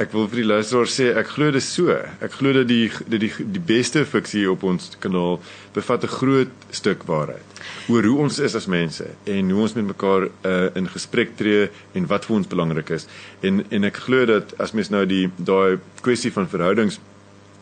ek 0.00 0.12
wil 0.14 0.28
vir 0.30 0.40
die 0.40 0.48
luisteraar 0.48 0.88
sê 0.88 1.10
ek 1.20 1.34
glo 1.34 1.50
dit 1.52 1.64
so. 1.64 1.92
Ek 2.24 2.32
glo 2.38 2.52
dat 2.56 2.68
die 2.68 2.88
dat 2.88 3.20
die 3.20 3.32
die 3.56 3.62
beste 3.72 4.04
fiksie 4.08 4.46
op 4.50 4.64
ons 4.64 4.92
kanaal 5.02 5.40
bevat 5.74 6.04
'n 6.04 6.14
groot 6.16 6.52
stuk 6.70 7.04
waarheid 7.04 7.44
oor 7.88 8.02
hoe 8.02 8.18
ons 8.24 8.38
is 8.38 8.54
as 8.54 8.66
mense 8.66 9.04
en 9.24 9.50
hoe 9.50 9.60
ons 9.62 9.74
met 9.74 9.86
mekaar 9.86 10.28
uh, 10.44 10.68
in 10.74 10.88
gesprek 10.88 11.36
tree 11.36 11.68
en 11.94 12.06
wat 12.06 12.24
vir 12.24 12.36
ons 12.36 12.46
belangrik 12.46 12.90
is. 12.90 13.06
En 13.42 13.64
en 13.70 13.84
ek 13.84 13.96
glo 13.96 14.24
dat 14.26 14.54
as 14.58 14.72
mens 14.72 14.90
nou 14.90 15.06
die 15.06 15.30
daai 15.36 15.78
kwessie 16.00 16.32
van 16.32 16.48
verhoudings 16.48 16.98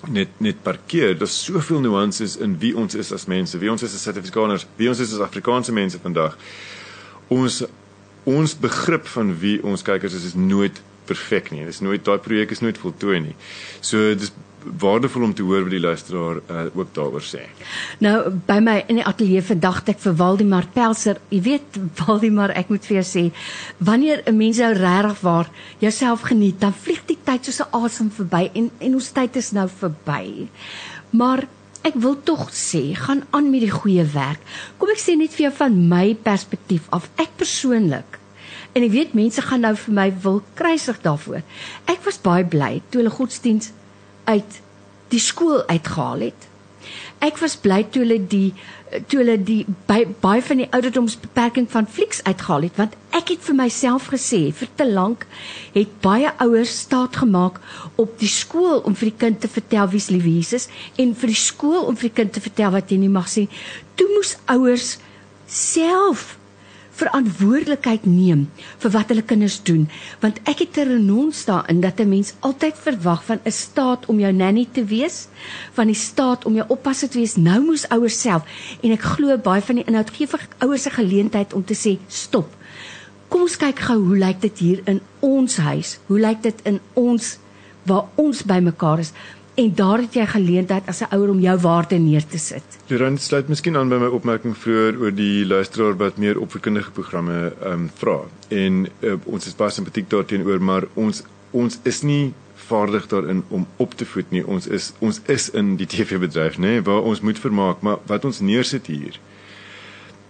net 0.08 0.28
net 0.38 0.62
parkeer, 0.62 1.18
daar's 1.18 1.44
soveel 1.44 1.80
nuances 1.80 2.36
in 2.36 2.58
wie 2.58 2.76
ons 2.76 2.94
is 2.94 3.12
as 3.12 3.26
mense, 3.26 3.58
wie 3.58 3.70
ons 3.70 3.82
is 3.82 3.94
as 3.94 4.02
Suid-Afrikaners, 4.02 4.66
wie 4.76 4.88
ons 4.88 5.00
is 5.00 5.12
as 5.12 5.20
Afrikaanse 5.20 5.72
mense 5.72 5.98
vandag 5.98 6.38
ons 7.30 7.64
ons 8.28 8.54
begrip 8.60 9.06
van 9.14 9.32
wie 9.40 9.58
ons 9.64 9.82
kykers 9.82 10.14
is 10.14 10.24
is 10.32 10.34
nooit 10.36 10.80
perfek 11.10 11.50
nie. 11.54 11.66
Dis 11.68 11.82
nooit 11.84 12.04
daai 12.06 12.18
projek 12.22 12.54
is 12.54 12.62
nooit 12.64 12.78
voltooi 12.78 13.18
nie. 13.30 13.36
So 13.80 14.14
dis 14.14 14.32
waardevol 14.80 15.22
om 15.22 15.34
te 15.34 15.44
hoor 15.46 15.64
wat 15.64 15.72
die 15.72 15.80
luisteraar 15.80 16.40
uh, 16.40 16.64
ook 16.76 16.92
daaroor 16.96 17.24
sê. 17.24 17.44
Nou 18.04 18.16
by 18.46 18.58
my 18.64 18.76
in 18.92 19.00
die 19.00 19.06
ateljee 19.06 19.42
vandag 19.44 19.82
ek 19.88 20.02
vir 20.02 20.16
Waldemar 20.20 20.68
Pelser. 20.74 21.20
Jy 21.32 21.40
weet 21.46 21.78
Waldemar, 22.00 22.54
ek 22.58 22.72
moet 22.72 22.88
vir 22.88 23.00
jou 23.00 23.06
sê, 23.06 23.24
wanneer 23.78 24.22
'n 24.26 24.36
mens 24.36 24.60
nou 24.60 24.72
regtig 24.76 25.20
waar 25.24 25.50
jouself 25.80 26.28
geniet, 26.28 26.60
dan 26.60 26.74
vlieg 26.74 27.02
die 27.06 27.18
tyd 27.24 27.44
soos 27.44 27.60
'n 27.60 27.72
asem 27.84 28.10
verby 28.10 28.50
en 28.54 28.70
en 28.78 28.94
ons 28.94 29.12
tyd 29.12 29.36
is 29.36 29.52
nou 29.52 29.68
verby. 29.68 30.48
Maar 31.10 31.46
ek 31.82 31.94
wil 31.94 32.16
tog 32.22 32.50
sê, 32.52 32.94
gaan 32.94 33.24
aan 33.30 33.50
met 33.50 33.60
die 33.60 33.72
goeie 33.72 34.04
werk. 34.04 34.40
Kom 34.78 34.88
ek 34.90 35.00
sê 35.00 35.16
net 35.16 35.32
vir 35.32 35.48
jou 35.48 35.56
van 35.56 35.88
my 35.88 36.14
perspektief 36.14 36.86
af. 36.90 37.08
Ek 37.16 37.36
persoonlik 37.36 38.19
en 38.72 38.86
ek 38.86 38.92
weet 38.94 39.16
mense 39.18 39.42
gaan 39.42 39.64
nou 39.66 39.74
vir 39.84 39.94
my 39.94 40.08
wil 40.24 40.42
kruisig 40.58 41.00
daarvoor. 41.04 41.42
Ek 41.90 42.04
was 42.06 42.20
baie 42.22 42.46
bly 42.46 42.80
toe 42.90 43.02
hulle 43.02 43.14
godsdiens 43.14 43.72
uit 44.30 44.60
die 45.10 45.22
skool 45.22 45.64
uitgehaal 45.66 46.28
het. 46.30 46.46
Ek 47.20 47.36
was 47.42 47.58
bly 47.60 47.82
toe 47.92 48.04
hulle 48.04 48.20
die 48.30 48.54
toe 48.90 49.20
hulle 49.20 49.36
die 49.38 49.60
by, 49.86 50.00
baie 50.22 50.42
van 50.42 50.62
die 50.62 50.68
ouderdomsbeperking 50.74 51.68
van 51.70 51.86
flieks 51.86 52.22
uitgehaal 52.26 52.64
het 52.66 52.78
want 52.80 52.96
ek 53.14 53.34
het 53.34 53.44
vir 53.46 53.56
myself 53.60 54.08
gesê 54.10 54.40
vir 54.56 54.70
te 54.80 54.86
lank 54.88 55.26
het 55.76 55.92
baie 56.02 56.32
ouers 56.42 56.72
staat 56.86 57.20
gemaak 57.22 57.60
op 58.02 58.16
die 58.18 58.30
skool 58.30 58.82
om 58.88 58.96
vir 58.98 59.12
die 59.12 59.20
kind 59.20 59.38
te 59.44 59.52
vertel 59.52 59.92
wie's 59.92 60.10
liewe 60.10 60.32
Jesus 60.40 60.66
en 60.98 61.14
vir 61.14 61.30
die 61.30 61.38
skool 61.38 61.86
om 61.86 62.00
vir 62.00 62.08
die 62.08 62.16
kind 62.22 62.34
te 62.34 62.42
vertel 62.42 62.74
wat 62.74 62.90
jy 62.90 62.98
nie 63.04 63.12
mag 63.12 63.30
sê. 63.30 63.46
Toe 63.94 64.08
moes 64.16 64.34
ouers 64.50 64.96
self 65.46 66.39
verantwoordelikheid 67.00 68.04
neem 68.06 68.46
vir 68.82 68.92
wat 68.96 69.12
hulle 69.12 69.24
kinders 69.24 69.58
doen. 69.66 69.86
Want 70.20 70.40
ek 70.50 70.64
het 70.64 70.78
'n 70.78 70.88
renons 70.88 71.44
daarin 71.44 71.80
dat 71.80 72.00
'n 72.00 72.08
mens 72.08 72.34
altyd 72.40 72.76
verwag 72.76 73.24
van 73.24 73.40
'n 73.44 73.52
staat 73.52 74.06
om 74.06 74.20
jou 74.20 74.32
nanny 74.32 74.66
te 74.72 74.84
wees 74.84 75.28
van 75.72 75.86
die 75.86 75.94
staat 75.94 76.44
om 76.44 76.54
jou 76.54 76.66
oppasser 76.68 77.08
te 77.08 77.18
wees. 77.18 77.36
Nou 77.36 77.60
moes 77.60 77.88
ouers 77.88 78.20
self 78.20 78.42
en 78.82 78.92
ek 78.92 79.02
glo 79.02 79.38
baie 79.38 79.62
van 79.62 79.76
die 79.76 79.84
inhoud 79.84 80.10
gee 80.10 80.26
vir 80.26 80.40
ouers 80.58 80.86
'n 80.86 80.98
geleentheid 81.00 81.52
om 81.52 81.64
te 81.64 81.74
sê 81.74 81.98
stop. 82.08 82.48
Kom 83.28 83.40
ons 83.40 83.56
kyk 83.56 83.78
gou 83.78 83.98
hoe 84.06 84.16
lyk 84.18 84.40
dit 84.40 84.58
hier 84.58 84.80
in 84.84 85.00
ons 85.20 85.56
huis? 85.56 85.98
Hoe 86.06 86.18
lyk 86.18 86.42
dit 86.42 86.60
in 86.64 86.80
ons 86.94 87.38
waar 87.82 88.04
ons 88.14 88.42
bymekaar 88.42 88.98
is 88.98 89.12
en 89.54 89.74
daar 89.74 90.00
het 90.00 90.14
jy 90.14 90.26
geleentheid 90.26 90.86
as 90.86 91.00
'n 91.02 91.14
ouer 91.14 91.30
om 91.30 91.40
jou 91.40 91.58
waarde 91.58 91.98
neer 91.98 92.26
te 92.26 92.38
sit. 92.38 92.62
Loran 92.86 93.18
sluit 93.18 93.48
miskien 93.48 93.76
aan 93.76 93.88
by 93.88 93.96
my 93.96 94.06
opmerking 94.06 94.56
vroeër 94.56 95.00
oor 95.00 95.14
die 95.14 95.46
luisteraar 95.46 95.96
wat 95.96 96.16
meer 96.16 96.40
opvoedkundige 96.40 96.90
programme 96.90 97.52
ehm 97.62 97.72
um, 97.72 97.90
vra. 97.94 98.20
En 98.48 98.86
uh, 99.00 99.14
ons 99.24 99.46
is 99.46 99.56
baie 99.56 99.70
simpatiek 99.70 100.10
daarteenoor, 100.10 100.62
maar 100.62 100.84
ons 100.94 101.22
ons 101.50 101.78
is 101.82 102.02
nie 102.02 102.32
vaardig 102.54 103.06
daarin 103.06 103.42
om 103.48 103.66
op 103.76 103.94
te 103.94 104.06
voed 104.06 104.30
nie. 104.30 104.46
Ons 104.46 104.66
is 104.66 104.92
ons 104.98 105.20
is 105.26 105.50
in 105.50 105.76
die 105.76 105.86
TV-bedryf, 105.86 106.58
nê, 106.58 106.60
nee, 106.60 106.82
waar 106.82 107.02
ons 107.02 107.20
moet 107.20 107.38
vermaak, 107.38 107.80
maar 107.80 107.98
wat 108.06 108.24
ons 108.24 108.40
neersit 108.40 108.86
hier 108.86 109.18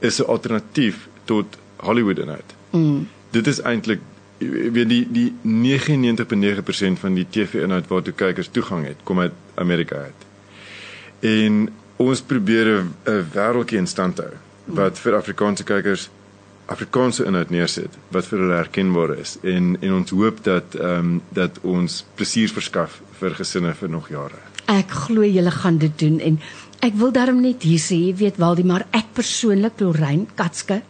is 0.01 0.21
'n 0.21 0.25
alternatief 0.25 1.09
tot 1.25 1.59
Hollywood 1.77 2.19
inhoud. 2.19 2.55
Mm. 2.71 3.09
Dit 3.31 3.47
is 3.47 3.61
eintlik 3.61 4.01
weet 4.41 4.89
die 4.89 5.05
die 5.13 5.29
99.9% 5.45 7.01
van 7.01 7.15
die 7.15 7.27
TV-inhoud 7.29 7.89
waartoe 7.89 8.15
kykers 8.17 8.49
toegang 8.49 8.87
het, 8.89 9.03
kom 9.05 9.21
uit 9.21 9.37
Amerika 9.55 9.97
uit. 10.09 10.27
En 11.21 11.69
ons 11.97 12.23
probeer 12.23 12.85
'n 13.05 13.27
wêreldjie 13.33 13.79
in 13.79 13.87
stand 13.87 14.19
hou 14.19 14.33
wat 14.65 14.99
vir 14.99 15.15
Afrikaanse 15.15 15.65
kykers 15.65 16.09
Afrikaanse 16.71 17.25
inhoud 17.27 17.51
neersit 17.51 17.97
wat 18.15 18.29
vir 18.31 18.39
hulle 18.39 18.55
herkenbaar 18.55 19.17
is 19.19 19.37
en 19.43 19.77
en 19.81 19.93
ons 19.93 20.11
hoop 20.11 20.45
dat 20.47 20.75
ehm 20.79 20.99
um, 20.99 21.23
dat 21.35 21.59
ons 21.63 22.05
plesier 22.15 22.49
verskaf 22.49 23.01
vir 23.21 23.35
gesinne 23.35 23.75
vir 23.75 23.91
nog 23.91 24.09
jare. 24.09 24.39
Ek 24.71 24.91
glo 24.91 25.27
julle 25.27 25.51
gaan 25.51 25.79
dit 25.79 25.99
doen 25.99 26.21
en 26.21 26.39
ek 26.81 26.95
wil 26.97 27.11
daarom 27.13 27.43
net 27.45 27.65
hier 27.67 27.81
sê, 27.81 27.99
jy 28.09 28.15
weet 28.17 28.39
Waldie, 28.41 28.65
maar 28.65 28.87
ek 28.97 29.13
persoonlik 29.19 29.83
Lorraine 29.85 30.29
Katske 30.37 30.81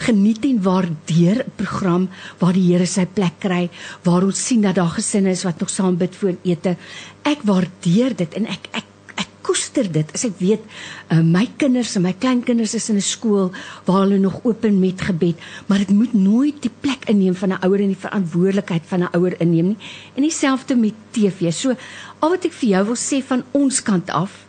geniet 0.00 0.44
en 0.48 0.62
waardeer 0.64 1.44
'n 1.44 1.52
program 1.56 2.08
waar 2.40 2.52
die 2.52 2.72
Here 2.72 2.86
sy 2.86 3.04
plek 3.06 3.38
kry, 3.40 3.68
waar 4.04 4.24
ons 4.24 4.46
sien 4.46 4.62
dat 4.62 4.74
daar 4.74 4.96
gesinne 4.96 5.30
is 5.30 5.44
wat 5.44 5.60
nog 5.60 5.70
saam 5.70 5.96
bid 5.96 6.14
voor 6.16 6.36
ete. 6.42 6.76
Ek 7.22 7.42
waardeer 7.42 8.16
dit 8.16 8.34
en 8.34 8.46
ek 8.46 8.68
ek 8.72 8.84
ek 9.16 9.28
koester 9.42 9.92
dit. 9.92 10.12
As 10.14 10.24
ek 10.24 10.38
weet 10.38 10.62
uh, 11.10 11.20
my 11.20 11.46
kinders 11.58 11.94
en 11.96 12.02
my 12.02 12.12
kleinkinders 12.12 12.74
is 12.74 12.88
in 12.88 12.96
'n 12.96 13.00
skool 13.00 13.52
waar 13.84 14.06
hulle 14.06 14.18
nog 14.18 14.40
open 14.44 14.80
met 14.80 15.00
gebed, 15.00 15.36
maar 15.66 15.78
dit 15.78 15.90
moet 15.90 16.14
nooit 16.14 16.62
die 16.62 16.72
plek 16.80 17.04
inneem 17.06 17.34
van 17.34 17.52
'n 17.52 17.60
ouer 17.62 17.80
en 17.80 17.92
die 17.92 18.06
verantwoordelikheid 18.06 18.82
van 18.86 19.00
'n 19.02 19.12
ouer 19.12 19.40
inneem 19.40 19.66
nie. 19.66 19.78
En 20.16 20.22
dieselfde 20.22 20.74
met 20.74 20.94
TV. 21.12 21.52
So 21.52 21.76
al 22.18 22.30
wat 22.30 22.44
ek 22.44 22.52
vir 22.52 22.68
jou 22.68 22.84
wil 22.84 22.96
sê 22.96 23.22
van 23.22 23.44
ons 23.52 23.82
kant 23.82 24.10
af 24.10 24.43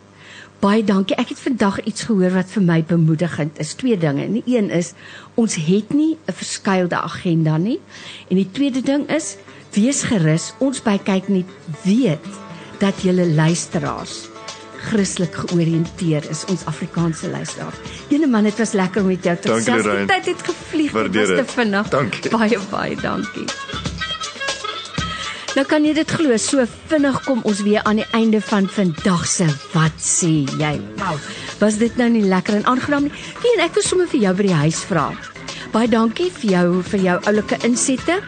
Baie 0.60 0.84
dankie. 0.84 1.16
Ek 1.20 1.28
het 1.28 1.40
vandag 1.40 1.80
iets 1.84 2.06
gehoor 2.08 2.32
wat 2.32 2.52
vir 2.54 2.62
my 2.62 2.78
bemoedigend 2.84 3.58
is. 3.62 3.74
Twee 3.74 3.98
dinge. 3.98 4.28
Die 4.38 4.56
een 4.56 4.70
is 4.70 4.92
ons 5.34 5.54
het 5.54 5.92
nie 5.92 6.16
'n 6.26 6.32
verskeidelde 6.32 6.96
agenda 6.96 7.56
nie. 7.56 7.80
En 8.28 8.36
die 8.36 8.50
tweede 8.52 8.80
ding 8.82 9.08
is 9.10 9.36
wees 9.72 10.02
gerus. 10.02 10.54
Ons 10.58 10.82
by 10.82 10.98
kyk 10.98 11.28
net 11.28 11.46
weet 11.84 12.24
dat 12.78 13.02
julle 13.02 13.26
luisteraars 13.26 14.28
Christelik 14.86 15.34
georiënteer 15.34 16.30
is 16.30 16.44
ons 16.52 16.64
Afrikaanse 16.64 17.30
luisteraars. 17.30 17.76
Ene 18.08 18.26
man, 18.26 18.46
dit 18.46 18.58
was 18.58 18.72
lekker 18.72 19.02
om 19.02 19.10
met 19.10 19.24
jou 19.24 19.36
te 19.36 19.52
gesels. 19.52 19.82
Die 19.82 20.06
tyd 20.06 20.26
het 20.26 20.42
gevlieg. 20.42 20.92
Dit 20.92 21.16
was 21.16 21.36
te 21.36 21.52
vinnig. 21.58 21.88
Dankie. 21.88 22.30
Baie 22.30 22.58
baie 22.70 22.96
dankie. 23.02 23.94
Nou 25.56 25.62
kan 25.64 25.86
jy 25.88 25.94
dit 25.96 26.10
glo, 26.12 26.36
so 26.36 26.60
vinnig 26.90 27.16
kom 27.24 27.38
ons 27.48 27.62
weer 27.64 27.80
aan 27.88 27.96
die 28.02 28.08
einde 28.12 28.42
van 28.44 28.66
vandag 28.68 29.22
se 29.24 29.46
wat 29.72 29.94
sê 30.04 30.44
jy? 30.60 30.74
Wow. 31.00 31.16
Was 31.62 31.78
dit 31.80 31.96
nou 31.96 32.10
nie 32.12 32.26
lekker 32.28 32.58
en 32.58 32.66
aangenaam 32.68 33.06
nie? 33.08 33.14
Wie 33.40 33.54
en 33.54 33.64
ek 33.64 33.78
wil 33.78 33.86
sommer 33.86 34.10
vir 34.12 34.26
jou 34.26 34.34
by 34.36 34.48
die 34.50 34.58
huis 34.66 34.82
vra. 34.84 35.06
Baie 35.72 35.88
dankie 35.88 36.28
vir 36.42 36.50
jou 36.58 36.66
vir 36.92 37.06
jou 37.08 37.16
oulike 37.32 37.56
insette. 37.64 38.20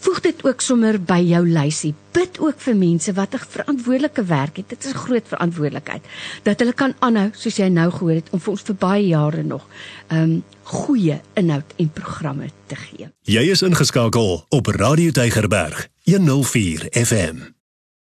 Voeg 0.00 0.20
dit 0.20 0.44
ook 0.44 0.60
sommer 0.64 0.96
by 0.96 1.18
jou 1.28 1.42
lysie. 1.48 1.92
Bid 2.16 2.38
ook 2.40 2.60
vir 2.64 2.76
mense 2.76 3.12
wat 3.12 3.34
'n 3.34 3.44
verantwoordelike 3.48 4.24
werk 4.24 4.56
het. 4.56 4.68
Dit 4.68 4.84
is 4.84 4.92
'n 4.92 5.02
groot 5.06 5.26
verantwoordelikheid 5.28 6.02
dat 6.42 6.58
hulle 6.58 6.72
kan 6.72 6.94
aanhou 6.98 7.30
soos 7.32 7.56
jy 7.56 7.68
nou 7.68 7.90
gehoor 7.90 8.14
het 8.14 8.30
om 8.30 8.40
vir 8.40 8.50
ons 8.50 8.62
vir 8.62 8.74
baie 8.74 9.06
jare 9.06 9.42
nog 9.42 9.66
um 10.08 10.44
goeie 10.62 11.20
inhoud 11.34 11.72
en 11.76 11.90
programme 11.92 12.48
te 12.66 12.76
gee. 12.76 13.10
Jy 13.22 13.50
is 13.50 13.62
ingeskakel 13.62 14.44
op 14.48 14.66
Radio 14.66 15.10
Tygerberg 15.10 15.88
104 16.04 16.86
FM. 16.90 17.59